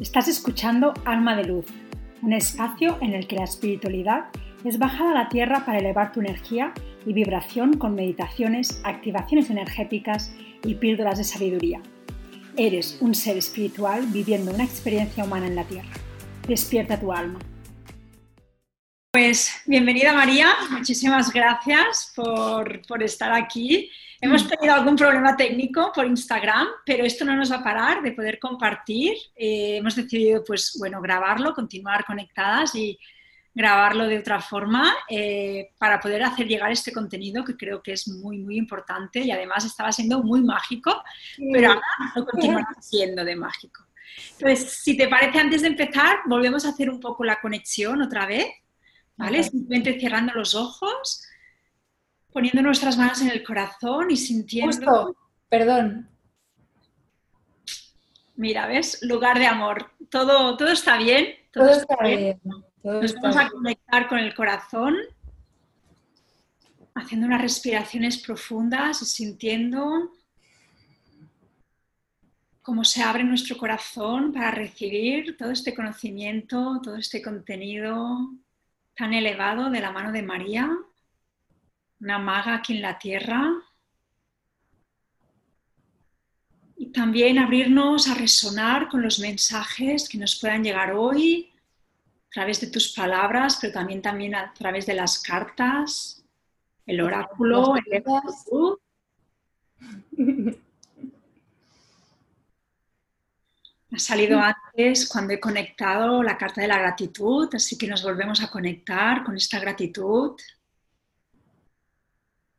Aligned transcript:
Estás 0.00 0.28
escuchando 0.28 0.94
Alma 1.04 1.36
de 1.36 1.44
Luz, 1.44 1.66
un 2.22 2.32
espacio 2.32 2.96
en 3.02 3.12
el 3.12 3.26
que 3.26 3.36
la 3.36 3.44
espiritualidad 3.44 4.28
es 4.64 4.78
bajada 4.78 5.10
a 5.10 5.24
la 5.24 5.28
tierra 5.28 5.66
para 5.66 5.78
elevar 5.78 6.10
tu 6.10 6.20
energía 6.20 6.72
y 7.04 7.12
vibración 7.12 7.76
con 7.76 7.94
meditaciones, 7.94 8.80
activaciones 8.84 9.50
energéticas 9.50 10.32
y 10.64 10.76
píldoras 10.76 11.18
de 11.18 11.24
sabiduría. 11.24 11.82
Eres 12.56 12.96
un 13.02 13.14
ser 13.14 13.36
espiritual 13.36 14.06
viviendo 14.06 14.54
una 14.54 14.64
experiencia 14.64 15.22
humana 15.22 15.48
en 15.48 15.56
la 15.56 15.64
tierra. 15.64 15.92
Despierta 16.48 16.98
tu 16.98 17.12
alma. 17.12 17.38
Pues 19.12 19.50
bienvenida 19.66 20.12
María, 20.12 20.54
muchísimas 20.70 21.32
gracias 21.32 22.12
por, 22.14 22.80
por 22.86 23.02
estar 23.02 23.32
aquí. 23.32 23.90
Hemos 24.20 24.46
tenido 24.46 24.72
algún 24.72 24.94
problema 24.94 25.36
técnico 25.36 25.90
por 25.92 26.06
Instagram, 26.06 26.68
pero 26.86 27.04
esto 27.04 27.24
no 27.24 27.34
nos 27.34 27.50
va 27.50 27.56
a 27.56 27.64
parar 27.64 28.02
de 28.02 28.12
poder 28.12 28.38
compartir. 28.38 29.14
Eh, 29.34 29.78
hemos 29.78 29.96
decidido, 29.96 30.44
pues, 30.44 30.76
bueno, 30.78 31.00
grabarlo, 31.00 31.54
continuar 31.54 32.04
conectadas 32.04 32.76
y 32.76 33.00
grabarlo 33.52 34.06
de 34.06 34.18
otra 34.18 34.40
forma 34.40 34.94
eh, 35.08 35.70
para 35.76 35.98
poder 35.98 36.22
hacer 36.22 36.46
llegar 36.46 36.70
este 36.70 36.92
contenido 36.92 37.42
que 37.44 37.56
creo 37.56 37.82
que 37.82 37.94
es 37.94 38.06
muy, 38.06 38.38
muy 38.38 38.56
importante 38.56 39.18
y 39.18 39.32
además 39.32 39.64
estaba 39.64 39.90
siendo 39.90 40.22
muy 40.22 40.40
mágico, 40.40 41.02
pero 41.52 41.70
ahora 41.70 41.82
lo 42.14 42.26
continúa 42.26 42.68
siendo 42.80 43.24
de 43.24 43.34
mágico. 43.34 43.84
Entonces, 44.38 44.70
si 44.70 44.96
te 44.96 45.08
parece, 45.08 45.40
antes 45.40 45.62
de 45.62 45.68
empezar, 45.68 46.20
volvemos 46.26 46.64
a 46.64 46.68
hacer 46.68 46.88
un 46.88 47.00
poco 47.00 47.24
la 47.24 47.40
conexión 47.40 48.02
otra 48.02 48.24
vez, 48.26 48.46
¿vale? 49.20 49.42
Simplemente 49.42 50.00
cerrando 50.00 50.32
los 50.32 50.54
ojos 50.54 51.22
poniendo 52.32 52.62
nuestras 52.62 52.96
manos 52.96 53.20
en 53.20 53.30
el 53.30 53.42
corazón 53.42 54.10
y 54.10 54.16
sintiendo... 54.16 54.72
Justo, 54.72 55.16
perdón. 55.48 56.08
Mira, 58.36 58.66
¿ves? 58.66 58.98
Lugar 59.02 59.38
de 59.38 59.46
amor. 59.46 59.90
Todo, 60.10 60.56
todo 60.56 60.68
está 60.68 60.96
bien. 60.96 61.34
Todo, 61.52 61.70
está, 61.70 61.96
bien. 62.02 62.40
Nos 62.82 63.14
vamos 63.16 63.36
a 63.36 63.50
conectar 63.50 64.08
con 64.08 64.18
el 64.18 64.34
corazón, 64.34 64.96
haciendo 66.94 67.26
unas 67.26 67.42
respiraciones 67.42 68.18
profundas 68.18 69.02
y 69.02 69.04
sintiendo 69.04 70.12
cómo 72.62 72.84
se 72.84 73.02
abre 73.02 73.24
nuestro 73.24 73.58
corazón 73.58 74.32
para 74.32 74.52
recibir 74.52 75.36
todo 75.36 75.50
este 75.50 75.74
conocimiento, 75.74 76.80
todo 76.82 76.96
este 76.96 77.20
contenido 77.20 78.30
tan 79.00 79.14
elevado 79.14 79.70
de 79.70 79.80
la 79.80 79.92
mano 79.92 80.12
de 80.12 80.20
María 80.20 80.76
una 82.00 82.18
maga 82.18 82.56
aquí 82.56 82.74
en 82.74 82.82
la 82.82 82.98
tierra. 82.98 83.50
Y 86.76 86.92
también 86.92 87.38
abrirnos 87.38 88.08
a 88.08 88.14
resonar 88.14 88.90
con 88.90 89.00
los 89.00 89.18
mensajes 89.18 90.06
que 90.06 90.18
nos 90.18 90.38
puedan 90.38 90.62
llegar 90.62 90.92
hoy 90.92 91.50
a 92.28 92.30
través 92.30 92.60
de 92.60 92.66
tus 92.66 92.92
palabras, 92.92 93.56
pero 93.58 93.72
también, 93.72 94.02
también 94.02 94.34
a 94.34 94.52
través 94.52 94.84
de 94.84 94.94
las 94.94 95.18
cartas, 95.18 96.22
el 96.84 97.00
oráculo, 97.00 97.76
el 97.76 98.04
Ha 103.92 103.98
salido 103.98 104.38
antes 104.40 105.08
cuando 105.08 105.32
he 105.32 105.40
conectado 105.40 106.22
la 106.22 106.38
carta 106.38 106.60
de 106.60 106.68
la 106.68 106.78
gratitud, 106.78 107.48
así 107.54 107.76
que 107.76 107.88
nos 107.88 108.02
volvemos 108.04 108.40
a 108.40 108.48
conectar 108.48 109.24
con 109.24 109.36
esta 109.36 109.58
gratitud 109.58 110.36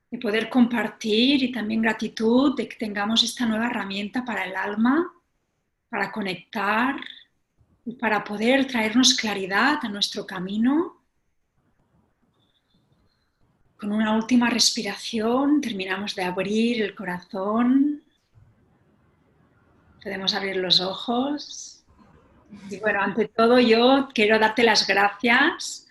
de 0.09 0.17
poder 0.17 0.49
compartir 0.49 1.41
y 1.41 1.51
también 1.53 1.81
gratitud 1.81 2.53
de 2.57 2.67
que 2.67 2.75
tengamos 2.75 3.23
esta 3.23 3.45
nueva 3.45 3.67
herramienta 3.67 4.25
para 4.25 4.43
el 4.43 4.57
alma, 4.57 5.09
para 5.89 6.11
conectar 6.11 6.99
y 7.85 7.93
para 7.93 8.23
poder 8.23 8.67
traernos 8.67 9.13
claridad 9.13 9.79
a 9.81 9.87
nuestro 9.87 10.27
camino. 10.27 10.97
Con 13.77 13.93
una 13.93 14.15
última 14.17 14.49
respiración 14.49 15.61
terminamos 15.61 16.13
de 16.13 16.23
abrir 16.23 16.81
el 16.81 16.93
corazón. 16.93 18.03
Podemos 20.01 20.33
abrir 20.33 20.57
los 20.57 20.81
ojos. 20.81 21.83
Y 22.69 22.79
bueno, 22.79 23.01
ante 23.01 23.27
todo 23.27 23.59
yo 23.59 24.09
quiero 24.13 24.39
darte 24.39 24.63
las 24.63 24.85
gracias 24.87 25.87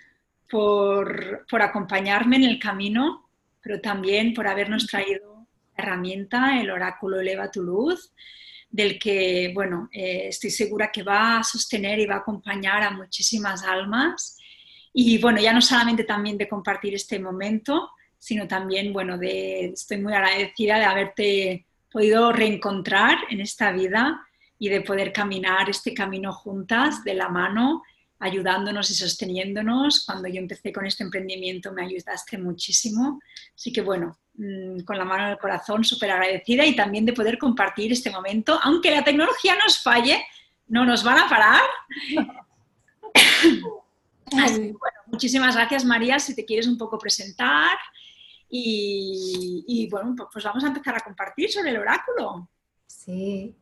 por, 0.50 1.46
por 1.48 1.62
acompañarme 1.62 2.36
en 2.36 2.44
el 2.44 2.58
camino 2.58 3.30
pero 3.60 3.80
también 3.80 4.34
por 4.34 4.46
habernos 4.46 4.86
traído 4.86 5.46
la 5.76 5.84
herramienta, 5.84 6.60
el 6.60 6.70
oráculo 6.70 7.20
Eleva 7.20 7.50
tu 7.50 7.62
Luz, 7.62 8.12
del 8.70 8.98
que, 8.98 9.50
bueno, 9.54 9.88
eh, 9.92 10.28
estoy 10.28 10.50
segura 10.50 10.90
que 10.92 11.02
va 11.02 11.38
a 11.38 11.44
sostener 11.44 11.98
y 11.98 12.06
va 12.06 12.16
a 12.16 12.18
acompañar 12.18 12.82
a 12.82 12.90
muchísimas 12.90 13.64
almas. 13.64 14.38
Y 14.92 15.18
bueno, 15.18 15.40
ya 15.40 15.52
no 15.52 15.60
solamente 15.60 16.04
también 16.04 16.38
de 16.38 16.48
compartir 16.48 16.94
este 16.94 17.18
momento, 17.18 17.90
sino 18.18 18.46
también, 18.46 18.92
bueno, 18.92 19.18
de, 19.18 19.66
estoy 19.66 19.98
muy 19.98 20.12
agradecida 20.12 20.78
de 20.78 20.84
haberte 20.84 21.66
podido 21.90 22.32
reencontrar 22.32 23.18
en 23.30 23.40
esta 23.40 23.72
vida 23.72 24.26
y 24.58 24.68
de 24.68 24.80
poder 24.82 25.12
caminar 25.12 25.68
este 25.68 25.94
camino 25.94 26.32
juntas 26.32 27.02
de 27.04 27.14
la 27.14 27.28
mano 27.28 27.82
ayudándonos 28.20 28.90
y 28.90 28.94
sosteniéndonos. 28.94 30.04
Cuando 30.04 30.28
yo 30.28 30.38
empecé 30.38 30.72
con 30.72 30.86
este 30.86 31.02
emprendimiento 31.02 31.72
me 31.72 31.84
ayudaste 31.84 32.38
muchísimo. 32.38 33.20
Así 33.54 33.72
que 33.72 33.80
bueno, 33.80 34.18
mm, 34.34 34.80
con 34.80 34.98
la 34.98 35.04
mano 35.04 35.24
en 35.24 35.30
el 35.30 35.38
corazón, 35.38 35.82
súper 35.82 36.12
agradecida 36.12 36.64
y 36.64 36.76
también 36.76 37.06
de 37.06 37.14
poder 37.14 37.38
compartir 37.38 37.90
este 37.92 38.10
momento. 38.10 38.60
Aunque 38.62 38.90
la 38.90 39.02
tecnología 39.02 39.56
nos 39.56 39.82
falle, 39.82 40.22
no 40.68 40.84
nos 40.84 41.02
van 41.02 41.18
a 41.18 41.28
parar. 41.28 41.62
Así 44.38 44.60
bueno, 44.60 44.98
muchísimas 45.06 45.56
gracias 45.56 45.84
María, 45.84 46.20
si 46.20 46.36
te 46.36 46.44
quieres 46.44 46.68
un 46.68 46.78
poco 46.78 46.98
presentar. 46.98 47.76
Y, 48.50 49.64
y, 49.66 49.88
bueno, 49.88 50.16
pues 50.32 50.44
vamos 50.44 50.64
a 50.64 50.68
empezar 50.68 50.96
a 50.96 51.00
compartir 51.00 51.50
sobre 51.50 51.70
el 51.70 51.78
oráculo. 51.78 52.48
Sí, 52.86 53.54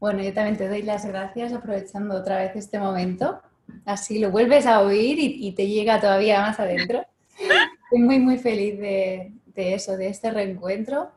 bueno, 0.00 0.22
yo 0.22 0.34
también 0.34 0.56
te 0.56 0.68
doy 0.68 0.82
las 0.82 1.06
gracias 1.06 1.52
aprovechando 1.52 2.16
otra 2.16 2.38
vez 2.38 2.56
este 2.56 2.78
momento 2.78 3.40
así 3.84 4.18
lo 4.18 4.30
vuelves 4.30 4.66
a 4.66 4.80
oír 4.80 5.18
y, 5.18 5.52
te 5.52 5.66
llega 5.66 6.00
todavía 6.00 6.40
más 6.40 6.58
adentro. 6.60 7.04
Estoy 7.84 8.00
muy, 8.00 8.18
muy 8.18 8.38
feliz 8.38 8.78
de, 8.78 9.32
eso, 9.54 9.96
de 9.96 10.08
este 10.08 10.30
reencuentro, 10.30 11.10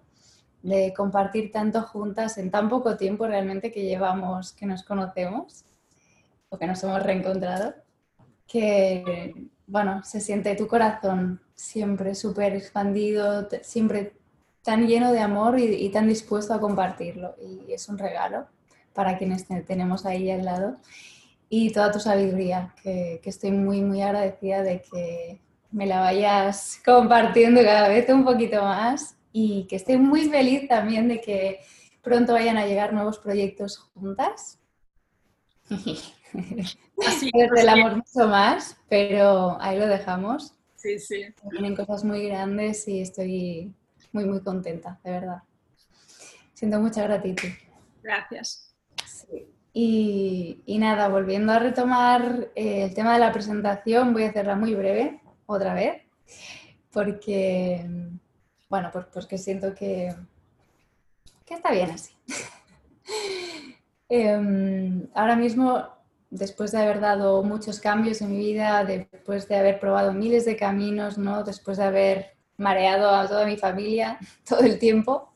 de 0.61 0.93
compartir 0.95 1.51
tanto 1.51 1.81
juntas 1.83 2.37
en 2.37 2.51
tan 2.51 2.69
poco 2.69 2.97
tiempo 2.97 3.27
realmente 3.27 3.71
que 3.71 3.83
llevamos, 3.83 4.53
que 4.53 4.65
nos 4.65 4.83
conocemos 4.83 5.63
o 6.49 6.57
que 6.57 6.67
nos 6.67 6.83
hemos 6.83 7.01
reencontrado, 7.03 7.73
que, 8.47 9.33
bueno, 9.65 10.03
se 10.03 10.21
siente 10.21 10.55
tu 10.55 10.67
corazón 10.67 11.41
siempre 11.57 12.15
súper 12.15 12.55
expandido, 12.55 13.49
siempre 13.63 14.13
tan 14.63 14.87
lleno 14.87 15.11
de 15.11 15.19
amor 15.19 15.59
y, 15.59 15.65
y, 15.65 15.89
tan 15.89 16.07
dispuesto 16.07 16.53
a 16.53 16.61
compartirlo. 16.61 17.35
Y 17.41 17.73
es 17.73 17.89
un 17.89 17.97
regalo 17.97 18.47
para 18.93 19.17
quienes 19.17 19.45
tenemos 19.65 20.05
ahí 20.05 20.31
al 20.31 20.45
lado 20.45 20.77
y 21.49 21.71
toda 21.71 21.91
tu 21.91 21.99
sabiduría, 21.99 22.73
que, 22.81 23.21
estoy 23.23 23.51
muy, 23.51 23.81
muy 23.81 24.01
agradecida 24.01 24.63
de 24.63 24.81
que 24.81 25.39
me 25.71 25.85
la 25.85 25.99
vayas 25.99 26.81
compartiendo 26.85 27.61
cada 27.61 27.87
vez 27.89 28.09
un 28.09 28.25
poquito 28.25 28.61
más 28.61 29.15
y 29.31 29.65
que 29.65 29.75
estoy 29.75 29.97
muy 29.97 30.29
feliz 30.29 30.67
también 30.67 31.07
de 31.07 31.21
que 31.21 31.59
pronto 32.01 32.33
vayan 32.33 32.57
a 32.57 32.65
llegar 32.65 32.93
nuevos 32.93 33.19
proyectos 33.19 33.77
juntas. 33.77 34.59
Así 37.05 37.29
el 37.33 37.69
amor 37.69 37.97
mucho 37.97 38.27
más, 38.27 38.77
pero 38.89 39.57
ahí 39.61 39.77
lo 39.77 39.87
dejamos. 39.87 40.56
Sí, 40.87 40.99
sí. 40.99 41.25
Tienen 41.49 41.75
cosas 41.75 42.05
muy 42.05 42.27
grandes 42.29 42.87
y 42.87 43.01
estoy 43.01 43.73
muy, 44.13 44.23
muy 44.23 44.41
contenta, 44.41 44.99
de 45.03 45.11
verdad. 45.11 45.43
Siento 46.53 46.79
mucha 46.79 47.03
gratitud. 47.03 47.49
Gracias. 48.01 48.73
Y, 49.73 50.77
nada, 50.79 51.09
volviendo 51.09 51.51
a 51.51 51.59
retomar 51.59 52.51
eh, 52.55 52.85
el 52.85 52.93
tema 52.93 53.13
de 53.13 53.19
la 53.19 53.33
presentación, 53.33 54.13
voy 54.13 54.23
a 54.23 54.29
hacerla 54.29 54.55
muy 54.55 54.75
breve, 54.75 55.21
otra 55.45 55.73
vez, 55.73 56.03
porque, 56.91 57.85
bueno, 58.69 58.89
porque 59.13 59.37
siento 59.37 59.75
que, 59.75 60.15
que 61.45 61.53
está 61.53 61.71
bien 61.71 61.91
así. 61.91 62.13
Em, 64.09 65.09
ahora 65.13 65.35
mismo, 65.35 65.85
después 66.29 66.71
de 66.71 66.79
haber 66.79 66.99
dado 66.99 67.41
muchos 67.43 67.79
cambios 67.79 68.21
en 68.21 68.31
mi 68.31 68.37
vida, 68.37 68.83
después 68.83 69.47
de 69.47 69.55
haber 69.55 69.79
probado 69.79 70.13
miles 70.13 70.45
de 70.45 70.57
caminos, 70.57 71.17
¿no? 71.17 71.43
después 71.43 71.77
de 71.77 71.83
haber 71.83 72.37
mareado 72.57 73.09
a 73.09 73.27
toda 73.27 73.45
mi 73.45 73.57
familia 73.57 74.19
todo 74.47 74.61
el 74.61 74.79
tiempo, 74.79 75.33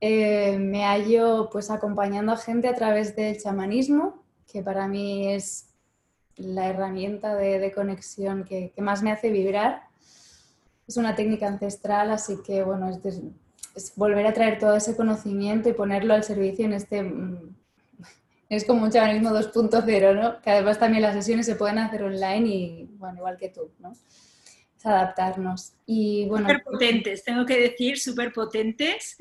eh, 0.00 0.58
me 0.58 0.84
hallo 0.84 1.48
pues 1.50 1.70
acompañando 1.70 2.32
a 2.32 2.36
gente 2.36 2.68
a 2.68 2.74
través 2.74 3.16
del 3.16 3.40
chamanismo, 3.40 4.22
que 4.46 4.62
para 4.62 4.86
mí 4.86 5.32
es 5.32 5.74
la 6.36 6.68
herramienta 6.68 7.34
de, 7.34 7.72
conexión 7.72 8.44
que, 8.44 8.72
más 8.78 9.02
me 9.02 9.12
hace 9.12 9.30
vibrar. 9.30 9.82
Es 10.86 10.96
una 10.96 11.14
técnica 11.14 11.46
ancestral, 11.46 12.10
así 12.10 12.38
que 12.44 12.62
bueno, 12.62 12.90
es, 12.90 13.96
volver 13.96 14.26
a 14.26 14.34
traer 14.34 14.58
todo 14.58 14.76
ese 14.76 14.96
conocimiento 14.96 15.68
y 15.68 15.72
ponerlo 15.72 16.14
al 16.14 16.22
servicio 16.22 16.64
en 16.64 16.74
este, 16.74 17.02
mm, 17.02 17.56
Es 18.48 18.64
como 18.64 18.84
un 18.84 18.90
chamanismo 18.90 19.30
2.0, 19.30 20.14
¿no? 20.14 20.40
Que 20.40 20.50
además 20.50 20.78
también 20.78 21.02
las 21.02 21.14
sesiones 21.14 21.46
se 21.46 21.56
pueden 21.56 21.78
hacer 21.78 22.02
online 22.02 22.48
y, 22.48 22.84
bueno, 22.98 23.18
igual 23.18 23.36
que 23.36 23.48
tú, 23.48 23.72
¿no? 23.78 23.92
Es 23.92 24.86
adaptarnos. 24.86 25.74
Y 25.86 26.26
bueno. 26.26 26.48
Súper 26.48 26.62
potentes, 26.62 27.24
tengo 27.24 27.46
que 27.46 27.58
decir, 27.58 27.98
súper 27.98 28.32
potentes. 28.32 29.16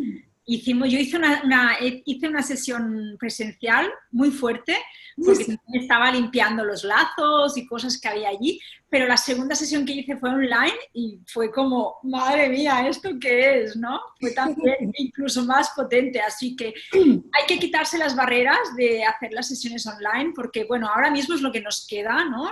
Hicimos, 0.45 0.89
yo 0.89 0.99
hice 0.99 1.17
una, 1.17 1.77
hice 1.81 2.27
una 2.27 2.43
sesión 2.43 3.15
presencial 3.17 3.89
muy 4.11 4.29
fuerte 4.31 4.77
porque 5.23 5.57
estaba 5.73 6.11
limpiando 6.11 6.63
los 6.63 6.83
lazos 6.83 7.57
y 7.57 7.65
cosas 7.65 7.99
que 7.99 8.07
había 8.07 8.29
allí, 8.29 8.59
pero 8.89 9.07
la 9.07 9.17
segunda 9.17 9.55
sesión 9.55 9.85
que 9.85 9.93
hice 9.93 10.17
fue 10.17 10.29
online 10.29 10.73
y 10.93 11.19
fue 11.27 11.51
como, 11.51 11.95
madre 12.03 12.49
mía, 12.49 12.87
¿esto 12.87 13.09
qué 13.19 13.63
es? 13.63 13.75
¿no? 13.75 13.99
Fue 14.19 14.31
también 14.31 14.91
incluso 14.97 15.43
más 15.45 15.71
potente, 15.75 16.19
así 16.19 16.55
que 16.55 16.73
hay 16.93 17.45
que 17.47 17.59
quitarse 17.59 17.97
las 17.97 18.15
barreras 18.15 18.75
de 18.75 19.03
hacer 19.03 19.33
las 19.33 19.47
sesiones 19.47 19.85
online 19.87 20.33
porque, 20.35 20.65
bueno, 20.65 20.87
ahora 20.87 21.09
mismo 21.09 21.35
es 21.35 21.41
lo 21.41 21.51
que 21.51 21.61
nos 21.61 21.87
queda, 21.87 22.25
¿no? 22.25 22.51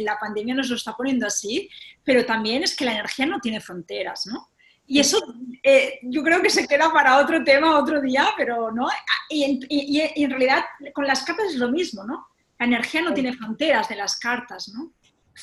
La 0.00 0.18
pandemia 0.18 0.54
nos 0.54 0.70
lo 0.70 0.76
está 0.76 0.94
poniendo 0.94 1.26
así, 1.26 1.68
pero 2.04 2.24
también 2.24 2.62
es 2.62 2.76
que 2.76 2.84
la 2.84 2.92
energía 2.92 3.26
no 3.26 3.40
tiene 3.40 3.60
fronteras, 3.60 4.26
¿no? 4.26 4.51
Y 4.92 5.00
eso 5.00 5.16
eh, 5.62 6.00
yo 6.02 6.22
creo 6.22 6.42
que 6.42 6.50
se 6.50 6.68
queda 6.68 6.92
para 6.92 7.18
otro 7.18 7.42
tema, 7.42 7.78
otro 7.78 7.98
día, 8.02 8.26
pero 8.36 8.70
no. 8.70 8.88
Y 9.30 9.42
en, 9.42 9.60
y 9.70 10.22
en, 10.22 10.28
realidad 10.30 10.64
con 10.92 11.06
las 11.06 11.24
cartas 11.24 11.46
es 11.46 11.56
lo 11.56 11.70
mismo, 11.70 12.04
¿no? 12.04 12.26
La 12.58 12.66
energía 12.66 13.00
no 13.00 13.14
tiene 13.14 13.32
fronteras 13.32 13.88
de 13.88 13.96
las 13.96 14.18
cartas, 14.18 14.70
¿no? 14.74 14.92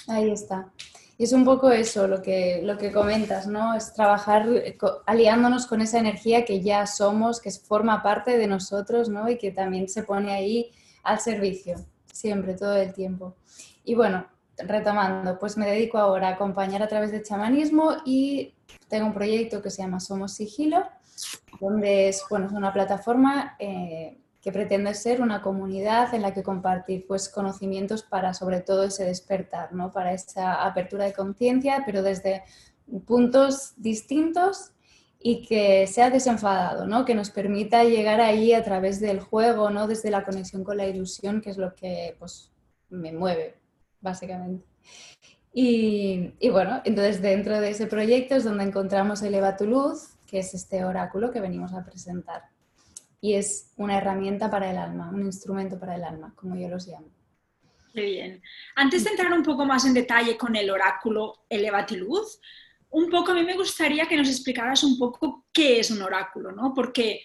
Ahí 0.07 0.29
está. 0.29 0.71
Y 1.17 1.23
es 1.23 1.33
un 1.33 1.45
poco 1.45 1.71
eso 1.71 2.07
lo 2.07 2.21
que, 2.21 2.61
lo 2.63 2.77
que 2.77 2.91
comentas, 2.91 3.47
¿no? 3.47 3.73
Es 3.73 3.91
trabajar 3.91 4.45
aliándonos 5.07 5.65
con 5.65 5.81
esa 5.81 5.97
energía 5.97 6.45
que 6.45 6.61
ya 6.61 6.85
somos, 6.85 7.41
que 7.41 7.49
forma 7.49 8.03
parte 8.03 8.37
de 8.37 8.45
nosotros, 8.45 9.09
¿no? 9.09 9.27
Y 9.31 9.39
que 9.39 9.49
también 9.49 9.89
se 9.89 10.03
pone 10.03 10.31
ahí 10.31 10.71
al 11.01 11.19
servicio, 11.19 11.75
siempre, 12.13 12.53
todo 12.53 12.75
el 12.75 12.93
tiempo. 12.93 13.35
Y 13.83 13.95
bueno, 13.95 14.27
retomando, 14.65 15.39
pues 15.39 15.57
me 15.57 15.67
dedico 15.67 15.97
ahora 15.97 16.29
a 16.29 16.31
acompañar 16.31 16.83
a 16.83 16.87
través 16.87 17.11
de 17.11 17.23
chamanismo 17.23 17.97
y 18.05 18.55
tengo 18.87 19.07
un 19.07 19.13
proyecto 19.13 19.61
que 19.61 19.69
se 19.69 19.81
llama 19.81 19.99
Somos 19.99 20.33
Sigilo, 20.33 20.85
donde 21.59 22.09
es, 22.09 22.23
bueno, 22.29 22.47
es 22.47 22.53
una 22.53 22.73
plataforma 22.73 23.55
eh, 23.59 24.17
que 24.41 24.51
pretende 24.51 24.93
ser 24.93 25.21
una 25.21 25.41
comunidad 25.41 26.13
en 26.13 26.21
la 26.21 26.33
que 26.33 26.43
compartir 26.43 27.05
pues, 27.07 27.29
conocimientos 27.29 28.03
para 28.03 28.33
sobre 28.33 28.61
todo 28.61 28.83
ese 28.83 29.05
despertar, 29.05 29.73
¿no? 29.73 29.91
para 29.91 30.13
esa 30.13 30.65
apertura 30.65 31.05
de 31.05 31.13
conciencia, 31.13 31.83
pero 31.85 32.01
desde 32.01 32.43
puntos 33.05 33.73
distintos 33.77 34.71
y 35.21 35.45
que 35.45 35.85
sea 35.87 36.09
desenfadado, 36.09 36.87
¿no? 36.87 37.03
que 37.03 37.13
nos 37.13 37.29
permita 37.29 37.83
llegar 37.83 38.21
ahí 38.21 38.53
a 38.53 38.63
través 38.63 39.01
del 39.01 39.19
juego, 39.19 39.69
¿no? 39.69 39.87
desde 39.87 40.09
la 40.09 40.23
conexión 40.23 40.63
con 40.63 40.77
la 40.77 40.87
ilusión, 40.87 41.41
que 41.41 41.49
es 41.49 41.57
lo 41.57 41.75
que 41.75 42.15
pues, 42.17 42.51
me 42.89 43.11
mueve, 43.11 43.58
básicamente. 44.01 44.65
Y, 45.53 46.49
bueno, 46.51 46.81
entonces 46.85 47.21
dentro 47.21 47.59
de 47.59 47.71
ese 47.71 47.87
proyecto 47.87 48.35
es 48.35 48.43
donde 48.43 48.63
encontramos 48.63 49.21
Eleva 49.21 49.57
tu 49.57 49.65
Luz, 49.65 50.15
que 50.27 50.39
es 50.39 50.53
este 50.53 50.85
oráculo 50.85 51.31
que 51.31 51.41
venimos 51.41 51.73
a 51.73 51.83
presentar. 51.83 52.43
Y 53.19 53.33
es 53.33 53.73
una 53.75 53.97
herramienta 53.97 54.49
para 54.49 54.71
el 54.71 54.77
alma, 54.77 55.09
un 55.09 55.23
instrumento 55.23 55.79
para 55.79 55.95
el 55.95 56.03
alma, 56.03 56.33
como 56.35 56.55
yo 56.55 56.69
los 56.69 56.87
llamo. 56.87 57.09
Qué 57.93 58.01
bien. 58.01 58.41
Antes 58.75 59.03
de 59.03 59.09
entrar 59.09 59.33
un 59.33 59.43
poco 59.43 59.65
más 59.65 59.85
en 59.85 59.93
detalle 59.93 60.37
con 60.37 60.55
el 60.55 60.69
oráculo 60.69 61.43
Eleva 61.49 61.85
tu 61.85 61.95
Luz, 61.95 62.39
un 62.91 63.09
poco 63.09 63.31
a 63.31 63.35
mí 63.35 63.43
me 63.43 63.55
gustaría 63.55 64.07
que 64.07 64.17
nos 64.17 64.29
explicaras 64.29 64.83
un 64.83 64.97
poco 64.97 65.45
qué 65.51 65.79
es 65.79 65.91
un 65.91 66.01
oráculo, 66.01 66.51
¿no? 66.51 66.73
Porque 66.73 67.21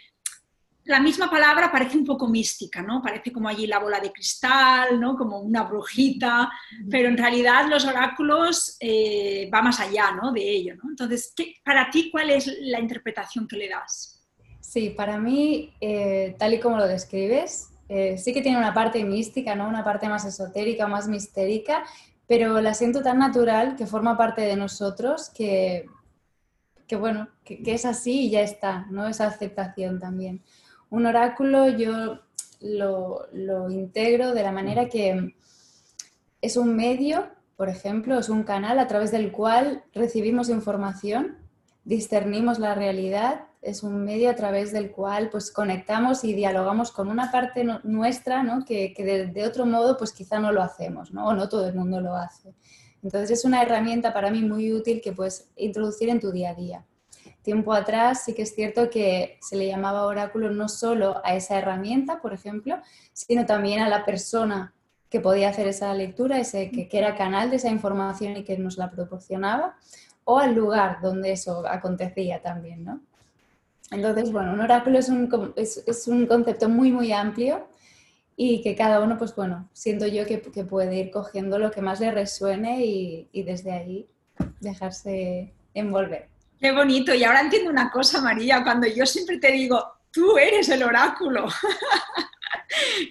la 0.84 1.00
misma 1.00 1.30
palabra 1.30 1.72
parece 1.72 1.96
un 1.96 2.04
poco 2.04 2.28
mística, 2.28 2.82
¿no? 2.82 3.00
Parece 3.00 3.32
como 3.32 3.48
allí 3.48 3.66
la 3.66 3.78
bola 3.78 4.00
de 4.00 4.12
cristal, 4.12 5.00
¿no? 5.00 5.16
Como 5.16 5.40
una 5.40 5.62
brujita, 5.62 6.50
pero 6.90 7.08
en 7.08 7.16
realidad 7.16 7.66
los 7.68 7.86
oráculos 7.86 8.76
eh, 8.80 9.48
va 9.52 9.62
más 9.62 9.80
allá, 9.80 10.12
¿no? 10.12 10.30
De 10.32 10.42
ello, 10.42 10.74
¿no? 10.76 10.90
Entonces, 10.90 11.32
para 11.64 11.90
ti, 11.90 12.10
¿cuál 12.10 12.30
es 12.30 12.50
la 12.60 12.80
interpretación 12.80 13.48
que 13.48 13.56
le 13.56 13.68
das? 13.68 14.26
Sí, 14.60 14.90
para 14.90 15.18
mí, 15.18 15.72
eh, 15.80 16.36
tal 16.38 16.54
y 16.54 16.60
como 16.60 16.76
lo 16.76 16.86
describes, 16.86 17.70
eh, 17.88 18.18
sí 18.18 18.34
que 18.34 18.42
tiene 18.42 18.58
una 18.58 18.74
parte 18.74 19.02
mística, 19.04 19.54
¿no? 19.54 19.68
Una 19.68 19.84
parte 19.84 20.08
más 20.08 20.26
esotérica, 20.26 20.86
más 20.86 21.08
mistérica, 21.08 21.84
pero 22.26 22.60
la 22.60 22.74
siento 22.74 23.02
tan 23.02 23.18
natural 23.18 23.76
que 23.76 23.86
forma 23.86 24.18
parte 24.18 24.42
de 24.42 24.56
nosotros 24.56 25.30
que, 25.30 25.86
que 26.86 26.96
bueno, 26.96 27.28
que, 27.42 27.62
que 27.62 27.72
es 27.72 27.86
así 27.86 28.26
y 28.26 28.30
ya 28.30 28.42
está, 28.42 28.86
¿no? 28.90 29.08
Esa 29.08 29.26
aceptación 29.28 29.98
también. 29.98 30.42
Un 30.94 31.06
oráculo 31.06 31.68
yo 31.70 32.20
lo, 32.60 33.68
integro 33.68 34.32
de 34.32 34.44
la 34.44 34.52
manera 34.52 34.88
que 34.88 35.34
es 36.40 36.56
un 36.56 36.76
medio, 36.76 37.26
por 37.56 37.68
ejemplo, 37.68 38.16
es 38.16 38.28
un 38.28 38.44
canal 38.44 38.78
a 38.78 38.86
través 38.86 39.10
del 39.10 39.32
cual 39.32 39.82
recibimos 39.92 40.50
información, 40.50 41.38
discernimos 41.82 42.60
la 42.60 42.76
realidad, 42.76 43.46
es 43.60 43.82
un 43.82 44.04
medio 44.04 44.30
a 44.30 44.36
través 44.36 44.70
del 44.70 44.92
cual 44.92 45.30
pues 45.30 45.50
conectamos 45.50 46.22
y 46.22 46.32
dialogamos 46.32 46.92
con 46.92 47.08
una 47.08 47.32
parte 47.32 47.66
nuestra 47.82 48.44
¿no? 48.44 48.64
que, 48.64 48.94
de, 49.34 49.44
otro 49.44 49.66
modo 49.66 49.96
pues 49.96 50.12
quizá 50.12 50.38
no 50.38 50.52
lo 50.52 50.62
hacemos 50.62 51.10
¿no? 51.10 51.26
o 51.26 51.34
no 51.34 51.48
todo 51.48 51.66
el 51.66 51.74
mundo 51.74 52.00
lo 52.00 52.14
hace. 52.14 52.54
Entonces 53.02 53.32
es 53.32 53.44
una 53.44 53.62
herramienta 53.62 54.12
para 54.12 54.30
mí 54.30 54.42
muy 54.42 54.72
útil 54.72 55.00
que 55.00 55.12
puedes 55.12 55.50
introducir 55.56 56.08
en 56.08 56.20
tu 56.20 56.30
día 56.30 56.50
a 56.50 56.54
día 56.54 56.84
tiempo 57.44 57.74
atrás 57.74 58.24
sí 58.24 58.34
que 58.34 58.42
es 58.42 58.54
cierto 58.54 58.90
que 58.90 59.38
se 59.40 59.54
le 59.54 59.68
llamaba 59.68 60.06
oráculo 60.06 60.50
no 60.50 60.68
solo 60.68 61.20
a 61.24 61.36
esa 61.36 61.58
herramienta, 61.58 62.20
por 62.20 62.32
ejemplo, 62.32 62.80
sino 63.12 63.46
también 63.46 63.80
a 63.80 63.88
la 63.88 64.04
persona 64.04 64.74
que 65.10 65.20
podía 65.20 65.50
hacer 65.50 65.68
esa 65.68 65.94
lectura, 65.94 66.40
ese, 66.40 66.70
que, 66.70 66.88
era 66.90 67.14
canal 67.14 67.50
de 67.50 67.56
esa 67.56 67.70
información 67.70 68.36
y 68.36 68.44
que 68.44 68.58
nos 68.58 68.78
la 68.78 68.90
proporcionaba, 68.90 69.76
o 70.24 70.38
al 70.38 70.54
lugar 70.54 71.00
donde 71.02 71.30
eso 71.32 71.64
acontecía 71.68 72.42
también, 72.42 72.82
¿no? 72.82 73.00
Entonces, 73.92 74.32
bueno, 74.32 74.54
un 74.54 74.60
oráculo 74.60 74.98
es 74.98 75.08
un, 75.10 75.54
es, 75.54 76.08
un 76.08 76.26
concepto 76.26 76.68
muy, 76.68 76.90
muy 76.90 77.12
amplio 77.12 77.68
y 78.34 78.62
que 78.62 78.74
cada 78.74 79.00
uno, 79.00 79.18
pues 79.18 79.36
bueno, 79.36 79.68
siento 79.72 80.06
yo 80.06 80.24
que, 80.26 80.40
que 80.40 80.64
puede 80.64 80.96
ir 80.96 81.10
cogiendo 81.10 81.58
lo 81.58 81.70
que 81.70 81.82
más 81.82 82.00
le 82.00 82.10
resuene 82.10 82.84
y, 82.84 83.28
y 83.30 83.42
desde 83.42 83.70
ahí 83.70 84.08
dejarse 84.60 85.52
envolver. 85.74 86.33
Qué 86.60 86.72
bonito. 86.72 87.14
Y 87.14 87.24
ahora 87.24 87.40
entiendo 87.40 87.70
una 87.70 87.90
cosa, 87.90 88.20
María, 88.20 88.62
cuando 88.62 88.86
yo 88.86 89.04
siempre 89.06 89.38
te 89.38 89.52
digo, 89.52 89.82
tú 90.10 90.38
eres 90.38 90.68
el 90.68 90.82
oráculo. 90.82 91.46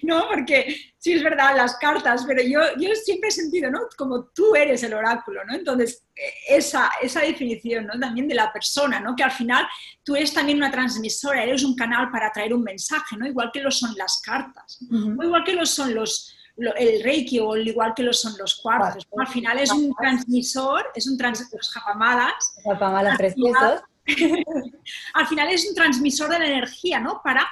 ¿no? 0.02 0.28
Porque 0.28 0.92
sí 0.98 1.12
es 1.12 1.22
verdad 1.22 1.56
las 1.56 1.76
cartas, 1.76 2.24
pero 2.26 2.42
yo, 2.42 2.60
yo 2.78 2.94
siempre 2.94 3.28
he 3.28 3.32
sentido, 3.32 3.70
¿no? 3.70 3.80
Como 3.96 4.26
tú 4.26 4.54
eres 4.54 4.82
el 4.82 4.94
oráculo, 4.94 5.44
¿no? 5.44 5.54
Entonces, 5.54 6.04
e, 6.14 6.56
esa, 6.56 6.90
esa 7.02 7.20
definición, 7.20 7.86
¿no? 7.86 7.98
También 7.98 8.28
de 8.28 8.34
la 8.34 8.52
persona, 8.52 9.00
¿no? 9.00 9.14
Que 9.16 9.24
al 9.24 9.30
final 9.30 9.66
tú 10.02 10.16
eres 10.16 10.32
también 10.32 10.58
una 10.58 10.70
transmisora, 10.70 11.42
eres 11.42 11.64
un 11.64 11.76
canal 11.76 12.10
para 12.10 12.30
traer 12.32 12.54
un 12.54 12.62
mensaje, 12.62 13.16
¿no? 13.16 13.26
Igual 13.26 13.50
que 13.52 13.60
lo 13.60 13.70
son 13.70 13.94
las 13.96 14.20
cartas, 14.24 14.80
o 14.90 15.22
igual 15.22 15.44
que 15.44 15.54
lo 15.54 15.66
son 15.66 15.94
los, 15.94 16.34
el 16.56 17.02
reiki 17.02 17.40
o 17.40 17.56
igual 17.56 17.94
que 17.94 18.02
lo 18.02 18.12
son 18.12 18.34
los 18.38 18.56
cuartos. 18.56 19.06
Al 19.18 19.26
final 19.26 19.58
es 19.58 19.70
un 19.72 19.94
transmisor, 19.94 20.86
es 20.94 21.06
un 21.08 21.18
transmisor, 21.18 21.58
los 21.58 21.70
japamalas. 21.70 22.56
Japamalas 22.62 23.16
preciosos. 23.16 23.82
al 25.14 25.26
final 25.26 25.48
es 25.48 25.66
un 25.68 25.74
transmisor 25.74 26.30
de 26.30 26.38
la 26.38 26.46
energía, 26.46 27.00
¿no? 27.00 27.20
Para, 27.24 27.46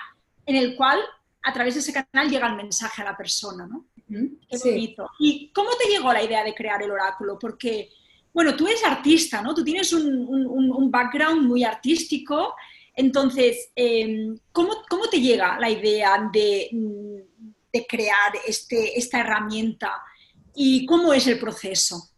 en 0.47 0.57
el 0.57 0.77
cual 0.77 1.01
a 1.43 1.53
través 1.53 1.75
de 1.75 1.81
ese 1.81 1.93
canal 1.93 2.31
llega 2.31 2.47
el 2.47 2.57
mensaje 2.57 3.03
a 3.03 3.07
la 3.07 3.17
persona, 3.17 3.67
¿no? 3.67 3.87
Qué 4.09 4.59
bonito. 4.65 5.09
¿Y 5.19 5.51
cómo 5.53 5.71
te 5.83 5.89
llegó 5.89 6.13
la 6.13 6.23
idea 6.23 6.45
de 6.45 6.55
crear 6.55 6.83
el 6.83 6.91
oráculo? 6.91 7.39
Porque, 7.39 7.89
bueno, 8.33 8.55
tú 8.55 8.67
eres 8.67 8.85
artista, 8.85 9.41
¿no? 9.41 9.55
Tú 9.55 9.65
tienes 9.65 9.93
un, 9.93 10.29
un, 10.29 10.91
background 10.91 11.47
muy 11.49 11.65
artístico. 11.65 12.55
Entonces, 12.95 13.71
em, 13.75 14.37
¿cómo, 14.53 14.75
¿cómo, 14.89 15.09
te 15.09 15.19
llega 15.19 15.59
la 15.59 15.71
idea 15.71 16.29
de 16.31 16.69
de 17.73 17.87
crear 17.87 18.33
este, 18.47 18.99
esta 18.99 19.21
herramienta 19.21 19.91
y 20.55 20.85
cómo 20.87 21.13
es 21.13 21.27
el 21.27 21.39
proceso? 21.39 22.09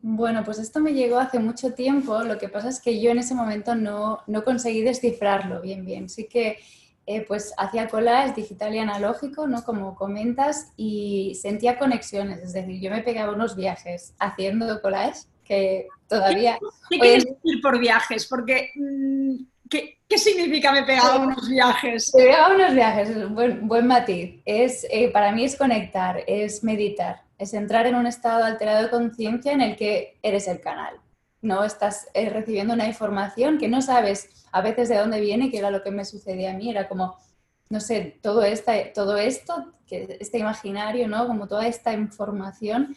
Bueno, 0.00 0.42
pues 0.44 0.58
esto 0.58 0.80
me 0.80 0.92
llegó 0.92 1.18
hace 1.18 1.38
mucho 1.38 1.74
tiempo, 1.74 2.22
lo 2.22 2.36
que 2.36 2.48
pasa 2.48 2.68
es 2.68 2.80
que 2.80 3.00
yo 3.00 3.10
en 3.10 3.18
ese 3.18 3.34
momento 3.34 3.74
no, 3.74 4.18
no 4.26 4.44
conseguí 4.44 4.82
descifrarlo 4.82 5.60
bien, 5.60 5.84
bien. 5.84 6.08
Sí 6.08 6.26
que 6.26 6.58
eh, 7.06 7.24
pues 7.26 7.52
hacía 7.56 7.88
collage 7.88 8.34
digital 8.34 8.74
y 8.74 8.78
analógico, 8.78 9.46
¿no? 9.46 9.64
Como 9.64 9.94
comentas, 9.94 10.72
y 10.76 11.36
sentía 11.40 11.78
conexiones, 11.78 12.42
es 12.42 12.52
decir, 12.52 12.80
yo 12.80 12.90
me 12.90 13.02
pegaba 13.02 13.32
unos 13.32 13.56
viajes 13.56 14.14
haciendo 14.18 14.80
collage 14.80 15.22
que 15.44 15.88
todavía... 16.08 16.58
¿Qué, 16.88 16.98
quieres 16.98 17.24
decir 17.24 17.60
por 17.60 17.78
viajes? 17.78 18.26
Porque 18.26 18.70
mm, 18.76 19.36
¿Qué, 20.12 20.18
significa 20.18 20.70
me 20.72 20.82
pegaba 20.82 21.20
unos 21.20 21.48
viajes? 21.48 22.14
Me 22.14 22.24
pegaba 22.24 22.54
unos 22.54 22.74
viajes, 22.74 23.30
buen, 23.30 23.66
buen 23.66 23.86
matiz. 23.86 24.42
Es, 24.44 24.86
eh, 24.90 25.08
para 25.10 25.32
mí 25.32 25.42
es 25.42 25.56
conectar, 25.56 26.22
es 26.26 26.62
meditar, 26.62 27.22
es 27.38 27.54
entrar 27.54 27.86
en 27.86 27.94
un 27.94 28.06
estado 28.06 28.44
alterado 28.44 28.82
de 28.82 28.90
conciencia 28.90 29.52
en 29.52 29.62
el 29.62 29.74
que 29.74 30.18
eres 30.22 30.48
el 30.48 30.60
canal. 30.60 30.96
No 31.40 31.64
estás 31.64 32.08
eh, 32.12 32.28
recibiendo 32.28 32.74
una 32.74 32.86
información 32.86 33.56
que 33.56 33.68
no 33.68 33.80
sabes 33.80 34.28
a 34.52 34.60
veces 34.60 34.90
de 34.90 34.98
dónde 34.98 35.18
viene, 35.18 35.50
que 35.50 35.56
era 35.56 35.70
lo 35.70 35.82
que 35.82 35.90
me 35.90 36.04
sucedía 36.04 36.50
a 36.50 36.54
mí. 36.54 36.68
Era 36.68 36.88
como, 36.88 37.16
no 37.70 37.80
sé, 37.80 38.18
todo, 38.20 38.42
esta, 38.42 38.92
todo 38.92 39.16
esto, 39.16 39.72
que, 39.86 40.18
este 40.20 40.38
imaginario, 40.38 41.08
¿no? 41.08 41.26
Como 41.26 41.48
toda 41.48 41.66
esta 41.66 41.94
información 41.94 42.94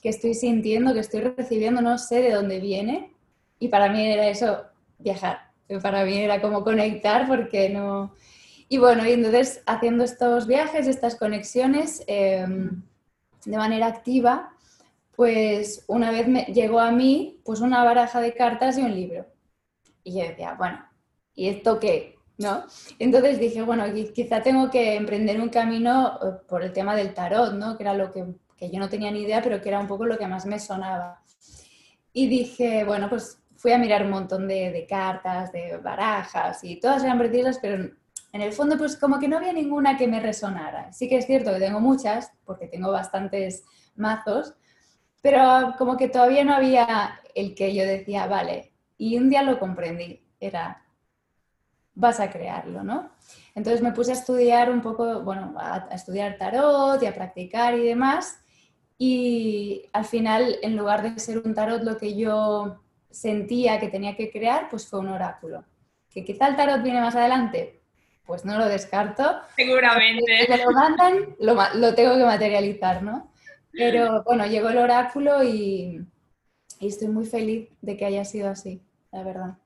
que 0.00 0.10
estoy 0.10 0.34
sintiendo, 0.34 0.94
que 0.94 1.00
estoy 1.00 1.22
recibiendo, 1.22 1.82
no 1.82 1.98
sé 1.98 2.22
de 2.22 2.30
dónde 2.30 2.60
viene. 2.60 3.12
Y 3.58 3.66
para 3.66 3.88
mí 3.88 4.06
era 4.06 4.28
eso, 4.28 4.62
viajar. 4.98 5.45
Para 5.82 6.04
mí 6.04 6.16
era 6.18 6.40
como 6.40 6.62
conectar 6.62 7.26
porque 7.26 7.68
no... 7.68 8.14
Y 8.68 8.78
bueno, 8.78 9.06
y 9.06 9.12
entonces 9.12 9.62
haciendo 9.66 10.04
estos 10.04 10.46
viajes, 10.46 10.86
estas 10.88 11.14
conexiones 11.14 12.02
em, 12.06 12.82
de 13.44 13.56
manera 13.56 13.86
activa, 13.86 14.52
pues 15.14 15.84
una 15.86 16.10
vez 16.10 16.26
llegó 16.48 16.80
a 16.80 16.90
mí 16.90 17.40
pues 17.44 17.60
una 17.60 17.82
baraja 17.84 18.20
de 18.20 18.34
cartas 18.34 18.76
y 18.76 18.82
un 18.82 18.94
libro. 18.94 19.26
Y 20.04 20.18
yo 20.18 20.28
decía, 20.28 20.54
bueno, 20.58 20.84
¿y 21.34 21.48
esto 21.48 21.80
qué? 21.80 22.16
¿No? 22.38 22.64
Entonces 22.98 23.40
dije, 23.40 23.62
bueno, 23.62 23.84
quizá 24.14 24.42
tengo 24.42 24.70
que 24.70 24.94
emprender 24.94 25.40
un 25.40 25.48
camino 25.48 26.18
eh, 26.22 26.42
por 26.46 26.62
el 26.62 26.72
tema 26.72 26.94
del 26.94 27.14
tarot, 27.14 27.54
¿no? 27.54 27.76
Que 27.76 27.82
era 27.82 27.94
lo 27.94 28.12
que, 28.12 28.26
que 28.56 28.70
yo 28.70 28.78
no 28.78 28.90
tenía 28.90 29.10
ni 29.10 29.22
idea, 29.22 29.42
pero 29.42 29.60
que 29.60 29.70
era 29.70 29.80
un 29.80 29.86
poco 29.86 30.04
lo 30.04 30.18
que 30.18 30.26
más 30.26 30.44
me 30.44 30.58
sonaba. 30.58 31.22
Y 32.12 32.28
dije, 32.28 32.84
bueno, 32.84 33.08
pues 33.08 33.38
fui 33.66 33.72
a 33.72 33.78
mirar 33.78 34.04
un 34.04 34.10
montón 34.10 34.46
de, 34.46 34.70
de 34.70 34.86
cartas, 34.86 35.50
de 35.50 35.76
barajas 35.78 36.62
y 36.62 36.78
todas 36.78 37.02
eran 37.02 37.18
preciosas, 37.18 37.58
pero 37.60 37.74
en 38.32 38.40
el 38.40 38.52
fondo 38.52 38.78
pues 38.78 38.96
como 38.96 39.18
que 39.18 39.26
no 39.26 39.38
había 39.38 39.52
ninguna 39.52 39.96
que 39.96 40.06
me 40.06 40.20
resonara. 40.20 40.92
Sí 40.92 41.08
que 41.08 41.16
es 41.16 41.26
cierto 41.26 41.52
que 41.52 41.58
tengo 41.58 41.80
muchas, 41.80 42.30
porque 42.44 42.68
tengo 42.68 42.92
bastantes 42.92 43.64
mazos, 43.96 44.54
pero 45.20 45.74
como 45.78 45.96
que 45.96 46.08
todavía 46.08 46.44
no 46.44 46.54
había 46.54 47.20
el 47.34 47.56
que 47.56 47.74
yo 47.74 47.82
decía, 47.82 48.28
vale, 48.28 48.72
y 48.96 49.18
un 49.18 49.30
día 49.30 49.42
lo 49.42 49.58
comprendí, 49.58 50.24
era, 50.38 50.84
vas 51.96 52.20
a 52.20 52.30
crearlo, 52.30 52.84
¿no? 52.84 53.10
Entonces 53.56 53.82
me 53.82 53.90
puse 53.90 54.12
a 54.12 54.14
estudiar 54.14 54.70
un 54.70 54.80
poco, 54.80 55.22
bueno, 55.22 55.54
a, 55.58 55.88
estudiar 55.90 56.38
tarot 56.38 57.02
y 57.02 57.06
a 57.06 57.14
practicar 57.14 57.74
y 57.74 57.82
demás, 57.82 58.38
y 58.96 59.86
al 59.92 60.04
final, 60.04 60.54
en 60.62 60.76
lugar 60.76 61.02
de 61.02 61.18
ser 61.18 61.38
un 61.38 61.52
tarot, 61.52 61.82
lo 61.82 61.96
que 61.98 62.14
yo 62.14 62.85
sentía 63.16 63.80
que 63.80 63.88
tenía 63.88 64.14
que 64.14 64.30
crear, 64.30 64.68
pues 64.68 64.86
fue 64.86 65.00
un 65.00 65.08
oráculo. 65.08 65.64
Que 66.10 66.24
quizá 66.24 66.48
el 66.48 66.56
tarot 66.56 66.82
viene 66.82 67.00
más 67.00 67.14
adelante, 67.14 67.80
pues 68.26 68.44
no 68.44 68.58
lo 68.58 68.66
descarto. 68.66 69.40
Seguramente. 69.56 70.44
Si 70.44 70.50
me 70.50 70.58
lo 70.58 70.70
mandan, 70.72 71.36
lo, 71.38 71.56
lo, 71.74 71.94
tengo 71.94 72.16
que 72.16 72.24
materializar, 72.24 73.02
¿no? 73.02 73.32
Pero 73.72 74.22
bueno, 74.24 74.46
llegó 74.46 74.68
el 74.70 74.78
oráculo 74.78 75.42
y, 75.42 76.00
y, 76.80 76.86
estoy 76.86 77.08
muy 77.08 77.26
feliz 77.26 77.68
de 77.82 77.96
que 77.96 78.06
haya 78.06 78.24
sido 78.24 78.48
así, 78.48 78.80
la 79.12 79.22
verdad. 79.22 79.58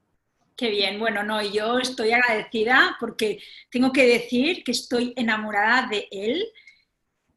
Qué 0.56 0.68
bien, 0.68 0.98
bueno, 0.98 1.22
no, 1.22 1.42
yo 1.42 1.78
estoy 1.78 2.12
agradecida 2.12 2.96
porque 2.98 3.38
tengo 3.70 3.92
que 3.92 4.06
decir 4.06 4.62
que 4.64 4.72
estoy 4.72 5.12
enamorada 5.16 5.88
de 5.88 6.08
él. 6.10 6.44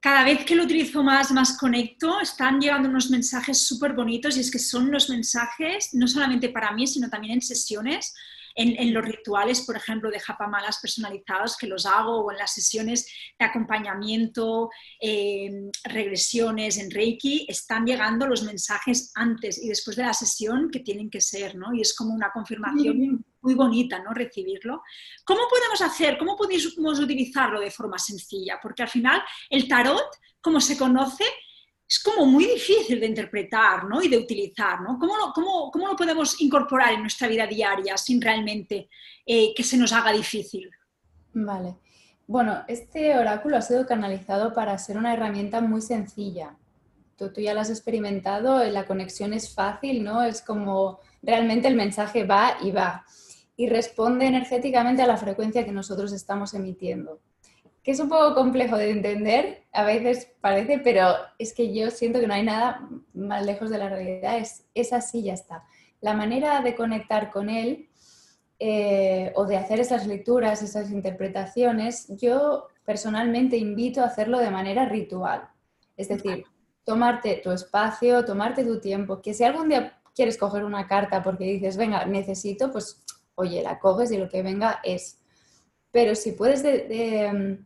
Cada 0.04 0.26
vez 0.26 0.44
que 0.44 0.56
lo 0.56 0.66
utilizo 0.66 1.02
más, 1.02 1.32
más 1.32 1.58
conecto, 1.58 2.20
están 2.20 2.60
llegando 2.60 2.90
unos 2.90 3.10
mensajes 3.10 3.66
súper 3.66 3.94
bonitos 3.94 4.36
y 4.36 4.42
es 4.42 4.52
que 4.52 4.60
son 4.60 4.92
los 4.92 5.10
mensajes, 5.10 5.94
no 5.94 6.10
solamente 6.10 6.50
para 6.50 6.74
mí, 6.74 6.86
sino 6.88 7.10
también 7.10 7.36
en 7.36 7.42
sesiones, 7.42 8.14
en, 8.54 8.94
los 8.94 9.06
rituales, 9.06 9.62
por 9.62 9.78
ejemplo, 9.78 10.12
de 10.12 10.20
japamalas 10.20 10.80
personalizados 10.80 11.56
que 11.56 11.68
los 11.68 11.86
hago 11.86 12.18
o 12.18 12.32
en 12.34 12.38
las 12.38 12.54
sesiones 12.54 13.08
de 13.40 13.46
acompañamiento, 13.46 14.70
eh, 15.00 15.72
regresiones 15.86 16.78
en 16.80 16.92
Reiki, 16.92 17.46
están 17.48 17.86
llegando 17.86 18.28
los 18.28 18.44
mensajes 18.44 19.10
antes 19.16 19.58
y 19.58 19.70
después 19.70 19.96
de 19.96 20.04
la 20.04 20.14
sesión 20.14 20.70
que 20.70 20.82
tienen 20.82 21.10
que 21.10 21.22
ser, 21.22 21.56
¿no? 21.56 21.74
Y 21.74 21.80
es 21.80 21.96
como 21.96 22.14
una 22.14 22.30
confirmación 22.34 23.24
muy 23.44 23.54
bonita, 23.54 24.00
¿no? 24.00 24.14
Recibirlo. 24.14 24.82
¿Cómo 25.24 25.42
podemos 25.50 25.82
hacer, 25.82 26.18
cómo 26.18 26.36
podemos 26.36 27.00
utilizarlo 27.00 27.60
de 27.60 27.70
forma 27.70 28.00
sencilla? 28.00 28.58
Porque 28.62 28.84
al 28.84 28.90
final 28.90 29.22
el 29.50 29.68
tarot, 29.68 30.18
como 30.42 30.60
se 30.60 30.78
conoce, 30.78 31.26
es 31.88 32.00
como 32.00 32.26
muy 32.26 32.46
difícil 32.46 33.00
de 33.00 33.06
interpretar 33.06 33.86
¿no? 33.86 34.02
y 34.02 34.08
de 34.08 34.18
utilizar. 34.18 34.82
¿no? 34.82 34.98
¿Cómo, 34.98 35.18
lo, 35.18 35.34
cómo, 35.34 35.70
cómo, 35.70 35.88
lo 35.88 35.96
podemos 35.96 36.42
incorporar 36.42 36.94
en 36.94 37.02
nuestra 37.02 37.28
vida 37.28 37.46
diaria 37.46 37.98
sin 37.98 38.22
realmente 38.22 38.90
eh, 39.26 39.54
que 39.54 39.64
se 39.64 39.78
nos 39.78 39.92
haga 39.92 40.12
difícil? 40.12 40.72
Vale. 41.34 41.76
Bueno, 42.26 42.64
este 42.68 43.18
oráculo 43.18 43.58
ha 43.58 43.62
sido 43.62 43.86
canalizado 43.86 44.54
para 44.54 44.78
ser 44.78 44.98
una 44.98 45.14
herramienta 45.14 45.60
muy 45.60 45.82
sencilla. 45.82 46.56
Tú, 47.18 47.32
tú 47.32 47.42
ya 47.42 47.54
lo 47.54 47.60
has 47.60 47.70
experimentado, 47.70 48.64
la 48.64 48.88
conexión 48.88 49.34
es 49.34 49.54
fácil, 49.54 50.04
¿no? 50.04 50.24
Es 50.24 50.42
como 50.42 51.00
realmente 51.22 51.68
el 51.68 51.76
mensaje 51.76 52.24
va 52.24 52.58
y 52.62 52.72
va 52.72 53.06
y 53.56 53.68
responde 53.68 54.26
energéticamente 54.26 55.02
a 55.02 55.08
la 55.08 55.18
frecuencia 55.18 55.66
que 55.66 55.72
nosotros 55.72 56.12
estamos 56.12 56.54
emitiendo 56.54 57.20
que 57.84 57.92
es 57.92 58.00
un 58.00 58.08
poco 58.08 58.34
complejo 58.34 58.78
de 58.78 58.92
entender, 58.92 59.66
a 59.74 59.84
veces 59.84 60.32
parece, 60.40 60.80
pero 60.80 61.16
es 61.38 61.54
que 61.54 61.74
yo 61.74 61.92
siento 61.92 62.22
que 62.22 62.28
no 62.28 62.34
hay 62.34 62.44
nada 62.44 62.88
más 63.14 63.46
lejos 63.46 63.70
de 63.70 63.78
la 63.78 63.90
realidad, 63.90 64.38
es, 64.38 64.66
es 64.74 64.94
así, 64.94 65.24
ya 65.24 65.34
está. 65.34 65.66
La 66.00 66.14
manera 66.14 66.62
de 66.62 66.76
conectar 66.76 67.30
con 67.30 67.50
él 67.50 67.90
eh, 68.58 69.34
o 69.36 69.46
de 69.46 69.58
hacer 69.58 69.82
esas 69.82 70.08
lecturas, 70.08 70.64
esas 70.64 70.92
interpretaciones, 70.92 72.08
yo 72.16 72.68
personalmente 72.86 73.58
invito 73.58 74.02
a 74.02 74.06
hacerlo 74.06 74.40
de 74.40 74.50
manera 74.50 74.86
ritual. 74.86 75.50
Es 75.98 76.08
decir, 76.08 76.46
tomarte 76.86 77.42
tu 77.44 77.52
espacio, 77.52 78.24
tomarte 78.24 78.64
tu 78.64 78.80
tiempo, 78.80 79.22
que 79.22 79.34
si 79.34 79.44
algún 79.44 79.68
día 79.68 80.00
quieres 80.16 80.38
coger 80.38 80.64
una 80.64 80.88
carta 80.88 81.22
porque 81.22 81.44
dices, 81.44 81.76
venga, 81.76 82.06
necesito, 82.06 82.72
pues 82.72 83.03
oye, 83.36 83.62
la 83.64 83.80
coges 83.80 84.12
y 84.12 84.18
lo 84.18 84.30
que 84.30 84.42
venga 84.42 84.80
es. 84.84 85.20
Pero 85.92 86.16
si 86.16 86.32
puedes 86.32 86.64
de, 86.64 87.60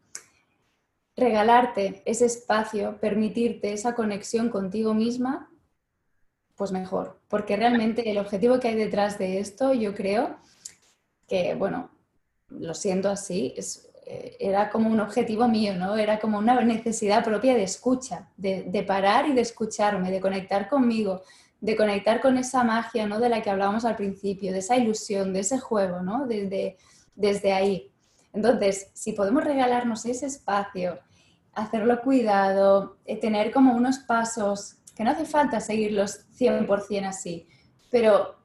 regalarte 1.16 2.02
ese 2.06 2.26
espacio, 2.26 3.00
permitirte 3.00 3.74
esa 3.74 3.96
conexión 3.96 4.50
contigo 4.50 4.94
misma, 4.94 5.52
pues 6.56 6.72
mejor. 6.72 7.20
Porque 7.28 7.56
realmente 7.56 8.10
el 8.10 8.18
objetivo 8.18 8.60
que 8.60 8.70
hay 8.70 8.76
detrás 8.76 9.18
de 9.18 9.40
esto, 9.40 9.74
yo 9.74 9.96
creo 9.96 10.38
que, 11.28 11.56
bueno, 11.56 11.92
lo 12.50 12.74
siento 12.74 13.10
así, 13.10 13.54
eh, 14.10 14.38
era 14.40 14.70
como 14.70 14.90
un 14.90 15.00
objetivo 15.02 15.48
mío, 15.48 15.76
¿no? 15.76 15.98
Era 15.98 16.20
como 16.20 16.38
una 16.38 16.62
necesidad 16.62 17.24
propia 17.26 17.56
de 17.56 17.64
escucha, 17.64 18.30
de, 18.38 18.84
parar 18.88 19.28
y 19.28 19.34
de 19.34 19.42
escucharme, 19.42 20.12
de 20.12 20.22
conectar 20.22 20.70
conmigo, 20.70 21.24
de 21.60 21.76
conectar 21.76 22.22
con 22.22 22.38
esa 22.38 22.64
magia, 22.64 23.08
¿no? 23.08 23.20
De 23.20 23.30
la 23.30 23.42
que 23.42 23.50
hablábamos 23.50 23.86
al 23.86 23.96
principio, 23.96 24.52
de 24.52 24.60
esa 24.60 24.78
ilusión, 24.78 25.34
de 25.34 25.40
ese 25.40 25.60
juego, 25.60 26.02
¿no? 26.02 26.28
Desde, 26.28 26.78
desde 27.16 27.54
ahí. 27.54 27.92
Entonces, 28.34 28.90
si 28.94 29.14
podemos 29.14 29.44
regalarnos 29.44 30.06
ese 30.06 30.28
espacio, 30.28 31.00
hacerlo 31.54 32.02
cuidado, 32.02 32.98
eh, 33.06 33.20
tener 33.20 33.52
como 33.52 33.74
unos 33.74 34.00
pasos 34.00 34.76
que 34.96 35.04
no 35.04 35.12
hace 35.12 35.26
falta 35.26 35.60
seguirlos 35.60 36.26
100% 36.38 37.08
así, 37.08 37.48
pero 37.90 38.36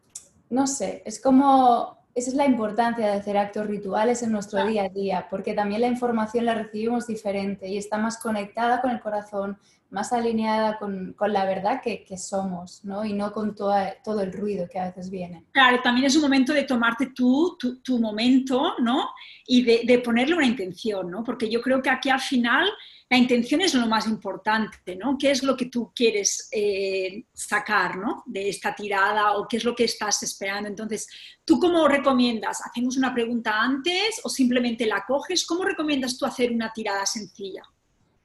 no 0.51 0.67
sé, 0.67 1.03
es 1.05 1.21
como, 1.21 1.99
esa 2.15 2.31
es 2.31 2.37
la 2.37 2.47
importancia 2.47 3.07
de 3.07 3.13
hacer 3.13 3.37
actos 3.37 3.67
rituales 3.67 4.23
en 4.23 4.33
nuestro 4.33 4.65
día 4.67 4.85
a 4.85 4.89
día, 4.89 5.27
porque 5.31 5.55
también 5.55 5.81
la 5.81 5.89
información 5.89 6.45
la 6.45 6.55
recibimos 6.55 7.07
diferente 7.07 7.69
y 7.69 7.79
está 7.79 7.97
más 7.99 8.19
conectada 8.19 8.81
con 8.81 8.91
el 8.91 9.01
corazón, 9.01 9.59
más 9.91 10.13
alineada 10.13 10.79
con, 10.79 11.15
la 11.27 11.45
verdad 11.45 11.81
que, 11.83 12.05
somos, 12.17 12.85
¿no? 12.85 13.05
Y 13.05 13.13
no 13.13 13.33
con 13.33 13.55
todo 13.55 14.21
el 14.21 14.33
ruido 14.33 14.67
que 14.71 14.79
a 14.79 14.87
veces 14.87 15.11
viene. 15.11 15.45
Claro, 15.53 15.81
también 15.83 16.07
es 16.07 16.17
un 16.17 16.23
momento 16.23 16.53
de 16.53 16.65
tomarte 16.65 17.13
tú, 17.15 17.59
tu, 17.59 17.99
momento, 17.99 18.75
¿no? 18.79 19.11
Y 19.47 19.63
de, 19.63 19.83
de, 19.85 19.99
ponerle 19.99 20.35
una 20.35 20.47
intención, 20.47 21.11
¿no? 21.11 21.23
Porque 21.23 21.49
yo 21.51 21.61
creo 21.61 21.83
que 21.83 21.91
aquí 21.91 22.09
al 22.09 22.21
final 22.21 22.69
la 23.13 23.19
intención 23.19 23.61
es 23.61 23.75
lo 23.75 23.87
más 23.87 24.07
importante, 24.07 24.97
¿no? 24.97 25.19
¿Qué 25.19 25.33
es 25.33 25.43
lo 25.43 25.55
que 25.55 25.67
tú 25.67 25.93
quieres 25.95 26.49
eh, 26.51 27.27
sacar, 27.35 27.99
¿no? 27.99 28.23
De 28.25 28.49
esta 28.49 28.75
tirada 28.75 29.37
o 29.37 29.47
qué 29.47 29.59
es 29.59 29.65
lo 29.65 29.75
que 29.75 29.85
estás 29.85 30.23
esperando. 30.23 30.71
Entonces, 30.71 31.07
¿tú 31.45 31.61
cómo 31.61 31.87
recomiendas? 31.89 32.63
¿Hacemos 32.65 32.97
una 32.97 33.13
pregunta 33.13 33.61
antes 33.61 34.19
o 34.25 34.31
simplemente 34.31 34.87
la 34.87 35.05
coges? 35.07 35.45
¿Cómo 35.45 35.63
recomiendas 35.63 36.17
tú 36.17 36.25
hacer 36.25 36.53
una 36.53 36.73
tirada 36.73 37.05
sencilla? 37.05 37.61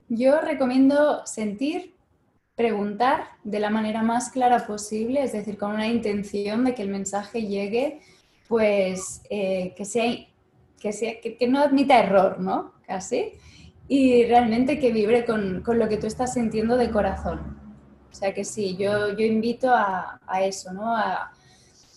Yo 0.08 0.40
recomiendo 0.40 1.26
sentir, 1.26 1.94
preguntar 2.56 3.32
de 3.44 3.60
la 3.60 3.70
manera 3.70 4.04
más 4.04 4.30
clara 4.30 4.66
posible, 4.66 5.22
es 5.22 5.34
decir, 5.34 5.58
con 5.58 5.72
una 5.72 5.88
intención 5.88 6.64
de 6.64 6.74
que 6.74 6.84
el 6.84 6.90
mensaje 6.90 7.42
llegue, 7.42 8.00
pues 8.48 9.22
eh, 9.30 9.74
que, 9.76 9.84
sea, 9.84 10.16
que, 10.80 10.94
sea, 10.94 11.20
que, 11.20 11.46
no 11.50 11.60
admita 11.60 12.00
error, 12.00 12.40
¿no? 12.40 12.72
Casi 12.88 13.34
y 13.88 14.26
realmente 14.26 14.80
que 14.80 14.92
vibre 14.92 15.26
con, 15.26 15.62
con, 15.62 15.80
lo 15.80 15.88
que 15.88 15.98
tú 15.98 16.08
estás 16.08 16.34
sintiendo 16.34 16.76
de 16.76 16.92
corazón. 16.92 17.58
O 18.12 18.16
sea 18.16 18.34
que 18.34 18.44
sí, 18.44 18.76
yo, 18.76 19.10
yo 19.16 19.26
invito 19.26 19.72
a, 19.74 20.20
a 20.28 20.44
eso, 20.44 20.74
¿no? 20.74 20.96
A, 20.96 21.32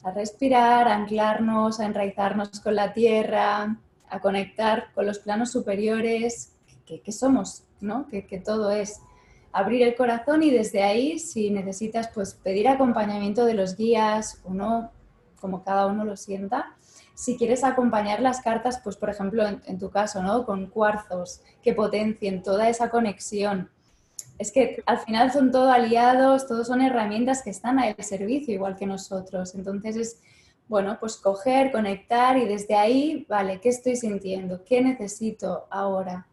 a, 0.05 0.11
respirar, 0.13 0.87
a 0.87 0.95
anclarnos, 0.95 1.81
a 1.81 1.87
enraizarnos 1.87 2.61
con 2.61 2.75
la 2.75 2.93
tierra, 2.93 3.77
a 4.09 4.21
conectar 4.21 4.93
con 4.95 5.07
los 5.07 5.19
planos 5.19 5.51
superiores 5.51 6.53
que, 6.87 7.01
que 7.01 7.13
somos, 7.13 7.65
¿no? 7.81 8.07
Que, 8.09 8.27
que, 8.27 8.39
todo 8.39 8.71
es 8.71 9.01
abrir 9.53 9.83
el 9.83 9.97
corazón 9.97 10.43
y 10.43 10.51
desde 10.51 10.83
ahí, 10.83 11.19
si 11.19 11.51
necesitas, 11.51 12.09
pues 12.15 12.35
pedir 12.35 12.69
acompañamiento 12.69 13.45
de 13.45 13.55
los 13.55 13.77
guías 13.77 14.41
o 14.45 14.55
no, 14.55 14.93
como 15.41 15.65
cada 15.65 15.87
uno 15.87 16.05
lo 16.05 16.17
sienta, 16.17 16.77
si 17.21 17.37
quieres 17.37 17.65
acompañar 17.65 18.23
las 18.23 18.41
cartas, 18.41 18.81
pues 18.83 18.97
por 18.97 19.11
ejemplo, 19.11 19.47
en, 19.47 19.79
tu 19.79 19.91
caso, 19.91 20.23
¿no? 20.23 20.47
Con 20.47 20.69
cuarzos 20.69 21.43
que 21.63 21.75
potencien 21.75 22.43
toda 22.43 22.71
esa 22.71 22.89
conexión. 22.89 23.69
Es 24.39 24.51
que 24.51 24.83
al 24.87 25.01
final 25.01 25.31
son 25.31 25.53
todos 25.53 25.71
aliados, 25.71 26.49
todos 26.49 26.69
son 26.69 26.81
herramientas 26.81 27.43
que 27.43 27.51
están 27.51 27.79
al 27.79 27.95
servicio 28.03 28.55
igual 28.55 28.75
que 28.75 28.87
nosotros. 28.87 29.55
Entonces 29.55 29.97
es, 29.97 30.23
bueno, 30.67 30.97
pues 30.99 31.19
coger, 31.19 31.71
conectar 31.73 32.39
y 32.39 32.47
desde 32.47 32.75
ahí, 32.75 33.27
vale, 33.29 33.61
¿qué 33.61 33.69
estoy 33.69 33.97
sintiendo? 33.97 34.65
¿Qué 34.65 34.81
necesito 34.81 35.67
ahora? 35.69 36.27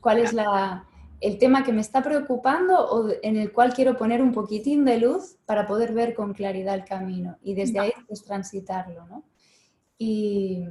¿Cuál 0.00 0.18
es 0.18 0.32
la, 0.32 0.84
el 1.20 1.38
tema 1.38 1.64
que 1.64 1.72
me 1.72 1.80
está 1.80 2.00
preocupando 2.00 2.78
o 2.78 3.08
en 3.24 3.36
el 3.38 3.50
cual 3.50 3.74
quiero 3.74 3.96
poner 3.96 4.22
un 4.22 4.30
poquitín 4.30 4.84
de 4.84 4.98
luz 4.98 5.36
para 5.46 5.66
poder 5.66 5.92
ver 5.94 6.14
con 6.14 6.32
claridad 6.32 6.76
el 6.76 6.84
camino 6.84 7.38
y 7.42 7.54
desde 7.54 7.80
ahí 7.80 7.92
pues 8.06 8.22
transitarlo, 8.22 9.04
¿no? 9.08 9.24
Y, 9.98 10.64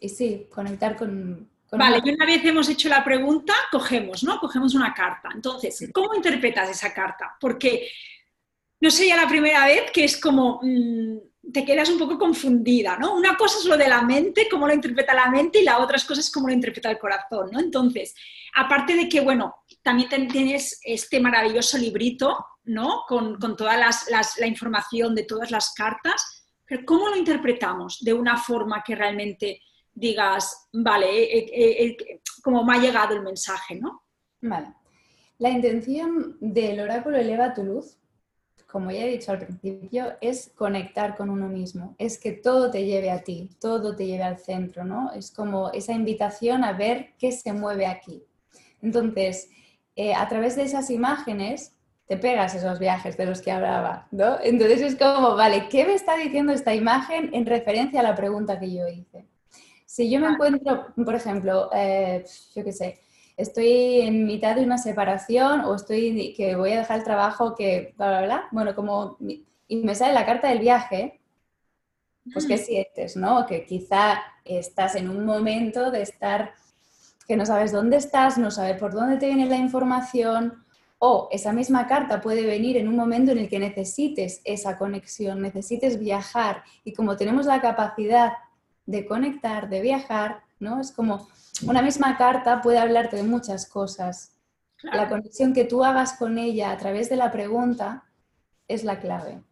y 0.00 0.08
sí, 0.08 0.46
conectar 0.50 0.96
con... 0.96 1.50
vale, 1.72 2.00
y 2.04 2.10
una 2.10 2.24
vez 2.24 2.44
hemos 2.44 2.68
hecho 2.68 2.88
la 2.88 3.04
pregunta, 3.04 3.52
cogemos, 3.70 4.22
¿no? 4.22 4.38
Cogemos 4.38 4.74
una 4.74 4.94
carta. 4.94 5.30
Entonces, 5.34 5.90
¿cómo 5.92 6.14
interpretas 6.14 6.70
esa 6.70 6.94
carta? 6.94 7.36
Porque 7.40 7.88
no 8.80 8.90
sería 8.90 9.16
la 9.16 9.28
primera 9.28 9.66
vez 9.66 9.90
que 9.90 10.04
es 10.04 10.20
como... 10.20 10.60
Mm, 10.62 11.18
te 11.52 11.64
quedas 11.64 11.90
un 11.90 11.98
poco 11.98 12.18
confundida, 12.18 12.96
¿no? 12.96 13.14
Una 13.14 13.36
cosa 13.36 13.58
es 13.58 13.66
lo 13.66 13.76
de 13.76 13.88
la 13.88 14.02
mente, 14.02 14.48
cómo 14.50 14.66
lo 14.66 14.74
interpreta 14.74 15.12
la 15.12 15.30
mente, 15.30 15.60
y 15.60 15.64
la 15.64 15.78
otra 15.78 15.98
cosa 16.06 16.20
es 16.20 16.30
cómo 16.30 16.48
lo 16.48 16.54
interpreta 16.54 16.90
el 16.90 16.98
corazón, 16.98 17.50
¿no? 17.52 17.60
Entonces, 17.60 18.14
aparte 18.54 18.94
de 18.94 19.08
que, 19.08 19.20
bueno, 19.20 19.54
también 19.82 20.28
tienes 20.28 20.80
este 20.82 21.20
maravilloso 21.20 21.76
librito, 21.76 22.46
¿no? 22.64 23.02
Con, 23.06 23.38
toda 23.56 23.76
la 23.76 24.46
información 24.46 25.14
de 25.14 25.24
todas 25.24 25.50
las 25.50 25.74
cartas, 25.74 26.33
¿cómo 26.84 27.08
lo 27.08 27.16
interpretamos 27.16 27.98
de 28.00 28.12
una 28.12 28.36
forma 28.36 28.82
que 28.82 28.94
realmente 28.94 29.60
digas, 29.94 30.68
vale, 30.72 31.22
eh, 31.22 31.46
eh, 31.52 31.86
eh, 31.86 32.20
como 32.42 32.64
me 32.64 32.76
ha 32.76 32.80
llegado 32.80 33.14
el 33.14 33.22
mensaje, 33.22 33.76
¿no? 33.76 34.02
Vale. 34.40 34.74
La 35.38 35.50
intención 35.50 36.36
del 36.40 36.80
oráculo 36.80 37.16
eleva 37.16 37.54
tu 37.54 37.64
luz 37.64 37.98
como 38.66 38.90
ya 38.90 39.04
he 39.04 39.10
dicho 39.10 39.30
al 39.30 39.38
principio, 39.38 40.14
es 40.20 40.50
conectar 40.56 41.14
con 41.16 41.30
uno 41.30 41.48
mismo, 41.48 41.94
es 41.96 42.18
que 42.18 42.32
todo 42.32 42.72
te 42.72 42.84
lleve 42.84 43.08
a 43.08 43.22
ti, 43.22 43.48
todo 43.60 43.94
te 43.94 44.04
lleve 44.04 44.24
al 44.24 44.36
centro, 44.36 44.84
¿no? 44.84 45.12
Es 45.12 45.30
como 45.30 45.70
esa 45.70 45.92
invitación 45.92 46.64
a 46.64 46.72
ver 46.72 47.10
qué 47.16 47.30
se 47.30 47.52
mueve 47.52 47.86
aquí. 47.86 48.24
Entonces, 48.82 49.48
a 50.16 50.28
través 50.28 50.56
de 50.56 50.64
esas 50.64 50.90
imágenes, 50.90 51.76
te 52.06 52.16
pegas 52.16 52.54
esos 52.54 52.78
viajes 52.78 53.16
de 53.16 53.26
los 53.26 53.40
que 53.40 53.50
hablaba, 53.50 54.08
¿no? 54.10 54.38
Entonces 54.42 54.82
es 54.82 54.96
como, 54.96 55.36
vale, 55.36 55.68
¿qué 55.68 55.84
me 55.86 55.94
está 55.94 56.16
diciendo 56.16 56.52
esta 56.52 56.74
imagen 56.74 57.30
en 57.32 57.46
referencia 57.46 58.00
a 58.00 58.02
la 58.02 58.14
pregunta 58.14 58.60
que 58.60 58.72
yo 58.72 58.86
hice? 58.88 59.26
Si 59.86 60.10
yo 60.10 60.20
me 60.20 60.28
encuentro, 60.28 60.88
por 61.04 61.14
ejemplo, 61.14 61.70
eh, 61.72 62.24
yo 62.54 62.64
qué 62.64 62.72
sé, 62.72 63.00
estoy 63.36 64.00
en 64.02 64.26
mitad 64.26 64.56
de 64.56 64.64
una 64.64 64.78
separación 64.78 65.60
o 65.60 65.74
estoy 65.74 66.34
que 66.36 66.56
voy 66.56 66.72
a 66.72 66.78
dejar 66.78 66.98
el 66.98 67.04
trabajo 67.04 67.54
que 67.54 67.94
bla, 67.96 68.08
bla, 68.08 68.22
bla. 68.22 68.48
Bueno, 68.50 68.74
como 68.74 69.16
y 69.66 69.76
me 69.76 69.94
sale 69.94 70.12
la 70.12 70.26
carta 70.26 70.48
del 70.48 70.58
viaje, 70.58 71.20
pues 72.32 72.46
¿qué 72.46 72.56
mm. 72.56 72.58
sientes, 72.58 73.16
no? 73.16 73.46
Que 73.46 73.64
quizá 73.64 74.20
estás 74.44 74.94
en 74.94 75.08
un 75.08 75.24
momento 75.24 75.90
de 75.90 76.02
estar 76.02 76.52
que 77.26 77.36
no 77.36 77.46
sabes 77.46 77.72
dónde 77.72 77.96
estás, 77.96 78.36
no 78.36 78.50
sabes 78.50 78.78
por 78.78 78.92
dónde 78.92 79.16
te 79.16 79.26
viene 79.26 79.46
la 79.46 79.56
información, 79.56 80.63
o 80.98 81.28
esa 81.30 81.52
misma 81.52 81.86
carta 81.86 82.20
puede 82.20 82.46
venir 82.46 82.76
en 82.76 82.88
un 82.88 82.96
momento 82.96 83.32
en 83.32 83.38
el 83.38 83.48
que 83.48 83.58
necesites 83.58 84.40
esa 84.44 84.78
conexión, 84.78 85.42
necesites 85.42 85.98
viajar. 85.98 86.64
Y 86.84 86.92
como 86.92 87.16
tenemos 87.16 87.46
la 87.46 87.60
capacidad 87.60 88.32
de 88.86 89.06
conectar, 89.06 89.68
de 89.68 89.82
viajar, 89.82 90.42
¿no? 90.58 90.80
Es 90.80 90.92
como 90.92 91.28
una 91.66 91.82
misma 91.82 92.16
carta 92.16 92.60
puede 92.60 92.78
hablarte 92.78 93.16
de 93.16 93.22
muchas 93.22 93.66
cosas. 93.66 94.32
La 94.82 95.08
conexión 95.08 95.54
que 95.54 95.64
tú 95.64 95.84
hagas 95.84 96.14
con 96.14 96.38
ella 96.38 96.70
a 96.70 96.76
través 96.76 97.08
de 97.08 97.16
la 97.16 97.30
pregunta 97.30 98.04
es 98.68 98.84
la 98.84 99.00
clave. 99.00 99.42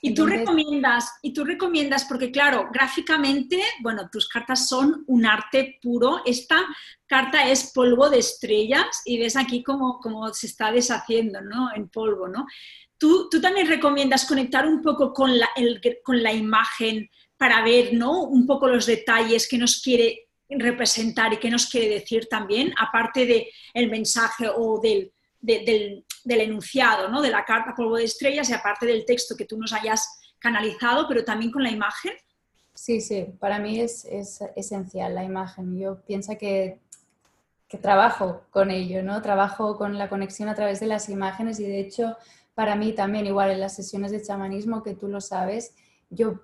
Y 0.00 0.14
tú 0.14 0.26
recomiendas, 0.26 1.10
y 1.22 1.32
tú 1.32 1.44
recomiendas, 1.44 2.04
porque 2.04 2.30
claro, 2.30 2.68
gráficamente, 2.72 3.60
bueno, 3.80 4.08
tus 4.10 4.28
cartas 4.28 4.68
son 4.68 5.04
un 5.06 5.26
arte 5.26 5.78
puro. 5.82 6.22
Esta 6.24 6.64
carta 7.06 7.48
es 7.48 7.72
polvo 7.72 8.08
de 8.08 8.18
estrellas 8.18 9.02
y 9.04 9.18
ves 9.18 9.36
aquí 9.36 9.62
cómo, 9.62 10.00
se 10.32 10.46
está 10.46 10.70
deshaciendo, 10.70 11.40
¿no? 11.40 11.74
En 11.74 11.88
polvo, 11.88 12.28
¿no? 12.28 12.46
Tú, 12.96 13.28
tú 13.30 13.40
también 13.40 13.66
recomiendas 13.66 14.26
conectar 14.26 14.66
un 14.66 14.82
poco 14.82 15.12
con 15.12 15.38
la, 15.38 15.48
con 16.02 16.22
la 16.22 16.32
imagen 16.32 17.08
para 17.36 17.62
ver, 17.62 17.94
¿no? 17.94 18.24
Un 18.24 18.46
poco 18.46 18.68
los 18.68 18.86
detalles 18.86 19.48
que 19.48 19.58
nos 19.58 19.80
quiere 19.80 20.28
representar 20.48 21.32
y 21.32 21.38
qué 21.38 21.50
nos 21.50 21.66
quiere 21.66 21.88
decir 21.88 22.26
también, 22.28 22.72
aparte 22.78 23.26
del 23.26 23.46
el 23.74 23.90
mensaje 23.90 24.48
o 24.48 24.80
del, 24.80 25.12
del, 25.40 26.04
enunciado, 26.36 27.08
¿no? 27.08 27.22
de 27.22 27.30
la 27.30 27.44
carta 27.44 27.74
polvo 27.76 27.96
de 27.96 28.04
estrellas 28.04 28.48
y 28.50 28.54
aparte 28.54 28.86
del 28.86 29.04
texto 29.04 29.36
que 29.36 29.44
tú 29.44 29.58
nos 29.58 29.72
hayas 29.72 30.20
canalizado, 30.38 31.06
pero 31.08 31.24
también 31.24 31.50
con 31.50 31.62
la 31.62 31.70
imagen? 31.70 32.12
Sí, 32.74 33.00
sí, 33.00 33.26
para 33.40 33.58
mí 33.58 33.80
es, 33.80 34.04
es 34.04 34.40
esencial 34.54 35.14
la 35.14 35.24
imagen. 35.24 35.76
Yo 35.78 36.00
pienso 36.02 36.38
que, 36.38 36.78
que, 37.66 37.76
trabajo 37.78 38.42
con 38.50 38.70
ello, 38.70 39.02
¿no? 39.02 39.20
Trabajo 39.20 39.76
con 39.76 39.98
la 39.98 40.08
conexión 40.08 40.48
a 40.48 40.54
través 40.54 40.78
de 40.78 40.86
las 40.86 41.08
imágenes 41.08 41.58
y 41.58 41.64
de 41.64 41.80
hecho 41.80 42.16
para 42.54 42.74
mí 42.76 42.92
también, 42.92 43.26
igual 43.26 43.50
en 43.50 43.60
las 43.60 43.76
sesiones 43.76 44.10
de 44.10 44.22
chamanismo, 44.22 44.82
que 44.82 44.94
tú 44.94 45.06
lo 45.06 45.20
sabes, 45.20 45.76
yo 46.10 46.40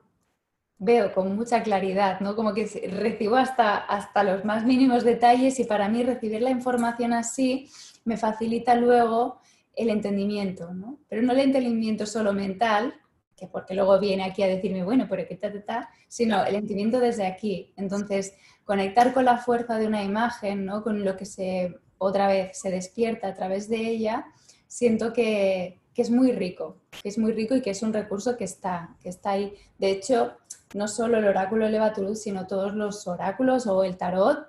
veo 0.78 1.12
con 1.12 1.34
mucha 1.34 1.62
claridad, 1.62 2.20
¿no? 2.20 2.36
Como 2.36 2.54
que 2.54 2.66
recibo 2.92 3.36
hasta, 3.36 3.76
hasta 3.78 4.22
los 4.22 4.44
más 4.44 4.64
mínimos 4.64 5.02
detalles 5.02 5.58
y 5.58 5.64
para 5.64 5.88
mí 5.88 6.02
recibir 6.02 6.42
la 6.42 6.50
información 6.50 7.12
así 7.12 7.68
me 8.04 8.16
facilita 8.16 8.74
luego 8.74 9.40
el 9.76 9.90
entendimiento, 9.90 10.72
¿no? 10.72 10.98
Pero 11.08 11.22
no 11.22 11.32
el 11.32 11.40
entendimiento 11.40 12.06
solo 12.06 12.32
mental, 12.32 12.94
que 13.36 13.46
porque 13.48 13.74
luego 13.74 13.98
viene 13.98 14.24
aquí 14.24 14.42
a 14.42 14.48
decirme, 14.48 14.84
bueno, 14.84 15.06
pero 15.08 15.26
qué 15.26 15.36
ta, 15.36 15.52
ta, 15.52 15.64
ta, 15.64 15.90
sino 16.08 16.44
el 16.44 16.54
entendimiento 16.54 17.00
desde 17.00 17.26
aquí. 17.26 17.72
Entonces, 17.76 18.34
conectar 18.64 19.12
con 19.12 19.24
la 19.24 19.38
fuerza 19.38 19.78
de 19.78 19.86
una 19.86 20.02
imagen, 20.02 20.64
¿no? 20.64 20.82
Con 20.82 21.04
lo 21.04 21.16
que 21.16 21.24
se, 21.24 21.74
otra 21.98 22.28
vez, 22.28 22.58
se 22.58 22.70
despierta 22.70 23.28
a 23.28 23.34
través 23.34 23.68
de 23.68 23.88
ella, 23.88 24.26
siento 24.66 25.12
que, 25.12 25.80
que 25.94 26.02
es 26.02 26.10
muy 26.10 26.32
rico, 26.32 26.80
que 27.02 27.08
es 27.08 27.18
muy 27.18 27.32
rico 27.32 27.54
y 27.54 27.62
que 27.62 27.70
es 27.70 27.82
un 27.82 27.92
recurso 27.92 28.36
que 28.36 28.44
está, 28.44 28.96
que 29.00 29.08
está 29.08 29.30
ahí. 29.30 29.54
De 29.78 29.90
hecho, 29.90 30.36
no 30.74 30.88
solo 30.88 31.18
el 31.18 31.24
oráculo 31.24 31.66
eleva 31.66 31.92
tu 31.92 32.02
luz, 32.02 32.22
sino 32.22 32.46
todos 32.46 32.74
los 32.74 33.06
oráculos 33.06 33.66
o 33.66 33.84
el 33.84 33.96
tarot, 33.96 34.46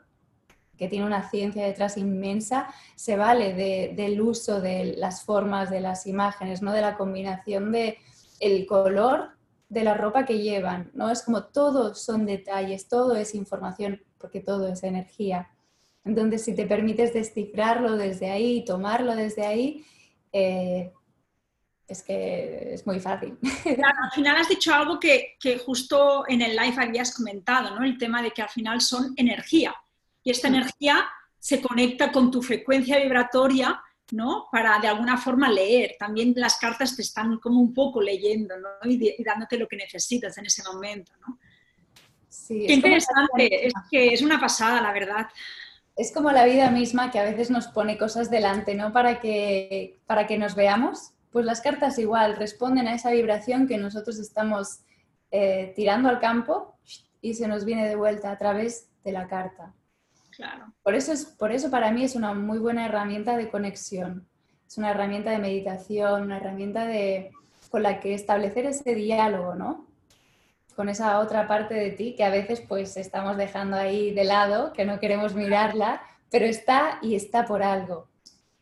que 0.78 0.88
tiene 0.88 1.06
una 1.06 1.30
ciencia 1.30 1.66
detrás 1.66 1.98
inmensa, 1.98 2.68
se 2.96 3.16
vale 3.16 3.54
del 3.94 4.22
uso 4.22 4.62
de 4.62 4.96
las 4.98 5.24
formas, 5.24 5.70
de 5.70 5.82
las 5.82 6.08
imágenes, 6.08 6.62
¿no? 6.62 6.72
de 6.72 6.82
la 6.82 6.98
combinación 6.98 7.72
de 7.72 7.98
el 8.40 8.66
color 8.66 9.32
de 9.70 9.84
la 9.84 9.96
ropa 9.96 10.26
que 10.26 10.40
llevan, 10.40 10.92
¿no? 10.94 11.10
Es 11.10 11.24
como 11.24 11.46
todo 11.46 11.96
son 11.96 12.26
detalles, 12.26 12.88
todo 12.88 13.16
es 13.16 13.34
información, 13.34 14.02
porque 14.18 14.40
todo 14.40 14.68
es 14.68 14.84
energía. 14.84 15.50
Entonces, 16.04 16.44
si 16.44 16.54
te 16.54 16.68
permites 16.68 17.14
descifrarlo 17.14 17.98
desde 17.98 18.30
ahí, 18.30 18.64
tomarlo 18.64 19.16
desde 19.16 19.46
ahí, 19.46 19.84
eh, 20.32 20.92
es 21.88 22.04
que 22.04 22.74
es 22.74 22.86
muy 22.86 23.00
fácil. 23.00 23.38
Claro, 23.64 23.98
al 24.04 24.12
final 24.12 24.36
has 24.38 24.50
dicho 24.50 24.74
algo 24.74 25.00
que, 25.00 25.38
justo 25.66 26.24
en 26.28 26.42
el 26.42 26.56
live 26.56 26.76
habías 26.78 27.16
comentado, 27.16 27.76
¿no? 27.76 27.84
El 27.86 27.98
tema 27.98 28.22
de 28.22 28.32
que 28.32 28.42
al 28.42 28.50
final 28.50 28.82
son 28.82 29.14
energía 29.18 29.76
y 30.26 30.32
esta 30.32 30.50
energía 30.50 31.08
se 31.40 31.62
conecta 31.62 32.12
con 32.12 32.32
tu 32.32 32.42
frecuencia 32.42 33.00
vibratoria, 33.00 33.80
¿no? 34.12 34.48
Para 34.52 34.80
de 34.80 34.88
alguna 34.88 35.18
forma 35.18 35.50
leer. 35.50 35.96
También 36.00 36.34
las 36.36 36.58
cartas 36.58 36.96
te 36.96 37.04
están 37.04 37.38
como 37.38 37.62
un 37.62 37.74
poco 37.74 38.02
leyendo, 38.02 38.56
¿no? 38.58 38.68
Y, 38.90 39.24
dándote 39.24 39.58
lo 39.58 39.68
que 39.68 39.78
necesitas 39.78 40.38
en 40.40 40.48
ese 40.48 40.64
momento, 40.64 41.14
¿no? 41.26 41.40
Sí, 42.28 42.66
Qué 42.68 42.74
interesante, 42.74 43.68
es 43.68 43.74
que 43.90 44.14
es 44.14 44.22
una 44.24 44.40
pasada, 44.40 44.82
la 44.82 44.92
verdad. 44.92 45.28
Es 45.96 46.12
como 46.12 46.32
la 46.32 46.46
vida 46.46 46.72
misma 46.72 47.12
que 47.12 47.20
a 47.20 47.24
veces 47.24 47.52
nos 47.52 47.68
pone 47.68 47.98
cosas 47.98 48.32
delante, 48.32 48.74
¿no? 48.74 48.92
Para 48.92 49.22
que, 49.22 50.00
para 50.08 50.26
que 50.28 50.38
nos 50.38 50.56
veamos 50.56 51.12
pues 51.36 51.44
las 51.44 51.60
cartas 51.60 52.00
igual 52.00 52.38
responden 52.38 52.88
a 52.88 52.96
esa 52.96 53.12
vibración 53.12 53.68
que 53.68 53.78
nosotros 53.78 54.20
estamos 54.20 54.80
eh, 55.32 55.74
tirando 55.76 56.08
al 56.08 56.22
campo 56.22 56.80
y 57.20 57.34
se 57.34 57.50
nos 57.50 57.66
viene 57.66 57.90
de 57.90 57.98
vuelta 57.98 58.32
a 58.32 58.38
través 58.38 58.88
de 59.04 59.12
la 59.12 59.28
carta. 59.28 59.74
Claro. 60.36 60.74
Por 60.84 60.96
eso, 60.96 61.14
es, 61.14 61.26
por 61.26 61.52
eso 61.52 61.70
para 61.72 61.92
mí 61.92 62.04
es 62.04 62.16
una 62.16 62.34
muy 62.34 62.60
buena 62.60 62.86
herramienta 62.86 63.38
de 63.38 63.50
conexión. 63.50 64.28
Es 64.68 64.78
una 64.78 64.92
herramienta 64.92 65.32
de 65.32 65.40
meditación, 65.40 66.24
una 66.24 66.38
herramienta 66.38 66.86
de, 66.86 67.32
con 67.70 67.84
la 67.84 68.00
que 68.00 68.14
establecer 68.14 68.66
ese 68.66 68.96
diálogo, 68.96 69.56
¿no? 69.56 69.88
Con 70.76 70.90
esa 70.90 71.20
otra 71.20 71.48
parte 71.48 71.74
de 71.74 71.92
ti 71.92 72.16
que 72.16 72.24
a 72.24 72.30
veces 72.30 72.62
pues 72.62 72.98
estamos 72.98 73.38
dejando 73.38 73.78
ahí 73.78 74.12
de 74.12 74.26
lado, 74.26 74.74
que 74.74 74.86
no 74.86 75.00
queremos 75.00 75.34
mirarla, 75.36 76.02
pero 76.30 76.46
está 76.46 77.00
y 77.02 77.16
está 77.16 77.46
por 77.46 77.64
algo. 77.64 78.10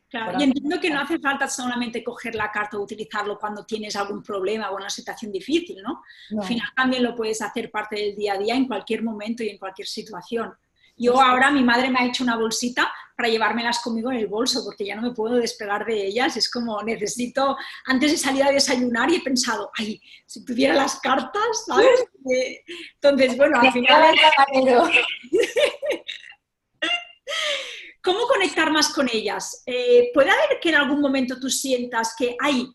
Claro, 0.09 0.37
y 0.39 0.43
entiendo 0.43 0.79
que 0.79 0.91
no 0.91 0.99
hace 0.99 1.17
falta 1.17 1.47
solamente 1.47 2.03
coger 2.03 2.35
la 2.35 2.51
carta 2.51 2.77
o 2.77 2.83
utilizarlo 2.83 3.39
cuando 3.39 3.65
tienes 3.65 3.95
algún 3.95 4.21
problema 4.21 4.69
o 4.69 4.75
una 4.75 4.91
situación 4.91 5.31
difícil, 5.31 5.81
¿no? 5.81 6.03
Al 6.39 6.47
final 6.47 6.67
también 6.75 7.01
lo 7.01 7.15
puedes 7.15 7.41
hacer 7.41 7.71
parte 7.71 7.95
del 7.95 8.15
día 8.15 8.33
a 8.33 8.37
día 8.37 8.53
en 8.53 8.67
cualquier 8.67 9.01
momento 9.01 9.41
y 9.41 9.49
en 9.49 9.57
cualquier 9.57 9.87
situación. 9.87 10.53
Yo 10.95 11.19
ahora, 11.21 11.51
mi 11.51 11.63
madre 11.63 11.89
me 11.89 11.99
ha 11.99 12.05
hecho 12.05 12.23
una 12.23 12.37
bolsita 12.37 12.91
para 13.15 13.29
llevármelas 13.29 13.79
conmigo 13.79 14.11
en 14.11 14.17
el 14.17 14.27
bolso, 14.27 14.63
porque 14.63 14.85
ya 14.85 14.95
no 14.95 15.01
me 15.01 15.13
puedo 15.13 15.35
despegar 15.35 15.85
de 15.85 16.07
ellas. 16.07 16.35
Es 16.37 16.49
como 16.49 16.81
necesito, 16.83 17.55
antes 17.85 18.11
de 18.11 18.17
salir 18.17 18.43
a 18.43 18.51
desayunar 18.51 19.09
y 19.09 19.15
he 19.15 19.21
pensado, 19.21 19.71
ay, 19.77 20.01
si 20.25 20.43
tuviera 20.43 20.73
las 20.73 20.99
cartas, 20.99 21.65
¿sabes? 21.65 22.05
Entonces, 22.95 23.37
bueno, 23.37 23.59
al 23.59 23.71
final... 23.71 24.15
¿Cómo 28.03 28.27
conectar 28.27 28.69
más 28.69 28.89
con 28.89 29.07
ellas? 29.11 29.63
Eh, 29.65 30.11
¿Puede 30.13 30.29
haber 30.29 30.59
que 30.61 30.69
en 30.69 30.75
algún 30.75 30.99
momento 30.99 31.39
tú 31.39 31.49
sientas 31.49 32.13
que, 32.17 32.35
ay, 32.41 32.67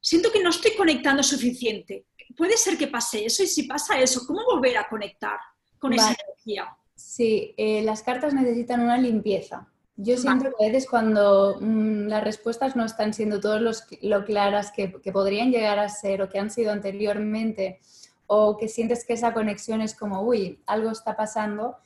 siento 0.00 0.32
que 0.32 0.42
no 0.42 0.50
estoy 0.50 0.72
conectando 0.74 1.22
suficiente? 1.22 2.06
Puede 2.36 2.56
ser 2.56 2.76
que 2.76 2.88
pase 2.88 3.24
eso 3.24 3.44
y 3.44 3.46
si 3.46 3.62
pasa 3.64 4.00
eso, 4.00 4.26
¿cómo 4.26 4.44
volver 4.44 4.76
a 4.76 4.88
conectar 4.88 5.38
con 5.78 5.92
esa 5.92 6.16
energía? 6.26 6.76
Sí, 6.94 7.54
eh, 7.56 7.82
las 7.82 8.02
cartas 8.02 8.34
necesitan 8.34 8.80
una 8.80 8.98
limpieza. 8.98 9.68
Yo 9.96 10.16
siento 10.16 10.46
que 10.56 10.64
a 10.64 10.68
veces 10.68 10.88
cuando 10.88 11.58
mm, 11.60 12.08
las 12.08 12.24
respuestas 12.24 12.74
no 12.74 12.84
están 12.84 13.14
siendo 13.14 13.40
todos 13.40 13.60
los, 13.60 13.84
lo 14.02 14.24
claras 14.24 14.72
que, 14.72 14.88
podrían 14.88 15.52
llegar 15.52 15.78
a 15.78 15.88
ser 15.88 16.22
o 16.22 16.28
que 16.28 16.38
han 16.38 16.50
sido 16.50 16.72
anteriormente, 16.72 17.80
o 18.26 18.56
que 18.56 18.68
sientes 18.68 19.04
que 19.04 19.12
esa 19.12 19.32
conexión 19.32 19.80
es 19.80 19.94
como, 19.94 20.22
uy, 20.22 20.60
algo 20.66 20.90
está 20.90 21.14
pasando, 21.16 21.76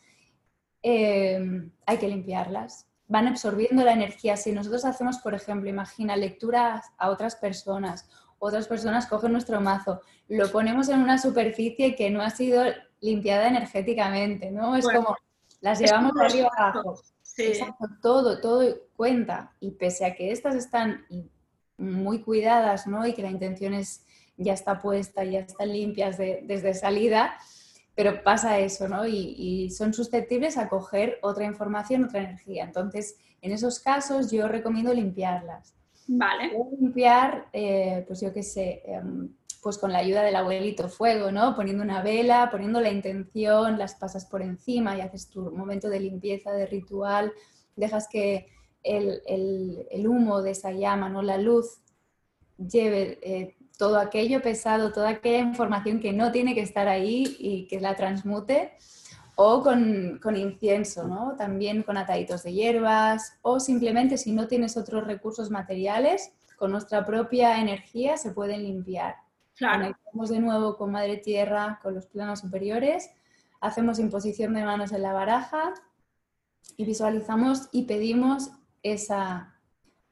Em, 0.82 1.70
hay 1.86 1.98
que 1.98 2.08
limpiarlas. 2.08 2.86
Van 3.08 3.26
absorbiendo 3.26 3.84
la 3.84 3.92
energía. 3.92 4.36
Si 4.36 4.52
nosotros 4.52 4.84
hacemos, 4.84 5.18
por 5.18 5.34
ejemplo, 5.34 5.68
imagina 5.68 6.16
lecturas 6.16 6.86
a 6.98 7.10
otras 7.10 7.36
personas, 7.36 8.08
otras 8.38 8.68
personas 8.68 9.06
cogen 9.06 9.32
nuestro 9.32 9.60
mazo, 9.60 10.00
lo 10.28 10.50
ponemos 10.52 10.88
en 10.88 11.00
una 11.00 11.18
superficie 11.18 11.96
que 11.96 12.10
no 12.10 12.22
ha 12.22 12.30
sido 12.30 12.62
limpiada 13.00 13.48
energéticamente, 13.48 14.50
¿no? 14.50 14.76
Es 14.76 14.86
como 14.86 15.16
las 15.60 15.78
llevamos 15.80 16.14
de 16.14 16.24
arriba 16.24 16.50
abajo. 16.56 17.00
todo, 18.02 18.40
todo 18.40 18.62
cuenta. 18.96 19.52
Y 19.60 19.72
pese 19.72 20.04
a 20.04 20.14
que 20.14 20.32
estas 20.32 20.54
están 20.54 21.06
muy 21.76 22.20
cuidadas, 22.20 22.86
¿no? 22.86 23.06
Y 23.06 23.14
que 23.14 23.22
la 23.22 23.30
intención 23.30 23.74
es 23.74 24.04
ya 24.38 24.52
está 24.52 24.78
puesta, 24.78 25.24
ya 25.24 25.40
están 25.40 25.72
limpias 25.72 26.16
desde 26.16 26.72
salida, 26.72 27.36
pero 27.94 28.22
pasa 28.22 28.58
eso, 28.60 28.88
¿no? 28.88 29.06
Y, 29.06 29.70
son 29.70 29.92
susceptibles 29.92 30.56
a 30.56 30.68
coger 30.68 31.18
otra 31.22 31.44
información, 31.44 32.04
otra 32.04 32.20
energía. 32.20 32.64
Entonces, 32.64 33.16
en 33.42 33.52
esos 33.52 33.80
casos 33.80 34.30
yo 34.30 34.48
recomiendo 34.48 34.94
limpiarlas. 34.94 35.74
Vale. 36.08 36.52
limpiar, 36.80 37.48
eh, 37.52 38.02
pues 38.06 38.22
yo 38.22 38.32
qué 38.32 38.42
sé, 38.42 38.82
em, 38.86 39.28
pues 39.62 39.76
con 39.76 39.92
la 39.92 39.98
ayuda 39.98 40.22
del 40.22 40.36
abuelito 40.36 40.88
fuego, 40.88 41.30
¿no? 41.30 41.54
Poniendo 41.54 41.82
una 41.82 42.02
vela, 42.02 42.48
poniendo 42.50 42.80
la 42.80 42.90
intención, 42.90 43.78
las 43.78 43.94
pasas 43.94 44.24
por 44.24 44.40
encima 44.40 44.96
y 44.96 45.02
haces 45.02 45.28
tu 45.28 45.50
momento 45.50 45.90
de 45.90 46.00
limpieza, 46.00 46.52
de 46.52 46.66
ritual, 46.66 47.32
dejas 47.76 48.08
que 48.08 48.48
el, 48.82 50.06
humo 50.08 50.40
de 50.40 50.52
esa 50.52 50.72
llama, 50.72 51.10
¿no? 51.10 51.20
La 51.20 51.36
luz 51.36 51.82
lleve 52.56 53.18
eh, 53.22 53.56
todo 53.76 53.98
aquello 53.98 54.40
pesado, 54.40 54.92
toda 54.92 55.10
aquella 55.10 55.40
información 55.40 56.00
que 56.00 56.12
no 56.14 56.32
tiene 56.32 56.54
que 56.54 56.62
estar 56.62 56.88
ahí 56.88 57.36
y 57.38 57.66
que 57.66 57.80
la 57.80 57.96
transmute, 57.96 58.72
o 59.40 59.62
con, 59.62 60.36
incienso, 60.36 61.06
¿no? 61.06 61.36
También 61.36 61.84
con 61.84 61.96
ataditos 61.96 62.42
de 62.42 62.52
hierbas, 62.52 63.38
o 63.42 63.60
simplemente 63.60 64.18
si 64.18 64.32
no 64.32 64.48
tienes 64.48 64.76
otros 64.76 65.06
recursos 65.06 65.48
materiales, 65.48 66.32
con 66.56 66.72
nuestra 66.72 67.06
propia 67.06 67.60
energía 67.60 68.16
se 68.16 68.32
pueden 68.32 68.64
limpiar. 68.64 69.14
Claro. 69.54 69.78
Conectamos 69.78 70.30
de 70.30 70.40
nuevo 70.40 70.76
con 70.76 70.90
Madre 70.90 71.18
Tierra, 71.18 71.78
con 71.84 71.94
los 71.94 72.06
planos 72.06 72.40
superiores, 72.40 73.10
hacemos 73.60 74.00
imposición 74.00 74.54
de 74.54 74.64
manos 74.64 74.90
en 74.90 75.02
la 75.02 75.12
baraja 75.12 75.72
y 76.76 76.84
visualizamos 76.84 77.68
y 77.70 77.84
pedimos 77.84 78.50
esa, 78.82 79.54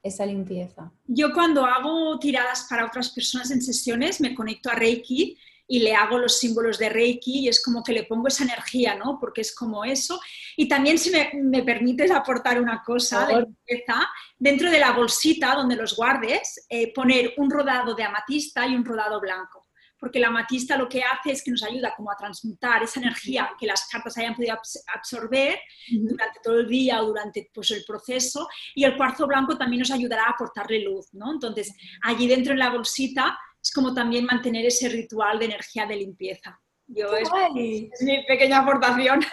esa 0.04 0.24
limpieza. 0.24 0.92
Yo 1.08 1.32
cuando 1.32 1.64
hago 1.64 2.16
tiradas 2.20 2.68
para 2.70 2.86
otras 2.86 3.10
personas 3.10 3.50
en 3.50 3.60
sesiones 3.60 4.20
me 4.20 4.36
conecto 4.36 4.70
a 4.70 4.76
Reiki 4.76 5.36
y 5.68 5.80
le 5.80 5.94
hago 5.94 6.18
los 6.18 6.38
símbolos 6.38 6.78
de 6.78 6.88
Reiki 6.88 7.40
y 7.40 7.48
es 7.48 7.62
como 7.62 7.82
que 7.82 7.92
le 7.92 8.04
pongo 8.04 8.28
esa 8.28 8.44
energía, 8.44 8.94
¿no? 8.94 9.18
Porque 9.20 9.40
es 9.40 9.54
como 9.54 9.84
eso. 9.84 10.20
Y 10.56 10.68
también 10.68 10.98
si 10.98 11.10
me, 11.10 11.30
me 11.34 11.62
permites 11.62 12.10
aportar 12.10 12.60
una 12.60 12.82
cosa 12.84 13.26
de 13.26 13.40
limpieza, 13.42 14.08
dentro 14.38 14.70
de 14.70 14.78
la 14.78 14.92
bolsita 14.92 15.54
donde 15.54 15.76
los 15.76 15.96
guardes, 15.96 16.66
eh, 16.68 16.92
poner 16.92 17.34
un 17.36 17.50
rodado 17.50 17.94
de 17.94 18.04
amatista 18.04 18.66
y 18.66 18.74
un 18.74 18.84
rodado 18.84 19.20
blanco 19.20 19.66
porque 19.98 20.20
la 20.20 20.28
amatista 20.28 20.76
lo 20.76 20.88
que 20.88 21.02
hace 21.02 21.32
es 21.32 21.42
que 21.42 21.50
nos 21.50 21.62
ayuda 21.62 21.94
como 21.96 22.10
a 22.10 22.16
transmutar 22.16 22.82
esa 22.82 23.00
energía 23.00 23.50
que 23.58 23.66
las 23.66 23.88
cartas 23.88 24.16
hayan 24.18 24.34
podido 24.34 24.56
absorber 24.94 25.58
durante 25.90 26.40
todo 26.42 26.60
el 26.60 26.68
día 26.68 27.02
o 27.02 27.06
durante 27.06 27.50
pues, 27.52 27.70
el 27.70 27.84
proceso, 27.84 28.48
y 28.74 28.84
el 28.84 28.96
cuarzo 28.96 29.26
blanco 29.26 29.56
también 29.56 29.80
nos 29.80 29.90
ayudará 29.90 30.24
a 30.24 30.30
aportarle 30.30 30.80
luz, 30.80 31.08
¿no? 31.12 31.32
Entonces, 31.32 31.74
allí 32.02 32.26
dentro 32.26 32.52
en 32.52 32.58
la 32.58 32.70
bolsita 32.70 33.38
es 33.66 33.72
como 33.72 33.92
también 33.92 34.24
mantener 34.24 34.64
ese 34.64 34.88
ritual 34.88 35.40
de 35.40 35.46
energía 35.46 35.86
de 35.86 35.96
limpieza. 35.96 36.60
Yo 36.86 37.08
es, 37.16 37.28
mi 38.00 38.24
pequeña 38.26 38.58
aportación. 38.58 39.20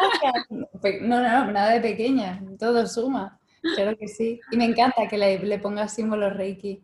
No, 1.02 1.22
no, 1.22 1.50
nada 1.50 1.69
de 1.69 1.80
pequeña, 1.80 2.43
todo 2.60 2.86
suma, 2.88 3.39
claro 3.62 3.96
que 3.98 4.10
sí. 4.10 4.41
Y 4.52 4.58
me 4.58 4.65
encanta 4.65 5.08
que 5.08 5.17
le, 5.17 5.39
le 5.39 5.58
pongas 5.58 5.93
símbolos 5.93 6.36
Reiki. 6.36 6.84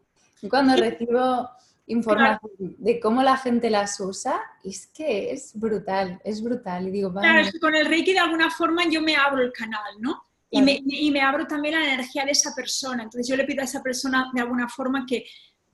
Cuando 0.49 0.77
recibo 0.77 1.49
información 1.87 2.75
de 2.77 2.97
cómo 3.01 3.21
la 3.23 3.35
gente 3.35 3.69
las 3.69 3.99
usa, 3.99 4.39
es 4.63 4.87
que 4.87 5.33
es 5.33 5.51
brutal, 5.53 6.21
es 6.23 6.41
brutal. 6.41 6.87
Y 6.87 6.91
digo, 6.91 7.11
claro, 7.11 7.41
es 7.41 7.51
que 7.51 7.59
con 7.59 7.75
el 7.75 7.87
Reiki 7.87 8.13
de 8.13 8.19
alguna 8.19 8.49
forma 8.49 8.87
yo 8.89 9.01
me 9.01 9.17
abro 9.17 9.41
el 9.41 9.51
canal, 9.51 9.95
¿no? 9.99 10.23
Y, 10.49 10.61
me, 10.61 10.79
y, 10.81 11.11
me, 11.11 11.21
abro 11.21 11.45
también 11.45 11.75
la 11.75 11.93
energía 11.93 12.23
de 12.23 12.31
esa 12.31 12.55
persona. 12.55 13.03
Entonces 13.03 13.27
yo 13.27 13.35
le 13.35 13.43
pido 13.43 13.61
a 13.61 13.65
esa 13.65 13.83
persona 13.83 14.31
de 14.33 14.41
alguna 14.41 14.69
forma 14.69 15.05
que 15.05 15.25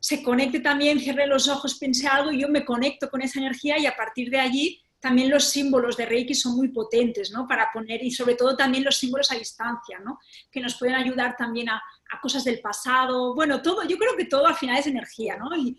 se 0.06 0.22
conecte 0.22 0.60
también, 0.60 1.00
cierre 1.00 1.26
los 1.26 1.48
ojos, 1.48 1.80
piense 1.80 2.06
algo 2.06 2.32
y 2.32 2.40
yo 2.40 2.48
me 2.48 2.64
conecto 2.64 3.10
con 3.10 3.24
esa 3.24 3.40
energía 3.40 3.80
y 3.80 3.88
a 3.88 3.96
partir 3.96 4.30
de 4.30 4.40
allí 4.40 4.80
también 5.00 5.32
los 5.32 5.46
símbolos 5.46 5.98
de 5.98 6.06
Reiki 6.06 6.36
son 6.36 6.56
muy 6.56 6.68
potentes, 6.68 7.32
¿no? 7.32 7.48
Para 7.48 7.72
poner, 7.74 8.04
y 8.04 8.12
sobre 8.12 8.36
todo 8.36 8.56
también 8.56 8.84
los 8.84 8.98
símbolos 8.98 9.32
a 9.32 9.36
distancia, 9.36 9.98
¿no? 10.06 10.20
Que 10.52 10.62
nos 10.62 10.76
pueden 10.78 10.94
ayudar 10.94 11.36
también 11.36 11.70
a, 11.70 11.78
a 12.12 12.22
cosas 12.22 12.44
del 12.44 12.60
pasado. 12.60 13.34
Bueno, 13.34 13.64
todo, 13.64 13.84
yo 13.84 13.98
creo 13.98 14.16
que 14.16 14.26
todo 14.26 14.46
al 14.46 14.54
final 14.54 14.78
es 14.78 14.86
energía, 14.86 15.38
¿no? 15.38 15.56
Y 15.58 15.76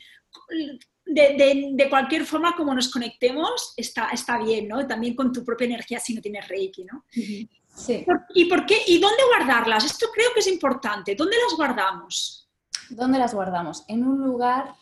de, 1.05 1.87
cualquier 1.89 2.27
forma, 2.27 2.57
como 2.57 2.75
nos 2.75 2.89
conectemos, 2.89 3.75
está, 3.77 4.09
está 4.09 4.43
bien, 4.43 4.67
¿no? 4.67 4.85
También 4.89 5.15
con 5.15 5.33
tu 5.33 5.45
propia 5.45 5.67
energía 5.67 6.01
si 6.01 6.15
no 6.15 6.21
tienes 6.21 6.49
Reiki, 6.49 6.85
¿no? 6.85 7.05
Sí. 7.13 8.05
¿Y 8.35 8.47
por 8.47 8.67
qué? 8.67 8.79
¿Y 8.89 8.99
dónde 8.99 9.23
guardarlas? 9.37 9.85
Esto 9.85 10.09
creo 10.13 10.31
que 10.35 10.41
es 10.41 10.49
importante. 10.49 11.15
¿Dónde 11.15 11.37
las 11.45 11.57
guardamos? 11.57 12.46
¿Dónde 12.91 13.19
las 13.19 13.35
guardamos? 13.35 13.85
En 13.89 14.07
un 14.07 14.23
lugar 14.23 14.75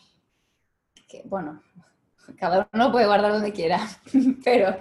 que, 1.07 1.23
bueno, 1.25 1.61
cada 2.37 2.67
uno 2.73 2.91
puede 2.91 3.05
guardar 3.05 3.31
donde 3.31 3.53
quiera, 3.53 3.79
pero 4.43 4.75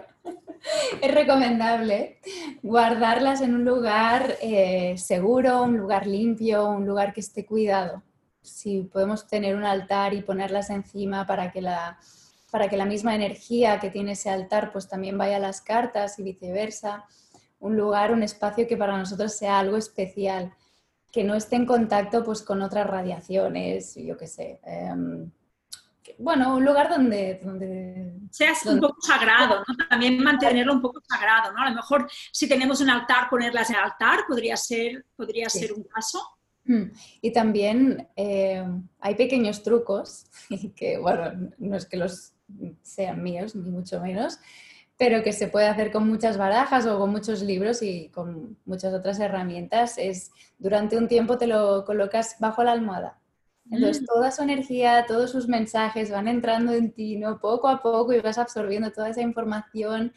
es 1.01 1.15
recomendable 1.15 2.19
guardarlas 2.63 3.41
en 3.41 3.55
un 3.55 3.65
lugar 3.65 4.37
eh, 4.41 4.97
seguro, 4.97 5.63
un 5.63 5.77
lugar 5.77 6.07
limpio, 6.07 6.69
un 6.69 6.87
lugar 6.87 7.13
que 7.13 7.21
esté 7.21 7.45
cuidado 7.45 8.03
si 8.45 8.83
podemos 8.83 9.27
tener 9.27 9.57
un 9.57 9.65
altar 9.65 10.13
y 10.13 10.23
ponerlas 10.23 10.71
encima 10.71 11.27
para 11.27 11.51
que 11.51 11.63
la, 11.63 11.99
para 12.51 12.69
que 12.69 12.77
la 12.77 12.85
misma 12.85 13.15
energía 13.15 13.81
que 13.81 13.91
tiene 13.91 14.13
ese 14.13 14.31
altar 14.31 14.71
pues 14.71 14.87
también 14.87 15.17
vaya 15.17 15.37
a 15.37 15.41
las 15.41 15.61
cartas 15.63 16.19
y 16.19 16.23
viceversa. 16.23 17.05
Un 17.59 17.77
lugar, 17.77 18.13
un 18.13 18.23
espacio 18.23 18.69
que 18.69 18.77
para 18.77 18.99
nosotros 18.99 19.35
sea 19.35 19.59
algo 19.59 19.79
especial, 19.79 20.53
que 21.15 21.23
no 21.23 21.37
esté 21.37 21.55
en 21.55 21.65
contacto 21.65 22.25
pues 22.25 22.43
con 22.43 22.61
otras 22.61 22.89
radiaciones, 22.89 23.95
yo 23.95 24.17
qué 24.17 24.27
sé. 24.27 24.59
Em, 24.65 25.31
bueno, 26.19 26.57
un 26.57 26.65
lugar 26.65 26.89
donde... 26.91 27.41
donde 27.41 28.15
sea 28.33 28.53
un 28.67 28.81
poco 28.81 29.01
sagrado, 29.01 29.63
¿no? 29.67 29.87
También 29.89 30.21
mantenerlo 30.21 30.73
un 30.73 30.83
poco 30.83 31.01
sagrado, 31.09 31.53
¿no? 31.53 31.63
A 31.63 31.71
lo 31.71 31.77
mejor 31.77 32.11
si 32.33 32.49
tenemos 32.49 32.81
un 32.81 32.91
altar, 32.91 33.31
ponerlas 33.31 33.71
en 33.71 33.77
el 33.77 33.83
altar 33.83 34.25
podría 34.27 34.57
ser, 34.57 35.07
podría 35.15 35.49
ser 35.49 35.73
un 35.73 35.85
caso. 35.85 36.21
Mm. 36.65 36.87
Y 37.21 37.33
también 37.33 38.09
eh, 38.17 38.65
hay 38.99 39.15
pequeños 39.15 39.63
trucos, 39.63 40.27
que 40.75 40.99
bueno, 40.99 41.53
no 41.59 41.77
es 41.77 41.87
que 41.87 41.97
los 41.97 42.33
sean 42.83 43.23
míos, 43.23 43.55
ni 43.55 43.71
mucho 43.71 44.01
menos, 44.01 44.41
pero 44.97 45.23
que 45.23 45.33
se 45.33 45.49
puede 45.49 45.67
hacer 45.67 45.91
con 45.91 46.09
muchas 46.09 46.37
barajas 46.39 46.87
o 46.87 46.99
con 46.99 47.11
muchos 47.11 47.43
libros 47.43 47.83
y 47.83 48.11
con 48.11 48.57
muchas 48.65 48.95
otras 48.95 49.19
herramientas. 49.19 49.99
Es 49.99 50.31
durante 50.59 50.97
un 50.97 51.09
tiempo 51.09 51.37
te 51.39 51.47
lo 51.47 51.85
colocas 51.85 52.37
bajo 52.39 52.63
la 52.63 52.73
almohada. 52.73 53.21
Entonces 53.71 54.03
mm. 54.03 54.07
toda 54.07 54.31
su 54.31 54.43
energía, 54.43 55.05
todos 55.07 55.31
sus 55.31 55.49
mensajes 55.49 56.11
van 56.11 56.29
entrando 56.29 56.73
en 56.73 56.93
ti, 56.93 57.17
¿no? 57.17 57.41
Poco 57.41 57.69
a 57.69 57.83
poco 57.83 58.13
y 58.13 58.21
vas 58.21 58.39
absorbiendo 58.39 58.93
toda 58.93 59.09
esa 59.09 59.23
información. 59.23 60.13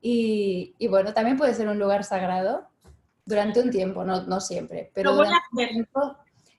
Y, 0.00 0.74
y 0.78 0.88
bueno, 0.88 1.14
también 1.14 1.36
puede 1.36 1.54
ser 1.54 1.68
un 1.68 1.78
lugar 1.78 2.04
sagrado 2.04 2.68
durante 3.24 3.60
un 3.60 3.70
tiempo, 3.70 4.04
no, 4.04 4.22
no 4.26 4.40
siempre, 4.40 4.90
pero 4.94 5.12
durante 5.12 5.36
un 5.52 5.68
tiempo 5.68 6.16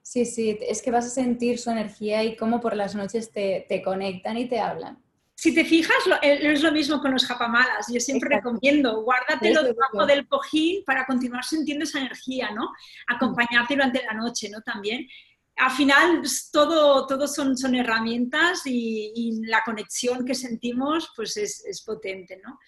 Sí, 0.10 0.26
sí, 0.26 0.58
es 0.62 0.82
que 0.82 0.90
vas 0.90 1.06
a 1.06 1.10
sentir 1.10 1.60
su 1.60 1.70
energía 1.70 2.24
y 2.24 2.36
cómo 2.36 2.60
por 2.60 2.76
las 2.76 2.96
noches 2.96 3.32
te, 3.32 3.82
conectan 3.86 4.38
y 4.38 4.48
te 4.48 4.60
hablan. 4.60 4.98
Si 5.40 5.56
te 5.56 5.64
fijas, 5.64 5.96
eh, 6.22 6.52
es 6.52 6.62
lo 6.62 6.70
mismo 6.70 7.00
con 7.00 7.14
los 7.14 7.26
japamalas. 7.26 7.88
Yo 7.88 8.02
siempre 8.02 8.36
recomiendo, 8.36 9.04
guárdatelo 9.04 9.64
debajo 9.64 10.06
del 10.06 10.28
cojín 10.28 10.84
para 10.84 11.06
continuar 11.06 11.46
sintiendo 11.46 11.86
esa 11.86 12.00
energía, 12.00 12.52
¿no? 12.52 12.70
Acompañarte 13.08 13.74
durante 13.74 14.04
la 14.04 14.16
noche, 14.16 14.50
¿no? 14.50 14.62
También. 14.62 15.08
Al 15.56 15.72
final, 15.72 16.22
todo, 16.52 17.08
todo 17.08 17.26
son, 17.26 17.58
son 17.58 17.74
herramientas 17.74 18.64
y, 18.66 19.40
la 19.46 19.64
conexión 19.64 20.26
que 20.26 20.36
sentimos, 20.36 21.10
pues 21.16 21.38
es, 21.38 21.64
es 21.66 21.84
potente, 21.84 22.42
¿no? 22.44 22.60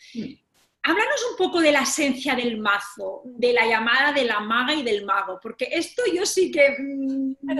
Háblanos 0.83 1.25
un 1.29 1.37
poco 1.37 1.59
de 1.59 1.73
la 1.73 1.81
esencia 1.81 2.35
del 2.35 2.57
mazo, 2.57 3.23
de 3.25 3.51
la 3.51 3.65
llamada 3.65 4.13
de 4.13 4.23
la 4.23 4.39
maga 4.39 4.73
y 4.73 4.83
del 4.83 5.03
mago, 5.03 5.41
porque 5.43 5.67
esto 5.69 6.03
yo 6.13 6.25
sí 6.25 6.49
que 6.49 6.77
mm, 6.79 7.35
me, 7.41 7.57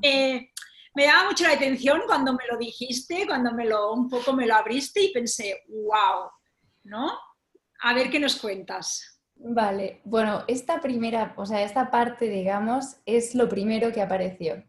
me, 0.94 1.06
daba 1.06 1.28
mucho 1.28 1.44
la 1.44 1.54
atención 1.54 2.02
cuando 2.06 2.32
me 2.32 2.46
lo 2.50 2.56
dijiste, 2.58 3.26
cuando 3.26 3.52
me 3.52 3.64
lo 3.64 3.92
un 3.92 4.08
poco 4.08 4.32
me 4.32 4.46
lo 4.46 4.54
abriste 4.54 5.02
y 5.02 5.12
pensé, 5.12 5.62
wow, 5.68 6.30
¿no? 6.84 7.12
A 7.82 7.94
ver 7.94 8.10
qué 8.10 8.18
nos 8.18 8.36
cuentas. 8.36 9.20
Vale, 9.36 10.00
bueno, 10.04 10.44
esta 10.46 10.80
primera, 10.80 11.34
o 11.36 11.44
sea, 11.44 11.62
esta 11.62 11.90
parte, 11.90 12.28
digamos, 12.28 12.96
es 13.04 13.34
lo 13.34 13.48
primero 13.48 13.92
que 13.92 14.00
apareció. 14.00 14.64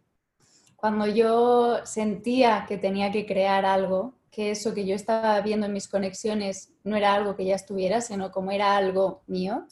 Cuando 0.76 1.08
yo 1.08 1.86
sentía 1.86 2.66
que 2.68 2.78
tenía 2.78 3.12
que 3.12 3.26
crear 3.26 3.66
algo, 3.66 4.16
que 4.32 4.52
eso 4.52 4.74
que 4.74 4.86
yo 4.86 4.96
estaba 4.96 5.40
viendo 5.42 5.66
en 5.66 5.74
mis 5.74 5.88
conexiones 5.88 6.74
no 6.84 6.98
era 6.98 7.14
algo 7.14 7.38
que 7.38 7.46
ya 7.46 7.56
estuviera, 7.56 8.02
sino 8.02 8.32
como 8.32 8.52
era 8.52 8.76
algo 8.76 9.24
mío, 9.28 9.66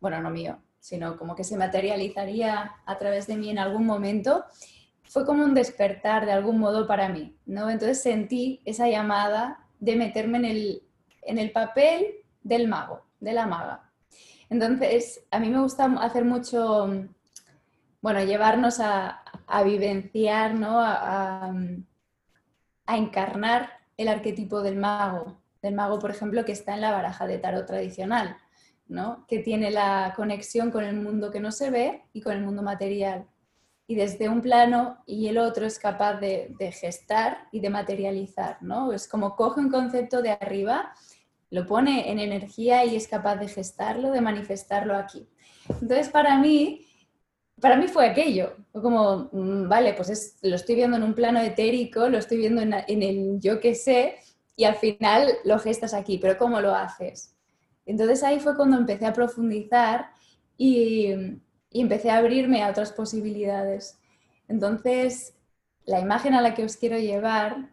bueno, 0.00 0.22
no 0.22 0.30
mío, 0.30 0.62
sino 0.80 1.18
como 1.18 1.34
que 1.36 1.44
se 1.44 1.58
materializaría 1.58 2.72
a 2.86 2.98
través 2.98 3.26
de 3.26 3.36
mí 3.36 3.50
en 3.50 3.58
algún 3.58 3.84
momento, 3.84 4.46
fue 5.08 5.24
como 5.24 5.44
un 5.44 5.54
despertar 5.54 6.26
de 6.26 6.32
algún 6.32 6.58
modo 6.58 6.86
para 6.86 7.08
mí, 7.08 7.36
¿no? 7.46 7.70
Entonces 7.70 8.02
sentí 8.02 8.60
esa 8.64 8.88
llamada 8.88 9.66
de 9.80 9.96
meterme 9.96 10.38
en 10.38 10.44
el, 10.44 10.82
en 11.22 11.38
el 11.38 11.50
papel 11.50 12.16
del 12.42 12.68
mago, 12.68 13.04
de 13.20 13.32
la 13.32 13.46
maga. 13.46 13.90
Entonces, 14.50 15.26
a 15.30 15.38
mí 15.38 15.50
me 15.50 15.60
gusta 15.60 15.84
hacer 16.00 16.24
mucho, 16.24 16.90
bueno, 18.00 18.24
llevarnos 18.24 18.80
a, 18.80 19.22
a 19.46 19.62
vivenciar, 19.62 20.54
¿no? 20.54 20.80
a, 20.80 21.52
a 22.86 22.96
encarnar 22.96 23.70
el 23.98 24.08
arquetipo 24.08 24.62
del 24.62 24.76
mago, 24.76 25.42
del 25.60 25.74
mago, 25.74 25.98
por 25.98 26.10
ejemplo, 26.10 26.44
que 26.44 26.52
está 26.52 26.74
en 26.74 26.80
la 26.80 26.92
baraja 26.92 27.26
de 27.26 27.38
tarot 27.38 27.66
tradicional, 27.66 28.36
¿no? 28.86 29.26
que 29.26 29.40
tiene 29.40 29.70
la 29.70 30.14
conexión 30.16 30.70
con 30.70 30.84
el 30.84 30.96
mundo 30.96 31.30
que 31.30 31.40
no 31.40 31.52
se 31.52 31.70
ve 31.70 32.04
y 32.12 32.22
con 32.22 32.32
el 32.32 32.42
mundo 32.42 32.62
material. 32.62 33.26
Y 33.88 33.96
desde 33.96 34.28
un 34.28 34.40
plano 34.40 34.98
y 35.06 35.26
el 35.26 35.38
otro 35.38 35.66
es 35.66 35.80
capaz 35.80 36.20
de, 36.20 36.54
gestar 36.78 37.48
y 37.50 37.58
de 37.58 37.70
materializar. 37.70 38.58
¿no? 38.62 38.92
Es 38.92 39.08
como 39.08 39.34
coge 39.34 39.60
un 39.60 39.70
concepto 39.70 40.22
de 40.22 40.30
arriba, 40.30 40.92
lo 41.50 41.66
pone 41.66 42.12
en 42.12 42.20
energía 42.20 42.84
y 42.84 42.94
es 42.94 43.08
capaz 43.08 43.36
de 43.36 43.48
gestarlo, 43.48 44.12
de 44.12 44.20
manifestarlo 44.20 44.94
aquí. 44.94 45.26
Entonces, 45.80 46.10
para 46.10 46.38
mí, 46.38 46.86
para 47.60 47.76
mí 47.76 47.88
fue 47.88 48.06
aquello, 48.06 48.56
como, 48.72 49.28
mm, 49.32 49.68
vale, 49.68 49.94
pues 49.94 50.36
lo 50.42 50.54
estoy 50.54 50.76
viendo 50.76 50.96
en 50.96 51.02
un 51.02 51.14
plano 51.14 51.40
etérico, 51.40 52.08
lo 52.08 52.18
estoy 52.18 52.38
viendo 52.38 52.62
en, 52.62 52.72
el 53.02 53.40
yo 53.40 53.58
que 53.60 53.74
sé, 53.74 54.16
y 54.54 54.64
al 54.64 54.76
final 54.76 55.32
lo 55.44 55.58
gestas 55.58 55.94
aquí, 55.94 56.18
pero 56.18 56.36
¿cómo 56.36 56.60
lo 56.60 56.74
haces? 56.74 57.34
Entonces 57.86 58.22
ahí 58.22 58.38
fue 58.38 58.56
cuando 58.56 58.76
empecé 58.76 59.06
a 59.06 59.12
profundizar 59.12 60.10
y, 60.56 61.14
empecé 61.70 62.10
a 62.10 62.18
abrirme 62.18 62.62
a 62.62 62.70
otras 62.70 62.92
posibilidades. 62.92 63.98
Entonces, 64.48 65.34
la 65.84 66.00
imagen 66.00 66.34
a 66.34 66.40
la 66.40 66.54
que 66.54 66.64
os 66.64 66.76
quiero 66.76 66.98
llevar 66.98 67.70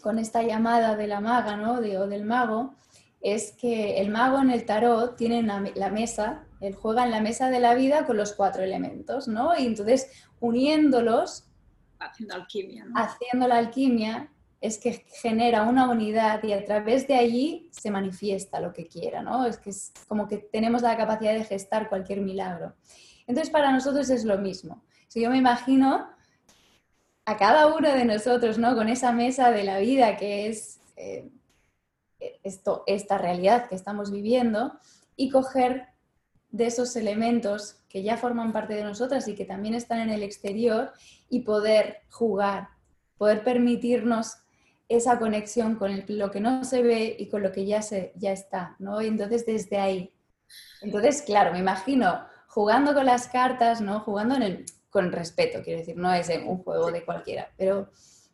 con 0.00 0.18
esta 0.18 0.42
llamada 0.42 0.96
de 0.96 1.06
la 1.06 1.20
maga, 1.20 1.56
¿no? 1.56 1.74
o 1.74 1.80
del 1.80 2.24
mago, 2.24 2.74
es 3.20 3.52
que 3.52 4.00
el 4.00 4.10
mago 4.10 4.40
en 4.40 4.50
el 4.50 4.66
tarot 4.66 5.16
tiene 5.16 5.42
la 5.42 5.90
mesa 5.90 6.46
él 6.62 6.76
juega 6.76 7.04
en 7.04 7.10
la 7.10 7.20
mesa 7.20 7.50
de 7.50 7.58
la 7.58 7.74
vida 7.74 8.06
con 8.06 8.16
los 8.16 8.32
cuatro 8.34 8.62
elementos, 8.62 9.26
¿no? 9.26 9.58
Y 9.58 9.66
entonces 9.66 10.08
uniéndolos, 10.38 11.44
haciendo 11.98 12.36
alquimia, 12.36 12.86
haciendo 12.94 13.48
la 13.48 13.58
alquimia, 13.58 14.32
es 14.60 14.78
que 14.78 15.04
genera 15.20 15.64
una 15.64 15.90
unidad 15.90 16.40
y 16.44 16.52
a 16.52 16.64
través 16.64 17.08
de 17.08 17.16
allí 17.16 17.68
se 17.72 17.90
manifiesta 17.90 18.60
lo 18.60 18.72
que 18.72 18.86
quiera, 18.86 19.22
¿no? 19.22 19.44
Es 19.44 19.58
que 19.58 19.70
es 19.70 19.92
como 20.06 20.28
que 20.28 20.38
tenemos 20.38 20.82
la 20.82 20.96
capacidad 20.96 21.34
de 21.34 21.42
gestar 21.42 21.88
cualquier 21.88 22.20
milagro. 22.20 22.74
Entonces 23.26 23.50
para 23.50 23.72
nosotros 23.72 24.10
es 24.10 24.24
lo 24.24 24.38
mismo. 24.38 24.82
Si 25.08 25.20
yo 25.20 25.30
me 25.30 25.38
imagino 25.38 26.08
a 27.24 27.36
cada 27.36 27.66
uno 27.66 27.92
de 27.92 28.04
nosotros, 28.04 28.58
¿no? 28.58 28.74
Con 28.74 28.88
esa 28.88 29.12
mesa 29.12 29.50
de 29.50 29.64
la 29.64 29.78
vida 29.78 30.16
que 30.16 30.48
es 30.48 30.80
eh, 30.96 31.30
esto, 32.42 32.84
esta 32.86 33.18
realidad 33.18 33.68
que 33.68 33.74
estamos 33.74 34.10
viviendo 34.10 34.78
y 35.16 35.30
coger 35.30 35.88
de 36.50 36.66
esos 36.66 36.96
elementos 36.96 37.76
que 37.88 38.02
ya 38.02 38.16
forman 38.16 38.52
parte 38.52 38.74
de 38.74 38.84
nosotras 38.84 39.26
y 39.28 39.34
que 39.34 39.44
también 39.44 39.74
están 39.74 40.00
en 40.00 40.10
el 40.10 40.22
exterior 40.22 40.92
y 41.28 41.40
poder 41.40 42.00
jugar, 42.10 42.68
poder 43.16 43.44
permitirnos 43.44 44.36
esa 44.88 45.18
conexión 45.18 45.76
con 45.76 46.04
lo 46.08 46.30
que 46.30 46.40
no 46.40 46.64
se 46.64 46.82
ve 46.82 47.16
y 47.18 47.28
con 47.28 47.42
lo 47.42 47.52
que 47.52 47.64
ya, 47.64 47.80
se, 47.80 48.12
ya 48.16 48.32
está, 48.32 48.76
¿no? 48.78 49.00
Y 49.00 49.06
entonces 49.06 49.46
desde 49.46 49.78
ahí. 49.78 50.12
Entonces, 50.82 51.22
claro, 51.22 51.52
me 51.52 51.58
imagino 51.58 52.26
jugando 52.52 52.94
con 52.94 53.06
las 53.06 53.28
cartas, 53.28 53.80
¿no? 53.80 54.00
Jugando 54.00 54.34
en 54.36 54.42
el, 54.42 54.66
con 54.90 55.12
respeto, 55.12 55.62
quiero 55.62 55.80
decir, 55.80 55.96
no 55.96 56.12
es 56.12 56.28
un 56.28 56.58
juego 56.58 56.90
de 56.90 57.04
cualquiera, 57.04 57.50
pero 57.56 57.88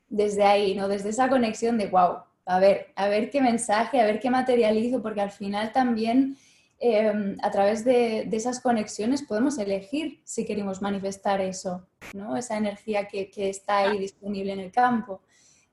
desde 0.09 0.45
ahí, 0.45 0.75
¿no? 0.75 0.89
Desde 0.89 1.11
esa 1.11 1.29
conexión 1.29 1.79
de, 1.79 1.87
wow, 1.87 2.19
a 2.47 2.59
ver, 2.59 2.93
a 2.97 3.09
ver 3.09 3.31
qué 3.31 3.41
mensaje, 3.41 4.01
a 4.01 4.07
ver 4.07 4.21
qué 4.21 4.31
materializo, 4.31 5.03
porque 5.03 5.21
al 5.21 5.31
final 5.31 5.73
también 5.73 6.37
Em, 6.81 7.37
a 7.43 7.51
través 7.51 7.85
de, 7.85 8.29
esas 8.31 8.61
conexiones 8.61 9.23
podemos 9.23 9.59
elegir 9.59 10.21
si 10.25 10.45
queremos 10.45 10.81
manifestar 10.81 11.41
eso, 11.41 11.89
¿no? 12.15 12.37
esa 12.37 12.57
energía 12.57 13.09
que, 13.09 13.31
está 13.35 13.79
ahí 13.79 13.99
disponible 13.99 14.53
en 14.53 14.61
el 14.61 14.71
campo. 14.71 15.21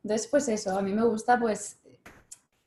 Entonces, 0.03 0.27
pues 0.27 0.47
eso, 0.47 0.75
a 0.75 0.81
mí 0.81 0.93
me 0.93 1.05
gusta 1.05 1.39
pues 1.39 1.79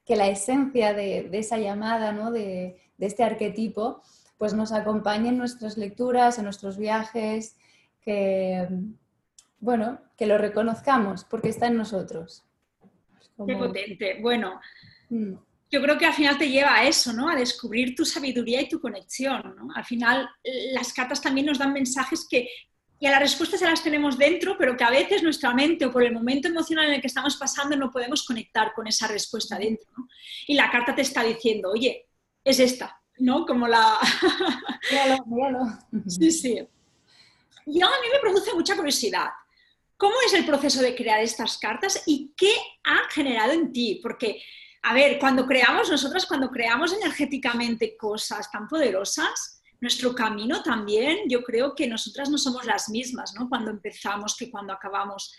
que 0.04 0.14
la 0.14 0.28
esencia 0.28 0.94
de, 0.94 1.28
esa 1.32 1.58
llamada, 1.58 2.12
¿no? 2.12 2.30
de, 2.30 2.80
este 3.00 3.24
arquetipo, 3.24 4.02
pues 4.38 4.54
nos 4.54 4.72
acompañe 4.72 5.28
en 5.28 5.38
nuestras 5.38 5.76
lecturas, 5.76 6.38
en 6.38 6.44
nuestros 6.44 6.78
viajes, 6.78 7.56
que, 8.00 8.68
bueno, 9.60 10.00
que 10.16 10.26
lo 10.26 10.38
reconozcamos 10.38 11.24
porque 11.24 11.48
está 11.48 11.66
en 11.66 11.76
nosotros. 11.76 12.44
Qué 13.46 13.56
potente. 13.56 14.18
Bueno, 14.22 14.60
mm 15.10 15.34
yo 15.70 15.82
creo 15.82 15.98
que 15.98 16.06
al 16.06 16.14
final 16.14 16.38
te 16.38 16.48
lleva 16.48 16.74
a 16.74 16.86
eso, 16.86 17.12
¿no? 17.12 17.28
A 17.28 17.36
descubrir 17.36 17.94
tu 17.94 18.04
sabiduría 18.04 18.62
y 18.62 18.68
tu 18.68 18.80
conexión, 18.80 19.54
¿no? 19.56 19.68
Al 19.74 19.84
final 19.84 20.28
las 20.72 20.92
cartas 20.92 21.20
también 21.20 21.46
nos 21.46 21.58
dan 21.58 21.72
mensajes 21.72 22.26
que, 22.28 22.48
y 22.98 23.06
a 23.06 23.10
las 23.10 23.20
respuestas 23.20 23.60
ya 23.60 23.70
las 23.70 23.82
tenemos 23.82 24.16
dentro, 24.16 24.56
pero 24.58 24.76
que 24.76 24.84
a 24.84 24.90
veces 24.90 25.22
nuestra 25.22 25.52
mente 25.52 25.84
o 25.84 25.92
por 25.92 26.02
el 26.02 26.12
momento 26.12 26.48
emocional 26.48 26.86
en 26.86 26.94
el 26.94 27.00
que 27.00 27.06
estamos 27.06 27.36
pasando 27.36 27.76
no 27.76 27.90
podemos 27.90 28.24
conectar 28.24 28.72
con 28.72 28.86
esa 28.86 29.08
respuesta 29.08 29.58
dentro, 29.58 29.90
¿no? 29.96 30.08
Y 30.46 30.54
la 30.54 30.70
carta 30.70 30.94
te 30.94 31.02
está 31.02 31.22
diciendo, 31.22 31.70
oye, 31.70 32.06
es 32.42 32.60
esta, 32.60 32.98
¿no? 33.18 33.46
Como 33.46 33.66
la... 33.66 33.98
míralo, 34.90 35.24
míralo. 35.26 35.78
Sí, 36.06 36.30
sí. 36.30 36.68
Y 37.66 37.82
a 37.82 37.86
mí 37.86 38.06
me 38.12 38.20
produce 38.20 38.54
mucha 38.54 38.76
curiosidad. 38.76 39.28
¿Cómo 39.96 40.14
es 40.26 40.32
el 40.32 40.46
proceso 40.46 40.80
de 40.80 40.94
crear 40.94 41.20
estas 41.20 41.58
cartas 41.58 42.02
y 42.06 42.32
qué 42.36 42.52
ha 42.84 43.10
generado 43.10 43.52
en 43.52 43.72
ti? 43.72 44.00
Porque 44.02 44.40
a 44.82 44.94
ver, 44.94 45.18
cuando 45.18 45.46
creamos, 45.46 45.90
nosotros 45.90 46.24
cuando 46.26 46.50
creamos 46.50 46.92
energéticamente 46.92 47.96
cosas 47.96 48.50
tan 48.50 48.68
poderosas, 48.68 49.60
nuestro 49.80 50.14
camino 50.14 50.62
también, 50.62 51.28
yo 51.28 51.42
creo 51.42 51.74
que 51.74 51.86
nosotras 51.86 52.30
no 52.30 52.38
somos 52.38 52.64
las 52.64 52.88
mismas, 52.88 53.34
¿no? 53.34 53.48
Cuando 53.48 53.70
empezamos 53.70 54.36
que 54.36 54.50
cuando 54.50 54.72
acabamos 54.72 55.36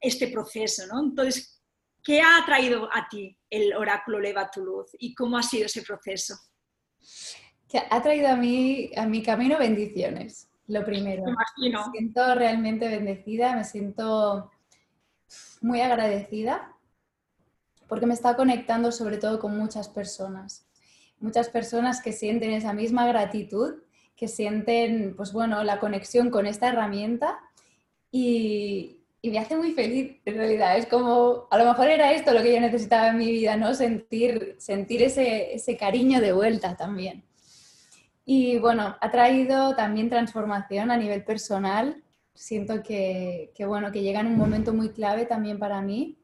este 0.00 0.28
proceso, 0.28 0.86
¿no? 0.86 1.00
Entonces, 1.00 1.62
¿qué 2.02 2.20
ha 2.20 2.44
traído 2.44 2.88
a 2.92 3.08
ti 3.08 3.36
el 3.50 3.74
oráculo 3.74 4.20
Leva 4.20 4.50
tu 4.50 4.64
luz 4.64 4.90
y 4.98 5.14
cómo 5.14 5.36
ha 5.36 5.42
sido 5.42 5.66
ese 5.66 5.82
proceso? 5.82 6.34
Que 7.68 7.82
ha 7.90 8.02
traído 8.02 8.28
a 8.28 8.36
mí, 8.36 8.90
a 8.96 9.06
mi 9.06 9.22
camino 9.22 9.58
bendiciones, 9.58 10.48
lo 10.66 10.84
primero. 10.84 11.24
Me 11.24 11.30
imagino. 11.30 11.86
Me 11.86 11.92
siento 11.92 12.34
realmente 12.34 12.88
bendecida, 12.88 13.56
me 13.56 13.64
siento 13.64 14.50
muy 15.60 15.80
agradecida 15.80 16.72
porque 17.88 18.06
me 18.06 18.14
está 18.14 18.36
conectando 18.36 18.90
sobre 18.90 19.18
todo 19.18 19.38
con 19.38 19.56
muchas 19.56 19.88
personas. 19.88 20.66
Muchas 21.20 21.48
personas 21.48 22.00
que 22.00 22.12
sienten 22.12 22.50
esa 22.50 22.72
misma 22.72 23.06
gratitud, 23.06 23.82
que 24.16 24.28
sienten, 24.28 25.14
pues 25.14 25.32
bueno, 25.32 25.62
la 25.62 25.78
conexión 25.78 26.30
con 26.30 26.46
esta 26.46 26.68
herramienta 26.68 27.38
y, 28.10 29.01
me 29.30 29.38
hace 29.38 29.56
muy 29.56 29.72
feliz, 29.72 30.20
en 30.24 30.36
realidad. 30.36 30.76
Es 30.76 30.86
como, 30.86 31.46
a 31.50 31.58
lo 31.58 31.64
mejor 31.64 31.88
era 31.88 32.12
esto 32.12 32.32
lo 32.32 32.42
que 32.42 32.54
yo 32.54 32.60
necesitaba 32.60 33.08
en 33.08 33.18
mi 33.18 33.30
vida, 33.30 33.56
¿no? 33.56 33.74
Sentir, 33.74 34.56
sentir 34.58 35.02
ese, 35.02 35.54
ese 35.54 35.76
cariño 35.76 36.20
de 36.20 36.32
vuelta 36.32 36.76
también. 36.76 37.24
Y 38.24 38.58
bueno, 38.58 38.96
ha 39.00 39.10
traído 39.10 39.74
también 39.76 40.08
transformación 40.08 40.90
a 40.90 40.96
nivel 40.96 41.24
personal, 41.24 42.02
siento 42.34 42.82
que, 42.82 43.52
que, 43.54 43.66
bueno, 43.66 43.92
que 43.92 44.02
llega 44.02 44.20
en 44.20 44.26
un 44.28 44.36
momento 44.36 44.72
muy 44.72 44.90
clave 44.90 45.26
también 45.26 45.58
para 45.58 45.80
mí, 45.80 46.18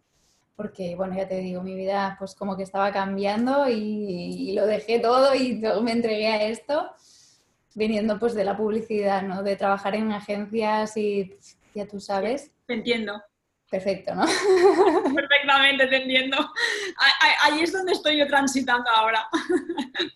porque, 0.59 0.97
bueno, 0.97 1.15
ya 1.17 1.29
te 1.29 1.39
digo, 1.39 1.63
mi 1.63 1.77
vida 1.77 2.17
pues 2.19 2.35
como 2.35 2.57
que 2.57 2.65
estaba 2.65 2.91
cambiando 2.91 3.69
y, 3.69 4.53
lo 4.55 4.67
dejé 4.67 4.99
todo 4.99 5.33
y 5.33 5.63
me 5.83 5.93
entregué 5.93 6.27
a 6.27 6.49
esto, 6.49 6.91
viniendo 7.77 8.19
pues 8.19 8.35
de 8.35 8.43
la 8.43 8.57
publicidad, 8.57 9.23
¿no? 9.23 9.45
De 9.45 9.55
trabajar 9.55 9.95
en 9.95 10.11
agencias 10.11 10.97
y 10.97 11.37
ya 11.77 11.87
tú 11.87 12.01
sabes. 12.01 12.51
Te 12.69 12.75
entiendo. 12.75 13.23
Perfecto, 13.71 14.15
¿no? 14.15 14.25
Perfectamente, 15.15 15.87
te 15.87 15.97
entiendo. 16.03 16.37
Ahí 17.43 17.63
es 17.63 17.73
donde 17.73 17.93
estoy 17.93 18.19
yo 18.19 18.27
transitando 18.29 18.89
ahora. 18.91 19.27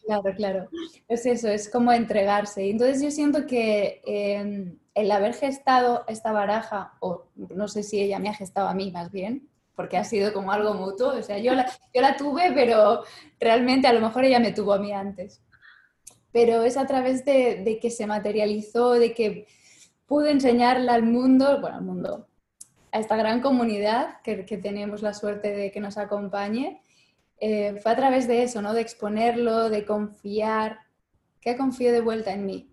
Claro, 0.04 0.34
claro. 0.36 0.68
Es 1.08 1.24
eso, 1.26 1.48
es 1.48 1.68
como 1.68 1.92
entregarse. 1.92 2.68
Entonces 2.68 3.02
yo 3.02 3.10
siento 3.10 3.46
que 3.46 4.02
em, 4.04 4.78
el 4.94 5.10
haber 5.10 5.34
gestado 5.34 6.04
esta 6.06 6.32
baraja, 6.32 6.92
o 7.00 7.26
no 7.34 7.66
sé 7.66 7.82
si 7.82 8.00
ella 8.00 8.18
me 8.18 8.28
ha 8.28 8.34
gestado 8.34 8.68
a 8.68 8.74
mí 8.74 8.90
más 8.90 9.10
bien, 9.10 9.48
porque 9.74 9.96
ha 9.96 10.04
sido 10.04 10.32
como 10.32 10.52
algo 10.52 10.74
mutuo, 10.74 11.16
o 11.16 11.22
sea, 11.22 11.38
yo 11.38 11.54
la, 11.54 11.66
yo 11.94 12.02
la 12.02 12.16
tuve, 12.16 12.52
pero 12.52 13.02
realmente 13.40 13.88
a 13.88 13.92
lo 13.92 14.00
mejor 14.00 14.24
ella 14.24 14.38
me 14.38 14.52
tuvo 14.52 14.74
a 14.74 14.78
mí 14.78 14.92
antes. 14.92 15.42
Pero 16.30 16.62
es 16.62 16.76
a 16.76 16.86
través 16.86 17.24
de, 17.24 17.62
de 17.64 17.80
que 17.80 17.90
se 17.90 18.06
materializó, 18.06 18.92
de 18.92 19.14
que 19.14 19.46
pude 20.06 20.30
enseñarla 20.30 20.94
al 20.94 21.04
mundo, 21.04 21.60
bueno, 21.60 21.76
al 21.78 21.84
mundo, 21.84 22.28
a 22.92 23.00
esta 23.00 23.16
gran 23.16 23.40
comunidad 23.40 24.20
que, 24.22 24.44
tenemos 24.44 25.02
la 25.02 25.14
suerte 25.14 25.50
de 25.56 25.72
que 25.72 25.80
nos 25.80 25.96
acompañe, 25.96 26.82
eh, 27.40 27.80
fue 27.82 27.90
a 27.90 27.96
través 27.96 28.28
de 28.28 28.42
eso, 28.42 28.60
¿no? 28.60 28.74
De 28.74 28.82
exponerlo, 28.82 29.70
de 29.70 29.84
confiar, 29.84 30.78
que 31.40 31.56
confío 31.56 31.90
de 31.90 32.02
vuelta 32.02 32.32
en 32.32 32.44
mí. 32.44 32.70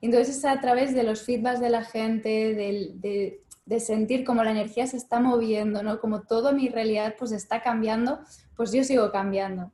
Entonces 0.00 0.38
es 0.38 0.44
a 0.46 0.60
través 0.60 0.94
de 0.94 1.02
los 1.02 1.22
feedbacks 1.22 1.60
de 1.60 1.68
la 1.68 1.84
gente, 1.84 2.54
de, 2.54 3.42
de, 3.66 3.80
sentir 3.80 4.24
cómo 4.24 4.42
la 4.42 4.50
energía 4.50 4.86
se 4.86 4.96
está 4.96 5.20
moviendo, 5.20 5.82
¿no? 5.82 6.00
Como 6.00 6.22
toda 6.22 6.52
mi 6.52 6.68
realidad 6.68 7.14
pues 7.18 7.30
está 7.30 7.62
cambiando, 7.62 8.18
pues 8.56 8.72
yo 8.72 8.82
sigo 8.82 9.12
cambiando. 9.12 9.72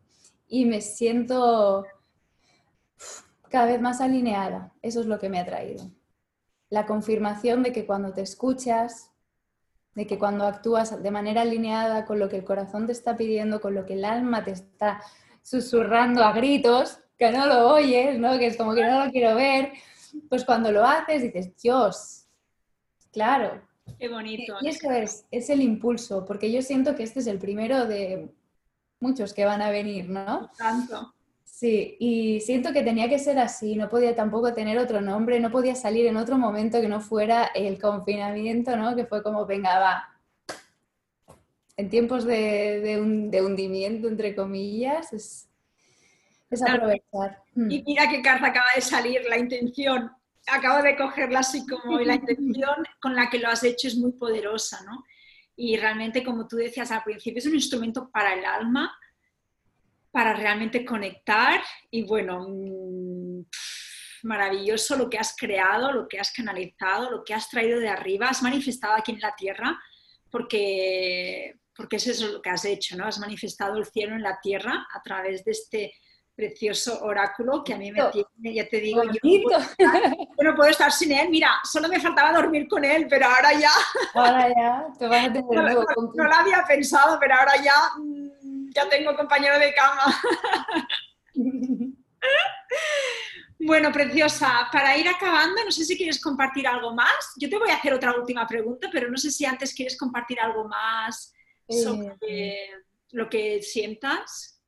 Y 0.49 0.65
me 0.65 0.81
siento 0.81 1.87
cada 3.49 3.67
vez 3.67 3.81
más 3.81 4.01
alineada. 4.01 4.73
Eso 4.83 5.01
es 5.01 5.07
lo 5.07 5.19
que 5.19 5.29
me 5.29 5.39
ha 5.39 5.47
traído. 5.47 5.91
La 6.69 6.87
confirmación 6.87 7.63
de 7.63 7.73
que 7.73 7.87
cuando 7.87 8.13
te 8.13 8.23
escuchas, 8.23 9.13
de 9.97 10.07
que 10.07 10.19
cuando 10.19 10.47
actúas 10.47 11.03
de 11.03 11.11
manera 11.11 11.41
alineada 11.41 12.05
con 12.05 12.19
lo 12.19 12.29
que 12.29 12.37
el 12.37 12.45
corazón 12.45 12.87
te 12.87 12.93
está 12.93 13.17
pidiendo, 13.17 13.63
con 13.63 13.75
lo 13.75 13.87
que 13.87 13.95
el 13.95 14.05
alma 14.05 14.45
te 14.45 14.51
está 14.53 15.01
susurrando 15.43 16.23
a 16.23 16.33
gritos, 16.33 16.99
que 17.17 17.33
no 17.33 17.47
lo 17.47 17.71
oyes, 17.71 18.19
¿no? 18.19 18.39
que 18.39 18.47
es 18.47 18.59
como 18.59 18.75
que 18.75 18.85
no 18.85 19.07
lo 19.07 19.11
quiero 19.11 19.35
ver, 19.35 19.73
pues 20.29 20.45
cuando 20.45 20.71
lo 20.71 20.85
haces 20.85 21.23
dices, 21.23 21.57
Dios, 21.57 22.27
claro. 23.11 23.63
Qué 23.99 24.09
bonito. 24.09 24.57
Y 24.61 24.69
eso 24.69 24.91
es, 24.91 25.25
es 25.31 25.49
el 25.49 25.63
impulso, 25.63 26.27
porque 26.27 26.53
yo 26.53 26.61
siento 26.61 26.95
que 26.95 27.03
este 27.03 27.21
es 27.21 27.27
el 27.27 27.39
primero 27.39 27.87
de 27.87 28.35
muchos 29.01 29.33
que 29.33 29.47
van 29.47 29.63
a 29.63 29.71
venir, 29.71 30.11
¿no? 30.11 30.51
Tanto. 30.59 31.15
Sí, 31.57 31.97
y 31.99 32.41
siento 32.43 32.71
que 32.75 32.83
tenía 32.83 33.09
que 33.09 33.19
ser 33.19 33.39
así, 33.39 33.77
no 33.77 33.89
podía 33.89 34.15
tampoco 34.15 34.53
tener 34.53 34.77
otro 34.77 35.01
nombre, 35.01 35.41
no 35.41 35.51
podía 35.51 35.75
salir 35.75 36.05
en 36.05 36.19
otro 36.19 36.37
momento 36.37 36.83
que 36.83 36.87
no 36.87 37.01
fuera 37.01 37.47
el 37.55 37.81
confinamiento, 37.81 38.77
¿no? 38.77 38.95
Que 38.95 39.07
fue 39.07 39.23
como, 39.23 39.47
venga, 39.47 39.79
va. 39.79 40.19
En 41.79 41.89
tiempos 41.89 42.27
de, 42.27 43.41
hundimiento, 43.43 44.07
entre 44.07 44.37
comillas, 44.37 45.15
es, 45.15 45.49
aprovechar. 46.61 47.43
Mm. 47.55 47.71
Y 47.71 47.83
mira 47.85 48.11
qué 48.11 48.21
carta 48.21 48.49
acaba 48.49 48.67
de 48.75 48.83
salir, 48.83 49.23
la 49.27 49.39
intención. 49.39 50.13
Acabo 50.49 50.83
de 50.83 50.95
cogerla 50.95 51.39
así 51.39 51.67
como 51.67 51.99
la 52.01 52.15
intención 52.17 52.85
con 53.01 53.17
la 53.17 53.31
que 53.31 53.39
lo 53.39 53.49
has 53.49 53.65
hecho 53.65 53.89
es 53.89 53.97
muy 53.97 54.13
poderosa, 54.13 54.85
¿no? 54.85 55.07
Y 55.57 55.79
realmente, 55.79 56.23
como 56.23 56.47
tú 56.47 56.57
decías 56.57 56.91
al 56.91 57.03
principio, 57.03 57.39
es 57.39 57.47
un 57.47 57.55
instrumento 57.55 58.11
para 58.11 58.35
el 58.35 58.45
alma, 58.45 58.95
para 60.17 60.33
realmente 60.33 60.83
conectar 60.83 61.61
y 61.91 62.07
bueno, 62.07 62.47
mm, 62.49 63.43
maravilloso 64.23 64.97
lo 64.97 65.11
que 65.11 65.19
has 65.19 65.37
creado, 65.37 65.93
lo 65.93 66.09
que 66.09 66.19
has 66.19 66.33
canalizado, 66.33 67.11
lo 67.11 67.23
que 67.23 67.35
has 67.35 67.51
traído 67.51 67.79
de 67.81 67.91
arriba, 67.91 68.31
has 68.31 68.43
manifestado 68.43 68.95
aquí 68.95 69.13
en 69.13 69.21
la 69.21 69.37
tierra, 69.37 69.79
porque, 70.31 71.57
porque 71.77 71.97
eso 71.97 72.13
es 72.13 72.23
lo 72.23 72.41
que 72.41 72.49
has 72.49 72.65
hecho, 72.65 72.97
¿no? 72.97 73.05
Has 73.05 73.19
manifestado 73.19 73.77
el 73.77 73.85
cielo 73.85 74.17
en 74.17 74.23
la 74.23 74.41
tierra 74.41 74.87
a 74.91 75.03
través 75.03 75.45
de 75.45 75.51
este 75.51 75.93
precioso 76.35 77.03
oráculo 77.03 77.63
que 77.63 77.75
a 77.75 77.79
mí 77.79 77.93
me 77.93 78.03
tiene, 78.11 78.55
ya 78.55 78.67
te 78.69 78.81
digo, 78.81 79.03
yo 79.03 79.11
no, 80.43 80.55
puedo 80.55 80.71
estar, 80.71 80.93
sin 80.93 81.13
él. 81.13 81.29
Mira, 81.29 81.51
solo 81.63 81.89
me 81.89 82.01
faltaba 82.01 82.33
dormir 82.33 82.69
con 82.69 82.85
él, 82.87 83.07
pero 83.09 83.27
ahora 83.27 83.53
ya. 83.53 83.71
Ahora 84.15 84.49
ya, 84.49 84.87
te 84.99 85.07
vas 85.09 85.29
a 85.29 85.33
tener 85.33 85.45
no, 85.45 85.85
no, 86.15 86.25
lo 86.25 86.35
había 86.35 86.65
pensado, 86.67 87.19
pero 87.19 87.35
ahora 87.35 87.53
ya 87.63 87.75
ya 88.77 88.89
tengo 88.89 89.17
compañero 89.17 89.59
de 89.59 89.75
cama. 89.75 90.05
Bueno, 93.59 93.91
preciosa, 93.91 94.69
para 94.71 94.97
ir 94.97 95.09
acabando, 95.09 95.65
no 95.65 95.71
sé 95.73 95.85
si 95.85 95.97
quieres 95.97 96.21
compartir 96.21 96.69
algo 96.69 96.95
más. 96.95 97.33
Yo 97.37 97.49
te 97.49 97.59
voy 97.59 97.71
a 97.71 97.77
hacer 97.77 97.95
otra 97.95 98.15
última 98.15 98.47
pregunta, 98.47 98.89
pero 98.93 99.11
no 99.11 99.17
sé 99.17 99.31
si 99.31 99.45
antes 99.45 99.75
quieres 99.75 99.97
compartir 99.97 100.39
algo 100.39 100.69
más 100.69 101.35
sobre 101.69 102.17
eh, 102.29 102.71
lo 103.13 103.29
que 103.29 103.63
sientas. 103.63 104.63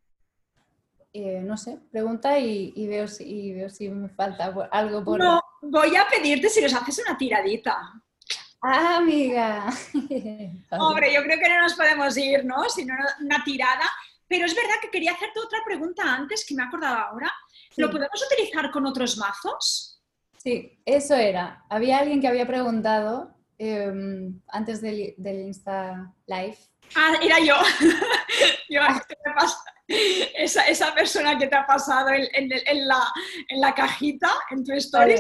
Eh, 1.13 1.41
no 1.43 1.57
sé, 1.57 1.79
pregunta 1.93 2.39
y, 2.39 2.87
veo 2.89 3.07
si, 3.07 3.53
veo 3.53 3.69
si 3.69 3.89
me 3.89 4.09
falta 4.09 4.53
algo 4.73 5.05
por... 5.05 5.19
No, 5.19 5.41
voy 5.63 5.95
a 5.95 6.07
pedirte 6.09 6.49
si 6.49 6.61
nos 6.61 6.75
haces 6.75 6.99
una 7.07 7.17
tiradita. 7.17 8.03
Ah, 8.61 8.97
amiga. 8.97 9.67
Hombre, 10.71 11.13
yo 11.13 11.23
creo 11.23 11.39
que 11.39 11.49
no 11.49 11.63
nos 11.63 11.75
podemos 11.75 12.17
ir, 12.17 12.45
¿no? 12.45 12.69
Sino 12.69 12.95
una 13.21 13.43
tirada. 13.45 13.85
Pero 14.27 14.47
es 14.47 14.55
verdad 14.55 14.75
que 14.83 14.91
quería 14.91 15.13
hacerte 15.13 15.41
otra 15.41 15.61
pregunta 15.65 16.03
antes 16.05 16.45
que 16.47 16.55
me 16.55 16.63
he 16.63 16.67
acordado 16.67 16.97
ahora. 16.97 17.33
¿Lo 17.77 17.91
podemos 17.91 18.21
utilizar 18.31 18.71
con 18.71 18.85
otros 18.87 19.17
mazos? 19.17 20.03
Sí, 20.37 20.81
eso 20.85 21.15
era. 21.15 21.65
Había 21.71 21.99
alguien 21.99 22.21
que 22.21 22.29
había 22.29 22.47
preguntado 22.47 23.35
em, 23.59 24.41
antes 24.49 24.81
del, 24.81 25.15
Insta 25.19 26.13
Live. 26.27 26.59
Ah, 26.97 27.15
era 27.23 27.39
yo. 27.41 27.57
yo 28.69 28.81
esa, 29.89 30.63
esa, 30.65 30.95
persona 30.95 31.39
que 31.39 31.47
te 31.47 31.57
ha 31.57 31.67
pasado 31.67 32.11
en, 32.11 32.49
la, 32.87 33.01
en 33.49 33.61
la, 33.61 33.75
cajita, 33.75 34.29
en 34.51 34.65
tu 34.65 34.73
story, 34.73 35.15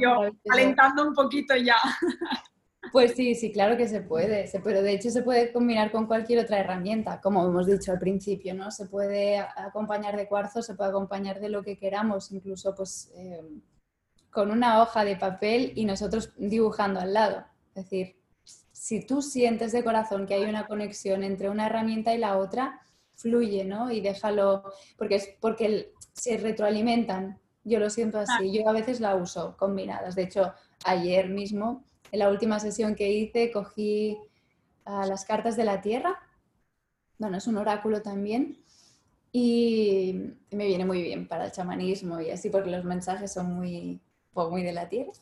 yo, 0.00 0.30
alentando 0.50 1.08
un 1.08 1.14
poquito 1.14 1.56
ya. 1.56 1.76
Pues 2.92 3.14
sí, 3.14 3.34
sí, 3.34 3.52
claro 3.52 3.76
que 3.76 3.88
se 3.88 4.00
puede, 4.00 4.50
pero 4.62 4.82
de 4.82 4.92
hecho 4.92 5.10
se 5.10 5.22
puede 5.22 5.52
combinar 5.52 5.90
con 5.90 6.06
cualquier 6.06 6.40
otra 6.40 6.60
herramienta, 6.60 7.20
como 7.20 7.44
hemos 7.44 7.66
dicho 7.66 7.92
al 7.92 7.98
principio, 7.98 8.54
¿no? 8.54 8.70
Se 8.70 8.86
puede 8.86 9.38
acompañar 9.38 10.16
de 10.16 10.28
cuarzo, 10.28 10.62
se 10.62 10.74
puede 10.74 10.90
acompañar 10.90 11.40
de 11.40 11.48
lo 11.48 11.62
que 11.62 11.76
queramos, 11.76 12.32
incluso 12.32 12.74
pues 12.74 13.10
eh, 13.16 13.42
con 14.30 14.50
una 14.50 14.82
hoja 14.82 15.04
de 15.04 15.16
papel 15.16 15.72
y 15.76 15.84
nosotros 15.84 16.32
dibujando 16.36 17.00
al 17.00 17.14
lado. 17.14 17.44
Es 17.74 17.84
decir, 17.84 18.16
si 18.72 19.04
tú 19.06 19.22
sientes 19.22 19.72
de 19.72 19.82
corazón 19.82 20.26
que 20.26 20.34
hay 20.34 20.44
una 20.44 20.66
conexión 20.66 21.24
entre 21.24 21.48
una 21.48 21.66
herramienta 21.66 22.14
y 22.14 22.18
la 22.18 22.38
otra, 22.38 22.80
fluye, 23.14 23.64
¿no? 23.64 23.90
Y 23.90 24.00
déjalo, 24.00 24.64
porque 24.96 25.16
es 25.16 25.28
porque 25.40 25.92
se 26.12 26.36
retroalimentan. 26.36 27.40
Yo 27.64 27.80
lo 27.80 27.90
siento 27.90 28.18
así, 28.18 28.52
yo 28.52 28.68
a 28.68 28.72
veces 28.72 29.00
la 29.00 29.16
uso 29.16 29.56
combinadas. 29.58 30.14
De 30.14 30.22
hecho, 30.22 30.52
ayer 30.84 31.28
mismo 31.28 31.84
en 32.16 32.20
la 32.20 32.30
última 32.30 32.58
sesión 32.58 32.94
que 32.94 33.12
hice 33.12 33.52
cogí 33.52 34.18
ah, 34.86 35.04
las 35.06 35.26
cartas 35.26 35.54
de 35.56 35.64
la 35.64 35.82
Tierra, 35.82 36.18
bueno, 37.18 37.36
es 37.36 37.46
un 37.46 37.58
oráculo 37.58 38.00
también, 38.00 38.58
y 39.32 40.32
me 40.50 40.66
viene 40.66 40.86
muy 40.86 41.02
bien 41.02 41.28
para 41.28 41.44
el 41.44 41.52
chamanismo 41.52 42.20
y 42.22 42.30
así 42.30 42.48
porque 42.48 42.70
los 42.70 42.84
mensajes 42.84 43.34
son 43.34 43.52
muy, 43.54 44.00
pues, 44.32 44.48
muy 44.48 44.62
de 44.62 44.72
la 44.72 44.88
Tierra. 44.88 45.12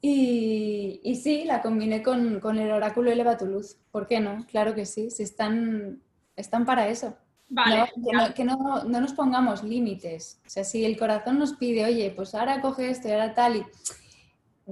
Y, 0.00 1.00
y 1.04 1.14
sí, 1.14 1.44
la 1.44 1.62
combiné 1.62 2.02
con, 2.02 2.40
con, 2.40 2.58
el 2.58 2.72
oráculo 2.72 3.12
Eleva 3.12 3.38
tu 3.38 3.46
luz. 3.46 3.76
¿Por 3.92 4.08
qué 4.08 4.18
no? 4.18 4.44
Claro 4.46 4.74
que 4.74 4.84
sí, 4.84 5.10
si 5.10 5.22
están, 5.22 6.02
están 6.34 6.66
para 6.66 6.88
eso. 6.88 7.16
Vale, 7.48 7.92
que, 8.34 8.42
no, 8.42 8.56
no, 8.56 8.82
no, 8.82 9.00
nos 9.00 9.12
pongamos 9.12 9.62
límites. 9.62 10.40
O 10.44 10.50
sea, 10.50 10.64
si 10.64 10.84
el 10.84 10.98
corazón 10.98 11.38
nos 11.38 11.52
pide, 11.52 11.84
oye, 11.84 12.12
pues 12.16 12.34
ahora 12.34 12.60
coge 12.60 12.90
esto 12.90 13.06
y 13.06 13.12
ahora 13.12 13.34
tal, 13.34 13.56
y 13.56 13.66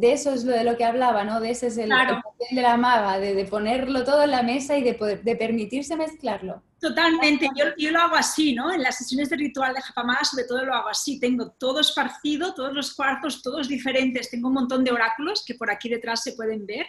de 0.01 0.13
eso 0.13 0.33
es 0.33 0.45
lo 0.45 0.53
de 0.53 0.65
lo 0.65 0.77
que 0.79 0.85
hablaba, 0.85 1.25
¿no? 1.25 1.41
De 1.41 1.51
ese 1.51 1.67
es 1.67 1.77
el, 1.77 1.91
papel 1.91 2.49
de 2.51 2.63
la 2.63 2.79
maga, 2.79 3.19
de, 3.19 3.45
ponerlo 3.45 4.03
todo 4.03 4.23
en 4.23 4.31
la 4.31 4.43
mesa 4.43 4.79
y 4.79 4.83
de, 4.83 4.95
poder, 4.95 5.23
de 5.23 5.37
permitirse 5.37 5.95
mezclarlo. 5.95 6.63
Totalmente, 6.81 7.47
yo, 7.55 7.67
yo, 7.77 7.91
lo 7.91 8.01
hago 8.01 8.17
así, 8.17 8.55
¿no? 8.55 8.73
En 8.73 8.83
las 8.83 8.97
sesiones 8.97 9.29
de 9.29 9.37
ritual 9.37 9.75
de 9.75 9.83
Japamá 9.83 10.25
sobre 10.25 10.45
todo 10.45 10.65
lo 10.65 10.75
hago 10.75 10.89
así, 10.89 11.21
tengo 11.21 11.51
todo 11.51 11.81
esparcido, 11.81 12.55
todos 12.55 12.73
los 12.73 12.95
cuartos, 12.95 13.43
todos 13.43 13.69
diferentes, 13.69 14.31
tengo 14.31 14.49
un 14.49 14.55
montón 14.55 14.85
de 14.85 14.91
oráculos 14.91 15.45
que 15.45 15.55
por 15.55 15.71
aquí 15.71 15.91
detrás 15.91 16.23
se 16.23 16.33
pueden 16.33 16.65
ver 16.65 16.87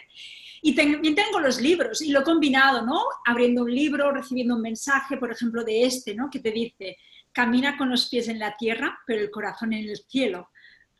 y 0.62 0.74
también 0.74 1.14
tengo 1.14 1.38
los 1.38 1.60
libros 1.60 2.00
y 2.00 2.12
lo 2.12 2.20
he 2.20 2.24
combinado, 2.24 2.86
¿no? 2.86 3.02
Abriendo 3.26 3.64
un 3.64 3.74
libro, 3.74 4.10
recibiendo 4.10 4.56
un 4.56 4.62
mensaje, 4.62 5.18
por 5.18 5.30
ejemplo, 5.30 5.64
de 5.64 5.84
este, 5.84 6.14
¿no? 6.14 6.30
Que 6.30 6.40
te 6.40 6.50
dice, 6.50 6.96
camina 7.30 7.76
con 7.76 7.90
los 7.90 8.08
pies 8.08 8.28
en 8.28 8.38
la 8.38 8.56
tierra, 8.56 8.98
pero 9.06 9.20
el 9.20 9.30
corazón 9.30 9.74
en 9.74 9.90
el 9.90 9.98
cielo 10.08 10.48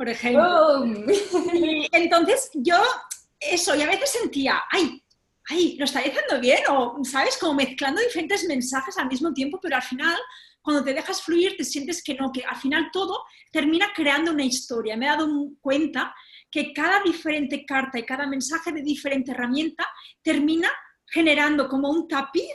por 0.02 0.08
ejemplo. 0.08 0.84
entonces 1.92 2.50
yo 2.54 2.74
eso, 3.38 3.76
y 3.76 3.82
a 3.82 3.86
veces 3.86 4.10
sentía, 4.10 4.60
ay, 4.68 5.00
ay, 5.48 5.76
lo 5.76 5.84
está 5.84 6.00
diciendo 6.00 6.40
bien, 6.40 6.58
o, 6.70 6.98
¿sabes? 7.04 7.38
Como 7.38 7.54
mezclando 7.54 8.00
diferentes 8.00 8.44
mensajes 8.48 8.98
al 8.98 9.06
mismo 9.06 9.32
tiempo, 9.32 9.60
pero 9.62 9.76
al 9.76 9.82
final, 9.82 10.18
cuando 10.60 10.82
te 10.82 10.92
dejas 10.92 11.22
fluir, 11.22 11.56
te 11.56 11.62
sientes 11.62 12.02
que 12.02 12.14
no, 12.14 12.32
que 12.32 12.42
al 12.42 12.56
final 12.56 12.90
todo 12.92 13.22
termina 13.52 13.92
creando 13.94 14.32
una 14.32 14.44
historia. 14.44 14.96
Me 14.96 15.06
he 15.06 15.08
dado 15.08 15.28
cuenta 15.60 16.12
que 16.50 16.72
cada 16.72 17.00
diferente 17.04 17.64
carta 17.64 18.00
y 18.00 18.04
cada 18.04 18.26
mensaje 18.26 18.72
de 18.72 18.82
diferente 18.82 19.30
herramienta 19.30 19.86
termina 20.20 20.68
generando 21.06 21.68
como 21.68 21.90
un 21.90 22.08
tapiz 22.08 22.50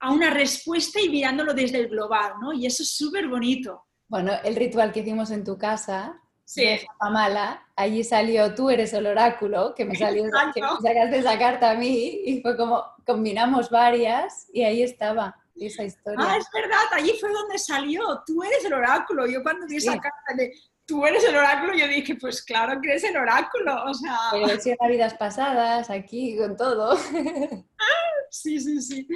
a 0.00 0.12
una 0.12 0.30
respuesta 0.30 0.98
y 0.98 1.10
mirándolo 1.10 1.52
desde 1.52 1.76
el 1.76 1.88
global, 1.88 2.36
¿no? 2.40 2.54
Y 2.54 2.64
eso 2.64 2.82
es 2.82 2.96
súper 2.96 3.28
bonito. 3.28 3.84
Bueno, 4.08 4.32
el 4.42 4.56
ritual 4.56 4.92
que 4.92 5.00
hicimos 5.00 5.30
en 5.30 5.44
tu 5.44 5.58
casa, 5.58 6.22
sí. 6.46 6.80
mala, 7.00 7.62
allí 7.76 8.02
salió 8.02 8.54
tú 8.54 8.70
eres 8.70 8.94
el 8.94 9.06
oráculo, 9.06 9.74
que 9.74 9.84
me 9.84 9.94
salió, 9.94 10.24
que 10.54 10.62
me 10.62 10.68
sacaste 10.82 11.18
esa 11.18 11.38
carta 11.38 11.72
a 11.72 11.74
mí 11.74 12.22
y 12.24 12.40
fue 12.40 12.56
como 12.56 12.82
combinamos 13.04 13.68
varias 13.68 14.48
y 14.52 14.62
ahí 14.62 14.82
estaba 14.82 15.36
esa 15.56 15.84
historia. 15.84 16.18
Ah, 16.26 16.36
es 16.38 16.46
verdad, 16.52 16.84
allí 16.92 17.12
fue 17.20 17.30
donde 17.30 17.58
salió, 17.58 18.22
tú 18.26 18.42
eres 18.42 18.64
el 18.64 18.74
oráculo. 18.74 19.26
Yo 19.26 19.42
cuando 19.42 19.66
vi 19.66 19.76
esa 19.76 19.92
carta 19.92 20.34
de 20.36 20.52
tú 20.86 21.04
eres 21.04 21.24
el 21.24 21.36
oráculo, 21.36 21.74
yo 21.74 21.88
dije, 21.88 22.14
pues 22.14 22.42
claro 22.42 22.80
que 22.80 22.90
eres 22.90 23.04
el 23.04 23.16
oráculo, 23.16 23.84
o 23.84 23.94
sea... 23.94 24.16
Pero 24.30 24.60
si 24.60 24.74
vidas 24.88 25.14
pasadas, 25.14 25.90
aquí, 25.90 26.36
con 26.38 26.56
todo. 26.56 26.96
sí, 28.30 28.60
sí, 28.60 28.80
sí. 28.80 29.08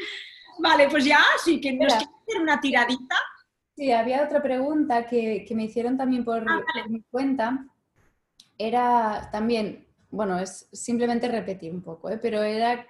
Vale, 0.58 0.88
pues 0.88 1.04
ya, 1.04 1.22
sí, 1.42 1.60
que 1.60 1.72
nos 1.72 1.94
quieres 1.94 2.08
hacer 2.28 2.42
una 2.42 2.60
tiradita. 2.60 3.16
Sí, 3.80 3.92
había 3.92 4.22
otra 4.22 4.42
pregunta 4.42 5.06
que, 5.06 5.46
me 5.54 5.64
hicieron 5.64 5.96
también 5.96 6.22
por, 6.22 6.44
ah, 6.46 6.62
mi 6.90 7.00
cuenta. 7.10 7.66
Era 8.58 9.30
también, 9.32 9.86
bueno, 10.10 10.38
es 10.38 10.68
simplemente 10.70 11.28
repetir 11.28 11.72
un 11.72 11.80
poco, 11.80 12.10
¿eh? 12.10 12.18
pero 12.20 12.42
era 12.42 12.86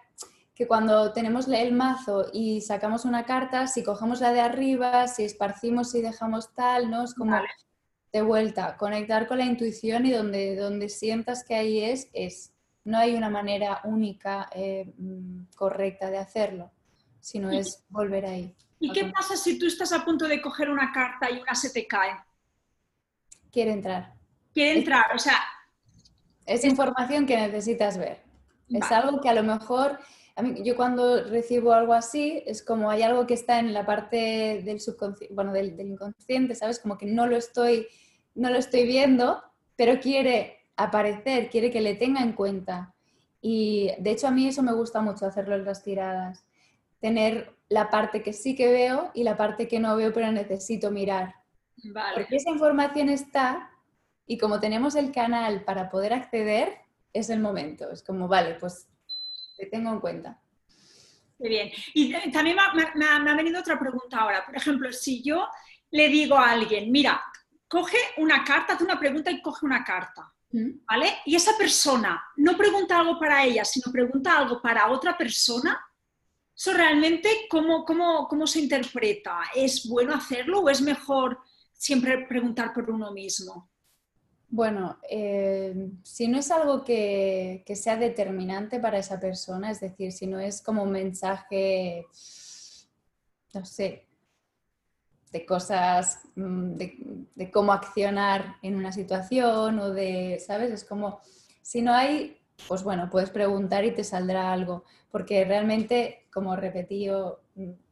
que 0.53 0.67
cuando 0.67 1.13
tenemos 1.13 1.47
el 1.47 1.75
mazo 1.75 2.27
y 2.33 2.61
sacamos 2.63 3.05
una 3.05 3.25
carta, 3.25 3.69
si 3.69 3.85
cogemos 3.85 4.21
la 4.21 4.33
de 4.33 4.41
arriba, 4.41 5.07
si 5.07 5.23
esparcimos 5.23 5.95
y 5.95 6.03
dejamos 6.03 6.53
tal, 6.55 6.91
¿no? 6.91 7.05
Es 7.05 7.15
como 7.15 7.37
de 8.13 8.23
vuelta, 8.23 8.77
conectar 8.77 9.29
con 9.29 9.39
la 9.39 9.45
intuición 9.45 10.07
y 10.07 10.11
donde, 10.11 10.57
donde 10.57 10.89
sientas 10.89 11.45
que 11.45 11.55
ahí 11.55 11.85
es, 11.85 12.09
es. 12.13 12.53
No 12.83 12.99
hay 12.99 13.15
una 13.15 13.31
manera 13.31 13.81
única, 13.85 14.51
eh, 14.53 14.93
mm, 14.99 15.55
correcta 15.55 16.11
de 16.11 16.19
hacerlo, 16.19 16.73
sino 17.21 17.53
es 17.53 17.85
volver 17.91 18.27
ahí. 18.27 18.57
¿Y 18.81 18.93
qué 18.93 19.05
pasa 19.05 19.37
si 19.37 19.59
tú 19.59 19.67
estás 19.67 19.93
a 19.93 20.05
punto 20.05 20.27
de 20.27 20.41
coger 20.41 20.71
una 20.71 20.91
carta 20.91 21.31
y 21.31 21.39
una 21.39 21.55
se 21.55 21.71
te 21.71 21.87
cae? 21.87 22.17
Quiere 23.53 23.73
entrar. 23.73 24.15
Quiere 24.55 24.79
entrar, 24.79 25.15
o 25.15 25.19
sea... 25.19 25.37
Es 26.47 26.65
información 26.65 27.27
que 27.27 27.37
necesitas 27.37 27.99
ver. 27.99 28.23
Es 28.71 28.91
algo 28.91 29.21
que 29.21 29.29
a 29.29 29.35
lo 29.35 29.43
mejor, 29.43 30.01
yo 30.65 30.75
cuando 30.75 31.23
recibo 31.25 31.73
algo 31.73 31.93
así, 31.93 32.43
es 32.47 32.65
como 32.65 32.91
hay 32.91 33.03
algo 33.03 33.27
que 33.27 33.35
está 33.35 33.59
en 33.59 33.73
la 33.73 33.85
parte 33.85 34.63
del 34.65 34.81
subconsciente, 34.81 35.35
bueno, 35.35 35.53
del, 35.53 35.77
del, 35.77 35.91
inconsciente, 35.91 36.55
¿sabes? 36.55 36.81
Como 36.81 36.97
que 36.97 37.07
no 37.07 37.27
lo, 37.27 37.37
estoy, 37.37 37.87
no 38.35 38.51
lo 38.51 38.57
estoy 38.57 38.87
viendo, 38.87 39.43
pero 39.77 40.01
quiere 40.01 40.59
aparecer, 40.77 41.51
quiere 41.51 41.71
que 41.71 41.83
le 41.83 41.95
tenga 41.95 42.23
en 42.23 42.33
cuenta. 42.33 42.95
Y 43.43 43.91
de 43.99 44.11
hecho 44.11 44.27
a 44.27 44.31
mí 44.31 44.49
eso 44.49 44.63
me 44.63 44.73
gusta 44.73 45.01
mucho 45.01 45.27
hacerlo 45.27 45.55
en 45.55 45.65
las 45.65 45.85
tiradas 45.85 46.45
tener 47.01 47.55
la 47.71 47.89
parte 47.89 48.23
que 48.23 48.33
sí 48.33 48.55
que 48.55 48.71
veo 48.71 49.11
y 49.15 49.25
la 49.25 49.37
parte 49.37 49.67
que 49.67 49.79
no 49.79 49.97
veo 49.97 50.13
pero 50.13 50.31
necesito 50.31 50.91
mirar. 50.91 51.35
Porque 52.15 52.37
esa 52.37 52.51
información 52.51 53.09
está 53.09 53.71
y 54.27 54.37
como 54.37 54.61
tenemos 54.61 54.95
el 54.97 55.13
canal 55.13 55.65
para 55.65 55.89
poder 55.89 56.13
acceder, 56.13 56.79
es 57.13 57.31
el 57.31 57.41
momento. 57.41 57.91
Es 57.91 58.03
como, 58.03 58.29
vale, 58.29 58.57
pues 58.61 58.89
te 59.57 59.67
tengo 59.67 59.91
en 59.91 60.01
cuenta. 60.01 60.41
Muy 61.39 61.49
bien. 61.49 61.71
Y 61.95 62.15
eh, 62.15 62.31
también 62.33 62.57
me, 62.95 63.07
ha, 63.07 63.35
venido 63.35 63.61
otra 63.61 63.79
pregunta 63.79 64.19
ahora. 64.19 64.45
Por 64.45 64.57
ejemplo, 64.57 64.93
si 64.93 65.23
yo 65.23 65.49
le 65.91 66.09
digo 66.09 66.37
a 66.37 66.51
alguien, 66.51 66.93
mira, 66.93 67.21
coge 67.67 67.97
una 68.19 68.45
carta, 68.45 68.75
hace 68.75 68.85
una 68.85 68.99
pregunta 68.99 69.31
y 69.31 69.41
coge 69.41 69.65
una 69.65 69.83
carta. 69.85 70.33
¿Vale? 70.53 71.19
Y 71.27 71.37
esa 71.37 71.57
persona 71.57 72.21
no 72.37 72.57
pregunta 72.57 72.99
algo 72.99 73.19
para 73.21 73.45
ella, 73.45 73.65
sino 73.65 73.93
pregunta 73.93 74.37
algo 74.37 74.61
para 74.61 74.91
otra 74.91 75.17
persona, 75.17 75.81
¿Eso 76.61 76.75
realmente 76.75 77.31
cómo, 77.49 77.87
cómo, 77.87 78.29
cómo 78.29 78.47
se 78.47 78.61
interpreta? 78.61 79.41
¿Es 79.55 79.89
bueno 79.89 80.13
hacerlo 80.13 80.61
o 80.61 80.69
es 80.69 80.83
mejor 80.83 81.39
siempre 81.73 82.27
preguntar 82.27 82.75
por 82.75 82.91
uno 82.91 83.13
mismo? 83.13 83.71
Bueno, 84.47 84.99
eh, 85.09 85.75
si 86.03 86.29
no 86.29 86.39
es 86.39 86.51
algo 86.51 86.85
que, 86.85 87.63
que, 87.65 87.75
sea 87.75 87.97
determinante 87.97 88.79
para 88.79 88.99
esa 88.99 89.19
persona, 89.19 89.71
es 89.71 89.81
decir, 89.81 90.13
si 90.13 90.27
no 90.27 90.39
es 90.39 90.61
como 90.61 90.83
un 90.83 90.93
mensaje, 90.93 92.05
no 93.55 93.65
sé, 93.65 94.07
de 95.33 95.47
cosas, 95.47 96.21
mm, 96.35 96.73
de, 96.75 97.27
de, 97.37 97.51
cómo 97.51 97.73
accionar 97.73 98.57
en 98.61 98.77
una 98.77 98.93
situación 98.93 99.79
o 99.79 99.89
de, 99.89 100.39
¿sabes? 100.47 100.73
Es 100.73 100.85
como, 100.85 101.23
si 101.63 101.81
no 101.81 101.95
hay, 101.95 102.37
pues 102.69 102.83
bueno, 102.83 103.09
puedes 103.11 103.31
preguntar 103.31 103.85
y 103.85 103.93
te 103.93 104.05
saldrá 104.05 104.53
algo, 104.53 104.85
porque 105.11 105.45
realmente 105.45 106.27
como 106.33 106.57
repetido, 106.57 107.43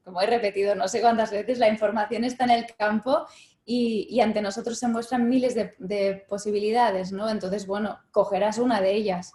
como 0.05 0.21
he 0.21 0.27
repetido 0.27 0.75
no 0.75 0.89
sé 0.89 1.01
cuántas 1.01 1.31
veces, 1.31 1.59
la 1.59 1.69
información 1.69 2.25
está 2.25 2.45
en 2.45 2.51
el 2.51 2.67
campo 2.77 3.27
y, 3.71 4.19
ante 4.21 4.41
nosotros 4.41 4.79
se 4.79 4.89
muestran 4.89 5.29
miles 5.29 5.55
de, 5.55 6.25
posibilidades, 6.27 7.13
¿no? 7.13 7.29
Entonces, 7.29 7.67
bueno, 7.67 7.99
cogerás 8.13 8.57
una 8.57 8.81
de 8.81 8.95
ellas. 8.95 9.35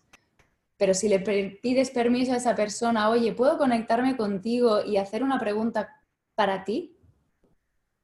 Pero 0.75 0.95
si 0.95 1.07
le 1.07 1.19
pides 1.19 1.91
permiso 1.91 2.33
a 2.33 2.37
esa 2.37 2.55
persona, 2.55 3.11
oye, 3.11 3.33
¿puedo 3.33 3.59
conectarme 3.59 4.17
contigo 4.17 4.83
y 4.83 4.97
hacer 4.97 5.21
una 5.21 5.39
pregunta 5.39 6.01
para 6.33 6.63
ti? 6.63 6.97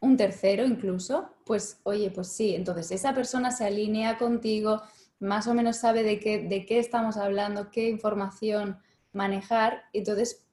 Un 0.01 0.17
tercero 0.17 0.65
incluso, 0.65 1.33
pues 1.45 1.79
oye, 1.81 2.11
pues 2.11 2.27
sí, 2.27 2.53
entonces 2.53 2.91
esa 2.91 3.15
persona 3.15 3.49
se 3.49 3.65
alinea 3.65 4.19
contigo, 4.19 4.83
más 5.19 5.47
o 5.47 5.53
menos 5.53 5.77
sabe 5.77 6.03
de 6.03 6.19
qué, 6.19 6.39
de 6.39 6.65
qué 6.65 6.79
estamos 6.79 7.17
hablando, 7.17 7.69
qué 7.71 7.89
información 7.89 8.79
manejar, 9.11 9.83
entonces 9.93 10.45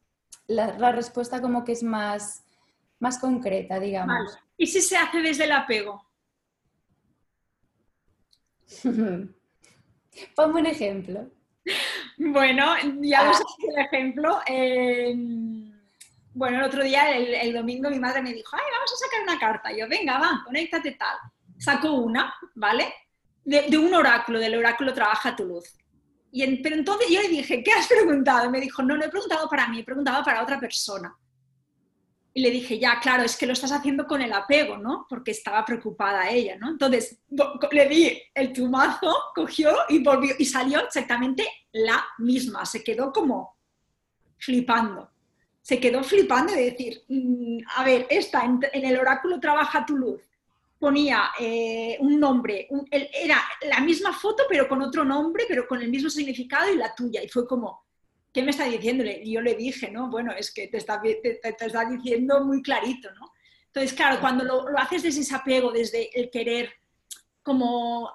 la, 0.47 0.93
respuesta 0.93 1.41
como 1.41 1.65
que 1.65 1.73
es 1.73 1.83
más, 1.83 2.45
más 2.99 3.19
concreta, 3.19 3.81
digamos. 3.81 4.39
¿Y 4.57 4.67
si 4.67 4.81
se 4.81 4.97
hace 4.97 5.21
desde 5.21 5.45
el 5.45 5.53
apego? 5.53 6.05
Ponme 10.35 10.61
un 10.61 10.67
ejemplo. 10.67 11.31
Bueno, 12.17 12.75
ya 13.01 13.31
ah. 13.31 13.39
el 13.69 13.79
ejemplo. 13.85 14.41
bueno, 16.33 16.59
el 16.59 16.65
otro 16.65 16.83
día, 16.83 17.15
el, 17.17 17.53
domingo, 17.53 17.91
mi 17.91 17.99
madre 17.99 18.23
me 18.23 18.33
dijo, 18.33 18.57
ay, 18.57 18.65
vamos 18.73 18.93
a 18.93 18.97
sacar 18.97 19.23
una 19.23 19.39
carta. 19.39 19.73
yo, 19.77 19.89
venga, 19.89 20.19
va, 20.19 20.43
conéctate 20.45 20.93
tal. 20.93 21.17
Saco 21.59 21.93
una, 21.93 22.35
¿vale? 22.55 22.93
De, 23.47 23.79
un 23.79 23.95
oráculo, 23.95 24.41
del 24.41 24.57
oráculo 24.57 24.93
Trabaja 24.93 25.35
tu 25.37 25.45
luz 25.45 25.73
pero 26.63 26.77
entonces 26.77 27.09
yo 27.11 27.23
le 27.23 27.29
dije, 27.29 27.63
¿qué 27.63 27.73
has 27.73 27.87
preguntado? 27.87 28.47
Y 28.47 28.51
me 28.51 28.61
dijo, 28.61 28.83
no, 28.83 28.97
no 28.97 29.05
he 29.05 29.09
preguntado 29.09 29.49
para 29.49 29.69
mí, 29.69 29.81
he 29.81 29.85
preguntado 29.85 30.23
para 30.25 30.43
otra 30.43 30.61
persona. 30.61 31.17
Y 32.35 32.43
le 32.43 32.51
dije, 32.51 32.79
ya, 32.79 33.01
claro, 33.01 33.23
es 33.23 33.37
que 33.37 33.47
lo 33.47 33.55
estás 33.55 33.73
haciendo 33.73 34.07
con 34.07 34.21
el 34.21 34.33
apego, 34.33 34.77
¿no? 34.77 35.07
Porque 35.09 35.31
estaba 35.31 35.65
preocupada 35.65 36.29
ella, 36.29 36.57
¿no? 36.59 36.69
Entonces 36.69 37.19
le 37.73 37.89
di 37.89 38.23
el 38.35 38.53
tumazo, 38.53 39.15
cogió 39.35 39.75
y 39.89 40.03
volvió 40.03 40.35
y 40.39 40.45
salió 40.45 40.85
exactamente 40.85 41.49
la 41.73 42.05
misma. 42.19 42.67
Se 42.67 42.85
quedó 42.85 43.11
como 43.11 43.57
flipando. 44.37 45.11
Se 45.63 45.81
quedó 45.81 46.05
flipando 46.05 46.53
de 46.53 46.71
decir, 46.71 47.03
mm, 47.09 47.59
a 47.75 47.85
ver, 47.85 48.07
esta 48.11 48.45
en 48.45 48.85
el 48.85 48.99
oráculo 48.99 49.41
trabaja 49.41 49.87
tu 49.87 49.97
luz 49.97 50.21
ponía 50.79 51.31
eh, 51.39 51.97
un 52.01 52.21
nombre, 52.21 52.69
era 52.91 53.43
la 53.63 53.81
misma 53.81 54.13
foto 54.13 54.45
pero 54.49 54.69
con 54.69 54.83
otro 54.83 55.05
nombre, 55.05 55.45
pero 55.49 55.67
con 55.67 55.81
el 55.81 55.89
mismo 55.89 56.11
significado 56.11 56.73
y 56.73 56.77
la 56.77 56.95
tuya. 56.95 57.23
Y 57.23 57.29
fue 57.29 57.47
como, 57.47 57.87
¿qué 58.33 58.43
me 58.43 58.51
está 58.51 58.65
diciendo? 58.65 59.05
Y 59.05 59.33
yo 59.33 59.41
le 59.41 59.55
dije, 59.55 59.91
no, 59.91 60.11
bueno, 60.11 60.33
es 60.33 60.53
que 60.53 60.69
te 60.69 60.77
está, 60.77 61.01
te, 61.01 61.41
está 61.43 61.85
diciendo 61.87 62.45
muy 62.45 62.63
clarito, 62.63 63.11
¿no? 63.15 63.33
Entonces, 63.67 63.93
claro, 63.95 64.21
cuando 64.21 64.45
lo, 64.45 64.69
lo, 64.69 64.79
haces 64.79 65.03
desde 65.03 65.21
ese 65.21 65.35
apego, 65.35 65.71
desde 65.71 66.09
el 66.19 66.31
querer 66.31 66.73
como 67.43 68.11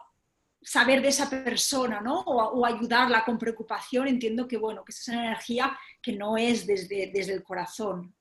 saber 0.62 1.02
de 1.02 1.08
esa 1.08 1.30
persona, 1.30 2.02
¿no? 2.02 2.20
O, 2.22 2.60
o, 2.60 2.66
ayudarla 2.66 3.24
con 3.26 3.38
preocupación, 3.38 4.08
entiendo 4.08 4.48
que, 4.48 4.58
bueno, 4.58 4.84
que 4.84 4.92
es 4.92 5.08
una 5.08 5.26
energía 5.26 5.78
que 6.02 6.14
no 6.14 6.38
es 6.38 6.68
desde, 6.68 7.12
desde 7.14 7.34
el 7.34 7.44
corazón. 7.44 8.14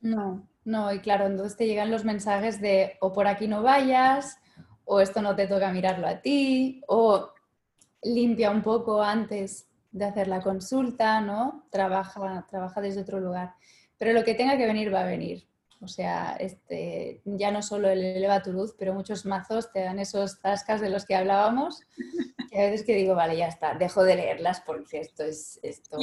No, 0.00 0.48
no, 0.64 0.92
y 0.92 1.00
claro, 1.00 1.26
entonces 1.26 1.56
te 1.56 1.66
llegan 1.66 1.90
los 1.90 2.04
mensajes 2.04 2.60
de 2.60 2.96
o 3.00 3.12
por 3.12 3.26
aquí 3.26 3.48
no 3.48 3.62
vayas, 3.62 4.38
o 4.84 5.00
esto 5.00 5.22
no 5.22 5.34
te 5.34 5.46
toca 5.46 5.72
mirarlo 5.72 6.06
a 6.06 6.20
ti, 6.20 6.82
o 6.88 7.30
limpia 8.02 8.50
un 8.50 8.62
poco 8.62 9.02
antes 9.02 9.68
de 9.90 10.04
hacer 10.04 10.28
la 10.28 10.40
consulta, 10.40 11.20
¿no? 11.20 11.66
Trabaja, 11.70 12.46
trabaja 12.48 12.80
desde 12.80 13.02
otro 13.02 13.20
lugar. 13.20 13.54
Pero 13.98 14.12
lo 14.12 14.24
que 14.24 14.34
tenga 14.34 14.56
que 14.56 14.66
venir 14.66 14.92
va 14.92 15.02
a 15.02 15.06
venir. 15.06 15.46
O 15.80 15.88
sea, 15.88 16.36
este, 16.38 17.20
ya 17.24 17.50
no 17.50 17.60
solo 17.60 17.88
el 17.88 18.02
eleva 18.02 18.42
tu 18.42 18.52
luz, 18.52 18.74
pero 18.78 18.94
muchos 18.94 19.26
mazos 19.26 19.72
te 19.72 19.80
dan 19.80 19.98
esos 19.98 20.40
tascas 20.40 20.80
de 20.80 20.90
los 20.90 21.04
que 21.04 21.16
hablábamos 21.16 21.82
que 22.52 22.60
a 22.60 22.70
veces 22.70 22.86
que 22.86 22.94
digo, 22.94 23.14
vale, 23.14 23.36
ya 23.36 23.48
está, 23.48 23.74
dejo 23.74 24.04
de 24.04 24.14
leerlas 24.14 24.60
porque 24.60 25.00
esto 25.00 25.24
es... 25.24 25.58
Esto... 25.62 25.96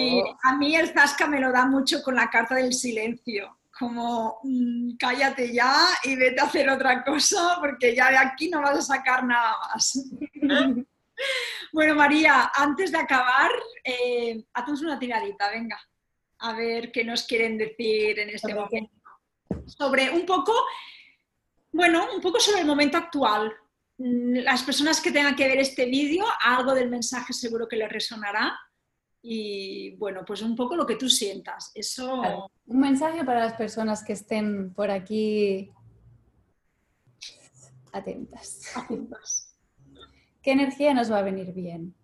a 0.44 0.58
mí 0.58 0.76
el 0.76 0.90
Zasca 0.90 1.28
me 1.28 1.40
lo 1.40 1.52
da 1.52 1.66
mucho 1.66 2.02
con 2.02 2.16
la 2.16 2.30
carta 2.30 2.56
del 2.56 2.74
silencio, 2.74 3.59
como 3.80 4.40
mm, 4.44 4.98
cállate 4.98 5.54
ya 5.54 5.74
y 6.04 6.16
vete 6.16 6.42
a 6.42 6.46
hacer 6.46 6.70
otra 6.70 7.04
cosa 7.04 7.58
porque 7.60 7.96
ya 7.96 8.12
de 8.12 8.18
aquí 8.18 8.50
no 8.50 8.62
vas 8.62 8.78
a 8.78 8.82
sacar 8.82 9.24
nada 9.24 9.56
más. 9.74 10.06
bueno, 11.74 11.96
María, 11.96 12.52
antes 12.54 12.92
de 12.92 12.98
acabar, 12.98 13.52
eh, 13.84 14.44
hacemos 14.54 14.82
una 14.82 15.00
tiradita, 15.00 15.50
venga, 15.50 15.80
a 16.40 16.54
ver 16.54 16.92
qué 16.92 17.04
nos 17.04 17.24
quieren 17.24 17.58
decir 17.58 18.20
en 18.20 18.30
este 18.30 18.54
momento. 18.54 18.94
Sobre 19.66 20.10
un 20.12 20.26
poco, 20.26 20.54
bueno, 21.72 22.08
un 22.14 22.22
poco 22.22 22.40
sobre 22.40 22.62
el 22.62 22.68
momento 22.68 22.98
actual, 22.98 23.52
Mm, 24.00 24.38
las 24.46 24.64
personas 24.64 25.02
que 25.02 25.12
tengan 25.12 25.36
que 25.36 25.48
ver 25.48 25.60
este 25.60 25.86
vídeo, 25.86 26.26
algo 26.42 26.74
del 26.74 26.90
mensaje 26.90 27.34
seguro 27.34 27.68
que 27.68 27.76
les 27.76 27.92
resonará. 27.92 28.58
Y 29.22 29.96
bueno, 29.98 30.24
pues 30.26 30.42
un 30.42 30.56
poco 30.56 30.76
lo 30.76 30.86
que 30.86 30.96
tú 30.96 31.10
sientas. 31.10 31.72
Eso... 31.76 32.50
Un 32.66 32.80
mensaje 32.80 33.24
para 33.24 33.42
las 33.42 33.54
personas 33.54 34.04
que 34.04 34.14
estén 34.14 34.74
por 34.74 34.92
aquí 34.92 35.72
atentas. 37.92 38.62
Atentas. 38.76 39.58
¿Qué 40.42 40.52
energía 40.52 40.94
nos 40.94 41.12
va 41.12 41.20
a 41.20 41.24
venir 41.24 41.54
bien? 41.54 41.96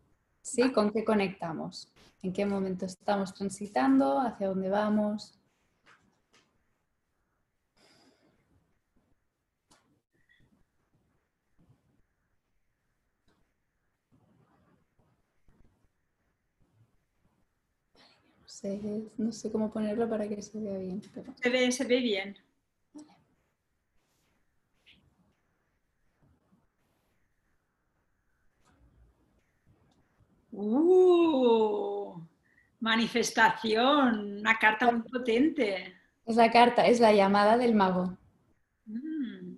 ¿Sí? 0.41 0.71
¿Con 0.71 0.91
qué 0.91 1.05
conectamos? 1.05 1.91
¿En 2.21 2.33
qué 2.33 2.45
momento 2.45 2.85
estamos 2.85 3.33
transitando? 3.33 4.19
¿Hacia 4.19 4.47
dónde 4.47 4.69
vamos? 4.69 5.39
No 19.17 19.31
sé 19.31 19.51
cómo 19.51 19.71
ponerlo 19.71 20.09
para 20.09 20.27
que 20.27 20.41
se 20.41 20.59
vea 20.59 20.77
bien. 20.77 21.01
Se, 21.41 21.49
ve, 21.49 21.71
se 21.71 21.83
ve 21.85 21.99
bien. 21.99 22.37
Uh, 30.51 32.21
manifestación, 32.79 34.39
una 34.39 34.57
carta 34.57 34.89
muy 34.89 35.01
potente. 35.01 35.93
Es 36.25 36.35
la 36.37 36.49
carta, 36.51 36.87
es 36.87 36.99
la 36.99 37.11
llamada 37.11 37.57
del 37.57 37.75
mago. 37.75 38.17
Mm. 38.85 39.57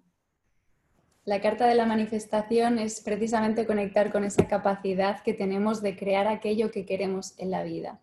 La 1.26 1.42
carta 1.42 1.68
de 1.68 1.76
la 1.76 1.86
manifestación 1.86 2.80
es 2.80 3.02
precisamente 3.02 3.68
conectar 3.68 4.12
con 4.12 4.24
esa 4.24 4.48
capacidad 4.48 5.22
que 5.22 5.34
tenemos 5.34 5.82
de 5.82 5.96
crear 5.96 6.28
aquello 6.28 6.72
que 6.72 6.86
queremos 6.86 7.38
en 7.38 7.52
la 7.52 7.64
vida 7.64 8.02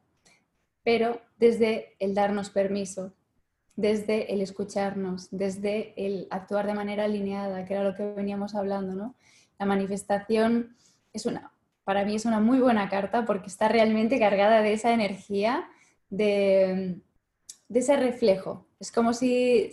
pero 0.84 1.20
desde 1.38 1.96
el 1.98 2.14
darnos 2.14 2.50
permiso, 2.50 3.12
desde 3.74 4.32
el 4.32 4.40
escucharnos, 4.40 5.28
desde 5.30 5.94
el 5.96 6.28
actuar 6.30 6.66
de 6.66 6.74
manera 6.74 7.04
alineada, 7.04 7.64
que 7.64 7.74
era 7.74 7.82
lo 7.82 7.94
que 7.94 8.04
veníamos 8.04 8.54
hablando, 8.54 8.94
¿no? 8.94 9.14
La 9.58 9.66
manifestación 9.66 10.76
es 11.12 11.26
una, 11.26 11.52
para 11.84 12.04
mí 12.04 12.14
es 12.14 12.24
una 12.24 12.38
muy 12.38 12.60
buena 12.60 12.88
carta 12.88 13.24
porque 13.24 13.48
está 13.48 13.68
realmente 13.68 14.18
cargada 14.18 14.62
de 14.62 14.74
esa 14.74 14.92
energía, 14.92 15.66
de, 16.10 17.00
de 17.68 17.80
ese 17.80 17.96
reflejo. 17.96 18.66
Es 18.78 18.92
como 18.92 19.14
si, 19.14 19.70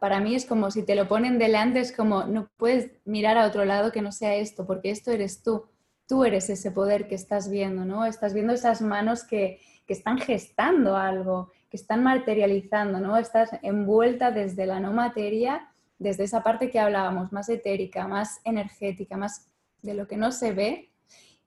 para 0.00 0.20
mí 0.20 0.34
es 0.34 0.44
como 0.44 0.70
si 0.70 0.82
te 0.82 0.96
lo 0.96 1.08
ponen 1.08 1.38
delante, 1.38 1.80
es 1.80 1.92
como 1.92 2.24
no 2.24 2.50
puedes 2.56 2.90
mirar 3.04 3.38
a 3.38 3.46
otro 3.46 3.64
lado 3.64 3.92
que 3.92 4.02
no 4.02 4.12
sea 4.12 4.34
esto, 4.34 4.66
porque 4.66 4.90
esto 4.90 5.12
eres 5.12 5.42
tú. 5.42 5.64
Tú 6.06 6.24
eres 6.24 6.50
ese 6.50 6.70
poder 6.70 7.06
que 7.06 7.14
estás 7.14 7.50
viendo, 7.50 7.84
¿no? 7.84 8.06
Estás 8.06 8.34
viendo 8.34 8.52
esas 8.52 8.80
manos 8.80 9.24
que, 9.24 9.60
que 9.88 9.94
están 9.94 10.18
gestando 10.18 10.96
algo, 10.96 11.50
que 11.70 11.78
están 11.78 12.02
materializando, 12.02 13.00
¿no? 13.00 13.16
Estás 13.16 13.50
envuelta 13.62 14.30
desde 14.30 14.66
la 14.66 14.80
no 14.80 14.92
materia, 14.92 15.66
desde 15.98 16.24
esa 16.24 16.42
parte 16.42 16.70
que 16.70 16.78
hablábamos, 16.78 17.32
más 17.32 17.48
etérica, 17.48 18.06
más 18.06 18.42
energética, 18.44 19.16
más 19.16 19.48
de 19.80 19.94
lo 19.94 20.06
que 20.06 20.18
no 20.18 20.30
se 20.30 20.52
ve, 20.52 20.92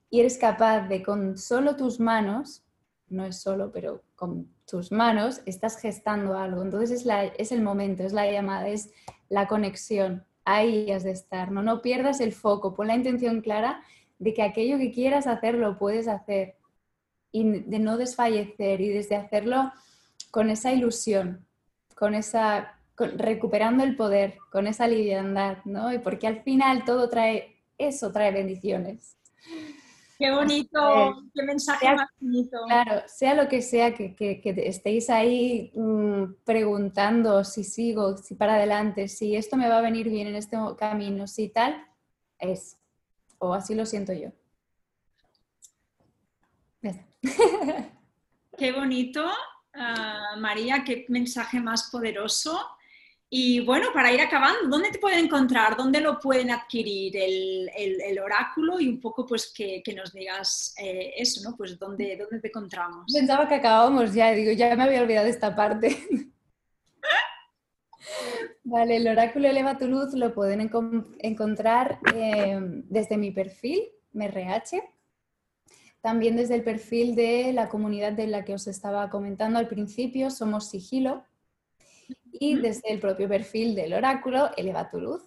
y 0.09 0.21
eres 0.21 0.39
capaz 0.39 0.87
de 0.87 1.03
con 1.03 1.37
solo 1.37 1.75
tus 1.75 1.99
manos, 1.99 2.65
no 3.09 3.25
es 3.25 3.39
solo, 3.39 3.71
pero 3.71 4.01
con 4.15 4.47
tus 4.65 4.91
manos 4.91 5.41
estás 5.45 5.79
gestando 5.79 6.35
algo. 6.35 6.63
Entonces 6.63 6.89
es, 6.89 7.05
la, 7.05 7.25
es 7.25 7.51
el 7.51 7.61
momento, 7.61 8.01
es 8.01 8.11
la 8.11 8.29
llamada, 8.29 8.69
es 8.69 8.89
la 9.29 9.47
conexión. 9.47 10.25
Ahí 10.45 10.91
has 10.91 11.03
de 11.03 11.11
estar, 11.11 11.51
¿no? 11.51 11.61
no 11.61 11.83
pierdas 11.83 12.19
el 12.19 12.33
foco, 12.33 12.73
pon 12.73 12.87
la 12.87 12.95
intención 12.95 13.41
clara 13.41 13.83
de 14.17 14.33
que 14.33 14.41
aquello 14.41 14.79
que 14.79 14.91
quieras 14.91 15.27
hacer 15.27 15.53
lo 15.55 15.77
puedes 15.77 16.07
hacer 16.07 16.55
y 17.31 17.61
de 17.61 17.79
no 17.79 17.97
desfallecer 17.97 18.81
y 18.81 18.89
desde 18.89 19.15
hacerlo 19.15 19.71
con 20.31 20.49
esa 20.49 20.71
ilusión, 20.71 21.45
con 21.95 22.15
esa 22.15 22.77
recuperando 22.97 23.83
el 23.83 23.95
poder, 23.95 24.37
con 24.51 24.67
esa 24.67 24.87
liviandad, 24.87 25.57
¿no? 25.65 25.91
Y 25.91 25.99
porque 25.99 26.27
al 26.27 26.43
final 26.43 26.85
todo 26.85 27.09
trae 27.09 27.55
eso, 27.77 28.11
trae 28.11 28.31
bendiciones. 28.31 29.17
Qué 30.21 30.29
bonito, 30.29 30.79
qué 31.33 31.41
mensaje 31.41 31.95
más 31.95 32.07
bonito. 32.19 32.57
Claro, 32.67 33.01
sea 33.07 33.33
lo 33.33 33.47
que 33.47 33.63
sea 33.63 33.95
que, 33.95 34.15
estéis 34.67 35.09
ahí 35.09 35.71
mm, 35.73 36.43
preguntando 36.43 37.43
si 37.43 37.63
sigo, 37.63 38.17
si 38.17 38.35
para 38.35 38.53
adelante, 38.53 39.07
si 39.07 39.35
esto 39.35 39.57
me 39.57 39.67
va 39.67 39.79
a 39.79 39.81
venir 39.81 40.09
bien 40.09 40.27
en 40.27 40.35
este 40.35 40.57
camino, 40.77 41.25
si 41.25 41.49
tal, 41.49 41.87
es. 42.37 42.77
O 43.39 43.55
así 43.55 43.73
lo 43.73 43.87
siento 43.87 44.13
yo. 44.13 44.29
Qué 48.57 48.71
bonito, 48.71 49.25
ah, 49.73 50.35
María, 50.37 50.83
qué 50.85 51.05
mensaje 51.09 51.59
más 51.59 51.89
poderoso. 51.89 52.59
Y 53.33 53.61
bueno, 53.61 53.87
para 53.93 54.11
ir 54.11 54.19
acabando, 54.19 54.67
¿dónde 54.67 54.91
te 54.91 54.99
pueden 54.99 55.25
encontrar? 55.25 55.77
¿Dónde 55.77 56.01
lo 56.01 56.19
pueden 56.19 56.51
adquirir 56.51 57.15
el, 57.15 58.19
oráculo? 58.21 58.77
Y 58.79 58.89
un 58.89 58.99
poco 58.99 59.25
pues 59.25 59.53
que, 59.55 59.81
nos 59.95 60.11
digas 60.11 60.75
eh, 60.77 61.13
eso, 61.15 61.49
¿no? 61.49 61.55
Pues 61.55 61.79
¿dónde, 61.79 62.17
¿dónde 62.17 62.41
te 62.41 62.49
encontramos? 62.49 63.05
Pensaba 63.11 63.47
que 63.47 63.55
acabábamos 63.55 64.13
ya, 64.13 64.31
digo, 64.31 64.51
ya 64.51 64.75
me 64.75 64.83
había 64.83 65.01
olvidado 65.01 65.27
esta 65.27 65.55
parte. 65.55 65.97
Vale, 68.63 68.97
el 68.97 69.07
oráculo 69.07 69.47
Eleva 69.47 69.77
tu 69.77 69.87
Luz 69.87 70.13
lo 70.13 70.33
pueden 70.33 70.69
encontrar 71.19 71.99
eh, 72.13 72.59
desde 72.89 73.17
mi 73.17 73.31
perfil, 73.31 73.81
MRH, 74.13 74.81
también 76.01 76.35
desde 76.35 76.55
el 76.55 76.63
perfil 76.63 77.15
de 77.15 77.53
la 77.53 77.69
comunidad 77.69 78.13
de 78.13 78.27
la 78.27 78.43
que 78.43 78.55
os 78.55 78.67
estaba 78.67 79.09
comentando 79.09 79.59
al 79.59 79.67
principio, 79.67 80.31
somos 80.31 80.69
Sigilo. 80.69 81.23
Y 82.33 82.55
desde 82.55 82.91
el 82.91 82.99
propio 82.99 83.29
perfil 83.29 83.75
del 83.75 83.93
oráculo, 83.93 84.49
Eleva 84.57 84.89
tu 84.89 84.99
luz, 84.99 85.21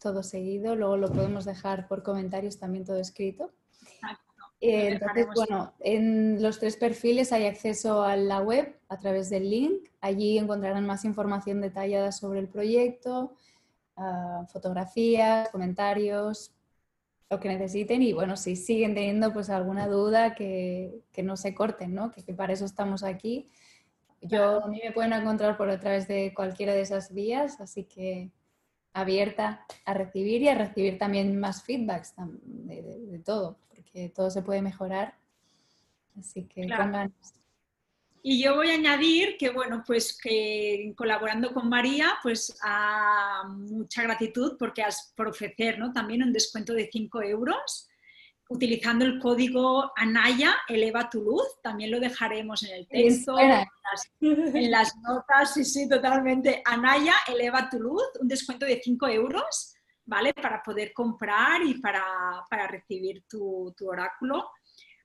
todo 0.00 0.22
seguido. 0.24 0.74
Luego 0.74 0.96
lo 0.96 1.12
podemos 1.12 1.44
dejar 1.44 1.86
por 1.86 2.02
comentarios 2.02 2.58
también 2.58 2.84
todo 2.84 2.98
escrito. 2.98 3.52
Eh, 4.60 4.88
entonces, 4.88 5.26
bueno, 5.34 5.74
en 5.80 6.42
los 6.42 6.58
tres 6.58 6.76
perfiles 6.76 7.30
hay 7.32 7.44
acceso 7.44 8.02
a 8.02 8.16
la 8.16 8.40
web 8.40 8.80
a 8.88 8.98
través 8.98 9.30
del 9.30 9.48
link. 9.48 9.90
Allí 10.00 10.38
encontrarán 10.38 10.86
más 10.86 11.04
información 11.04 11.60
detallada 11.60 12.10
sobre 12.10 12.40
el 12.40 12.48
proyecto, 12.48 13.34
ah, 13.96 14.46
fotografías, 14.50 15.50
comentarios, 15.50 16.55
lo 17.28 17.40
que 17.40 17.48
necesiten 17.48 18.02
y 18.02 18.12
bueno, 18.12 18.36
si 18.36 18.54
siguen 18.54 18.94
teniendo 18.94 19.32
pues 19.32 19.50
alguna 19.50 19.88
duda 19.88 20.34
que, 20.34 21.02
no 21.22 21.36
se 21.36 21.54
corten, 21.54 21.94
¿no? 21.94 22.12
Que, 22.12 22.22
para 22.34 22.52
eso 22.52 22.64
estamos 22.64 23.02
aquí. 23.02 23.50
Yo 24.20 24.64
a 24.64 24.68
mí 24.68 24.80
me 24.82 24.92
pueden 24.92 25.12
encontrar 25.12 25.56
por 25.56 25.68
a 25.68 25.80
través 25.80 26.06
de 26.08 26.32
cualquiera 26.34 26.72
de 26.72 26.82
esas 26.82 27.12
vías, 27.12 27.60
así 27.60 27.84
que 27.84 28.30
abierta 28.92 29.66
a 29.84 29.94
recibir 29.94 30.42
y 30.42 30.48
a 30.48 30.54
recibir 30.54 30.98
también 30.98 31.38
más 31.38 31.62
feedbacks 31.62 32.14
de, 32.16 33.20
todo, 33.24 33.58
porque 33.68 34.08
todo 34.08 34.30
se 34.30 34.42
puede 34.42 34.62
mejorar. 34.62 35.14
Así 36.18 36.44
que 36.44 36.66
y 38.28 38.42
yo 38.42 38.56
voy 38.56 38.70
a 38.70 38.74
añadir 38.74 39.36
que, 39.38 39.50
bueno, 39.50 39.84
pues 39.86 40.18
que 40.20 40.92
colaborando 40.96 41.54
con 41.54 41.68
María, 41.68 42.14
pues 42.24 42.58
a 42.60 43.44
mucha 43.48 44.02
gratitud 44.02 44.56
porque 44.58 44.82
has, 44.82 45.12
por 45.16 45.28
ofrecer 45.28 45.78
¿no? 45.78 45.92
también 45.92 46.24
un 46.24 46.32
descuento 46.32 46.72
de 46.72 46.90
5 46.92 47.22
euros 47.22 47.88
utilizando 48.48 49.04
el 49.04 49.20
código 49.20 49.92
Anaya, 49.94 50.56
eleva 50.66 51.08
tu 51.08 51.22
luz, 51.22 51.44
también 51.62 51.92
lo 51.92 52.00
dejaremos 52.00 52.64
en 52.64 52.74
el 52.74 52.88
texto, 52.88 53.38
en 53.38 54.70
las, 54.72 54.96
notas, 54.96 55.54
sí, 55.54 55.64
sí, 55.64 55.88
totalmente. 55.88 56.62
Anaya, 56.64 57.14
eleva 57.28 57.70
tu 57.70 57.78
luz, 57.78 58.02
un 58.18 58.26
descuento 58.26 58.66
de 58.66 58.80
5 58.82 59.06
euros, 59.06 59.76
¿vale? 60.04 60.34
Para 60.34 60.64
poder 60.64 60.92
comprar 60.92 61.62
y 61.64 61.74
para, 61.74 62.04
para 62.50 62.66
recibir 62.66 63.22
tu, 63.28 63.72
tu 63.76 63.88
oráculo. 63.88 64.50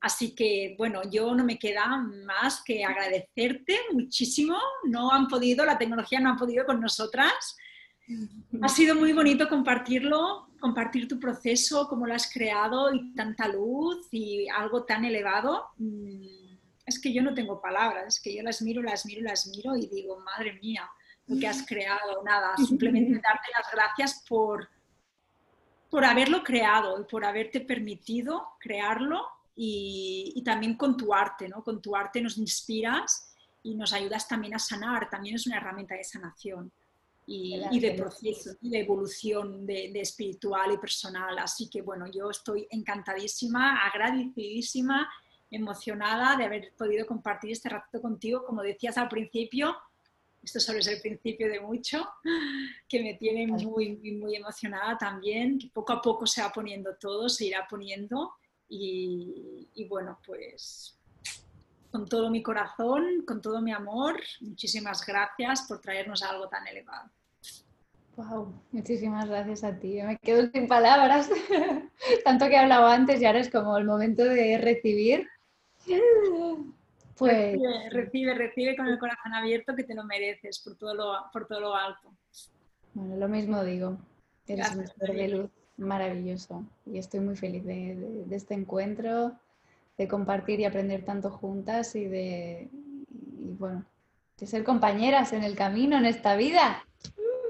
Así 0.01 0.35
que, 0.35 0.75
bueno, 0.77 1.01
yo 1.09 1.33
no 1.35 1.43
me 1.43 1.57
queda 1.57 1.85
más 2.25 2.63
que 2.63 2.83
agradecerte 2.83 3.77
muchísimo. 3.93 4.57
No 4.83 5.11
han 5.11 5.27
podido, 5.27 5.63
la 5.63 5.77
tecnología 5.77 6.19
no 6.19 6.33
ha 6.33 6.35
podido 6.35 6.65
con 6.65 6.81
nosotras. 6.81 7.55
Ha 8.61 8.67
sido 8.67 8.95
muy 8.95 9.13
bonito 9.13 9.47
compartirlo 9.47 10.51
compartir 10.61 11.07
tu 11.07 11.19
proceso, 11.19 11.87
cómo 11.89 12.05
lo 12.05 12.13
has 12.13 12.31
creado 12.31 12.93
y 12.93 13.13
tanta 13.15 13.47
luz 13.49 14.07
y 14.11 14.47
algo 14.47 14.85
tan 14.85 15.03
elevado. 15.03 15.71
Mm, 15.77 16.55
es 16.85 17.01
que 17.01 17.11
yo 17.11 17.21
no 17.21 17.33
tengo 17.33 17.59
palabras, 17.59 18.15
es 18.15 18.21
que 18.21 18.33
yo 18.33 18.43
las 18.43 18.61
miro, 18.61 18.81
las 18.81 19.05
miro, 19.05 19.21
las 19.21 19.47
miro 19.47 19.75
y 19.75 19.87
digo, 19.87 20.19
madre 20.19 20.53
mía, 20.61 20.89
lo 21.27 21.37
que 21.37 21.47
has 21.47 21.65
creado, 21.67 22.23
nada, 22.23 22.55
simplemente 22.55 23.13
darte 23.23 23.47
las 23.57 23.71
gracias 23.73 24.23
por, 24.29 24.69
por 25.89 26.05
haberlo 26.05 26.43
creado 26.43 27.01
y 27.01 27.05
por 27.05 27.25
haberte 27.25 27.59
permitido 27.59 28.47
crearlo 28.59 29.25
y, 29.55 30.33
y, 30.35 30.43
también 30.43 30.75
con 30.75 30.95
tu 30.95 31.13
arte, 31.13 31.49
¿no? 31.49 31.63
Con 31.63 31.81
tu 31.81 31.95
arte 31.95 32.21
nos 32.21 32.37
inspiras 32.37 33.35
y 33.63 33.75
nos 33.75 33.93
ayudas 33.93 34.27
también 34.27 34.55
a 34.55 34.59
sanar, 34.59 35.09
también 35.09 35.35
es 35.35 35.45
una 35.45 35.57
herramienta 35.57 35.95
de 35.95 36.03
sanación 36.03 36.71
y, 37.25 37.79
de 37.79 37.91
proceso, 37.91 38.51
y 38.61 38.69
de 38.69 38.79
evolución 38.79 39.65
de, 39.65 39.91
espiritual 40.01 40.73
y 40.73 40.77
personal. 40.77 41.37
Así 41.39 41.69
que 41.69 41.81
bueno, 41.81 42.07
yo 42.11 42.29
estoy 42.29 42.67
encantadísima, 42.69 43.85
agradecidísima, 43.85 45.09
emocionada 45.49 46.35
de 46.37 46.45
haber 46.45 46.73
podido 46.77 47.05
compartir 47.05 47.51
este 47.51 47.69
rato 47.69 48.01
contigo. 48.01 48.43
Como 48.45 48.61
decías 48.61 48.97
al 48.97 49.07
principio, 49.07 49.75
esto 50.43 50.59
solo 50.59 50.79
es 50.79 50.87
el 50.87 51.01
principio 51.01 51.47
de 51.47 51.59
mucho, 51.59 52.07
que 52.87 53.01
me 53.01 53.13
tiene 53.15 53.47
muy, 53.47 53.97
muy, 53.97 54.11
muy 54.13 54.35
emocionada 54.35 54.97
también, 54.97 55.59
que 55.59 55.69
poco 55.69 55.93
a 55.93 56.01
poco 56.01 56.25
se 56.25 56.41
va 56.41 56.51
poniendo 56.51 56.95
todo, 56.95 57.29
se 57.29 57.45
irá 57.45 57.67
poniendo. 57.69 58.33
Y, 58.73 59.67
y 59.73 59.85
bueno, 59.89 60.17
pues 60.25 60.97
con 61.91 62.07
todo 62.07 62.29
mi 62.29 62.41
corazón, 62.41 63.25
con 63.27 63.41
todo 63.41 63.61
mi 63.61 63.73
amor, 63.73 64.15
muchísimas 64.39 65.05
gracias 65.05 65.63
por 65.67 65.81
traernos 65.81 66.23
algo 66.23 66.47
tan 66.47 66.65
elevado. 66.65 67.11
Wow, 68.15 68.53
muchísimas 68.71 69.27
gracias 69.27 69.65
a 69.65 69.77
ti. 69.77 70.01
Me 70.01 70.17
quedo 70.17 70.49
sin 70.51 70.69
palabras. 70.69 71.29
Tanto 72.23 72.47
que 72.47 72.53
he 72.53 72.57
hablado 72.59 72.87
antes 72.87 73.21
y 73.21 73.25
ahora 73.25 73.39
es 73.39 73.49
como 73.49 73.77
el 73.77 73.85
momento 73.85 74.23
de 74.23 74.57
recibir. 74.57 75.27
Pues... 77.17 77.59
Recibe, 77.91 78.35
recibe, 78.35 78.77
con 78.77 78.87
el 78.87 78.97
corazón 78.97 79.33
abierto 79.33 79.75
que 79.75 79.83
te 79.83 79.93
lo 79.93 80.05
mereces 80.05 80.59
por 80.59 80.77
todo 80.77 80.95
lo, 80.95 81.13
por 81.33 81.45
todo 81.45 81.59
lo 81.59 81.75
alto. 81.75 82.13
Bueno, 82.93 83.17
lo 83.17 83.27
mismo 83.27 83.63
digo. 83.65 83.97
Eres 84.47 84.75
un 84.75 84.87
ser 84.87 85.13
de 85.13 85.27
luz 85.27 85.51
maravilloso 85.81 86.63
y 86.85 86.97
estoy 86.97 87.19
muy 87.19 87.35
feliz 87.35 87.65
de, 87.65 88.25
este 88.31 88.53
encuentro, 88.53 89.33
de 89.97 90.07
compartir 90.07 90.59
y 90.59 90.65
aprender 90.65 91.03
tanto 91.03 91.29
juntas 91.29 91.95
y 91.95 92.05
de, 92.05 92.69
y 92.71 93.53
bueno, 93.57 93.85
de 94.37 94.47
ser 94.47 94.63
compañeras 94.63 95.33
en 95.33 95.43
el 95.43 95.55
camino, 95.55 95.97
en 95.97 96.05
esta 96.05 96.35
vida. 96.35 96.83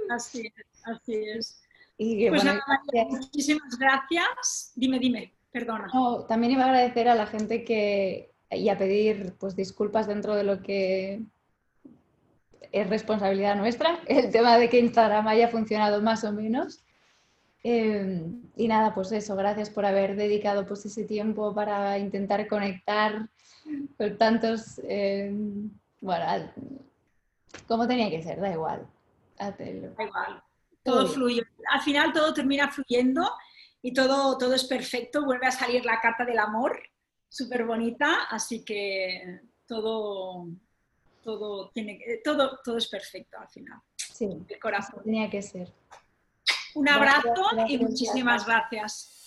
Así 0.09 0.51
es, 0.55 0.81
así 0.83 1.15
es. 1.15 1.63
pues 1.97 2.43
nada, 2.43 2.61
muchísimas 3.09 3.77
gracias. 3.77 4.73
Dime, 4.75 4.99
dime, 4.99 5.33
perdona. 5.51 5.87
también 6.27 6.53
iba 6.53 6.63
a 6.63 6.65
agradecer 6.65 7.07
a 7.07 7.15
la 7.15 7.27
gente 7.27 7.63
que 7.63 8.31
y 8.51 8.69
a 8.69 8.77
pedir 8.77 9.35
pues 9.39 9.55
disculpas 9.55 10.07
dentro 10.07 10.35
de 10.35 10.43
lo 10.43 10.61
que 10.61 11.21
es 12.71 12.89
responsabilidad 12.89 13.55
nuestra, 13.55 13.99
el 14.07 14.31
tema 14.31 14.57
de 14.57 14.69
que 14.69 14.79
Instagram 14.79 15.27
haya 15.27 15.47
funcionado 15.47 16.01
más 16.01 16.23
o 16.23 16.31
menos. 16.31 16.83
Em, 17.63 18.41
y 18.55 18.67
nada, 18.67 18.93
pues 18.93 19.11
eso, 19.11 19.35
gracias 19.35 19.69
por 19.69 19.85
haber 19.85 20.15
dedicado 20.15 20.65
pues 20.65 20.85
ese 20.85 21.03
tiempo 21.03 21.53
para 21.53 21.99
intentar 21.99 22.47
conectar 22.47 23.29
con 23.97 24.17
tantos, 24.17 24.81
em, 24.83 25.69
bueno, 25.99 26.51
como 27.67 27.87
tenía 27.87 28.09
que 28.09 28.23
ser, 28.23 28.39
da 28.39 28.51
igual. 28.51 28.87
Todo 30.83 31.07
fluye. 31.07 31.43
Al 31.69 31.81
final 31.81 32.11
todo 32.11 32.33
termina 32.33 32.71
fluyendo 32.71 33.31
y 33.81 33.93
todo, 33.93 34.37
todo 34.37 34.55
es 34.55 34.63
perfecto. 34.63 35.23
Vuelve 35.25 35.45
a 35.45 35.51
salir 35.51 35.85
la 35.85 35.99
carta 36.01 36.25
del 36.25 36.39
amor, 36.39 36.81
súper 37.29 37.65
bonita, 37.65 38.23
así 38.29 38.65
que 38.65 39.41
todo, 39.67 40.47
todo, 41.23 41.69
tiene, 41.69 41.99
todo, 42.23 42.59
todo 42.63 42.77
es 42.77 42.87
perfecto 42.87 43.37
al 43.39 43.49
final. 43.49 43.79
Sí, 43.95 44.27
el 44.47 44.59
corazón. 44.59 45.03
Tenía 45.03 45.29
que 45.29 45.41
ser. 45.41 45.71
Un 46.75 46.89
abrazo 46.89 47.49
y 47.67 47.77
muchísimas 47.77 48.45
gracias. 48.45 49.20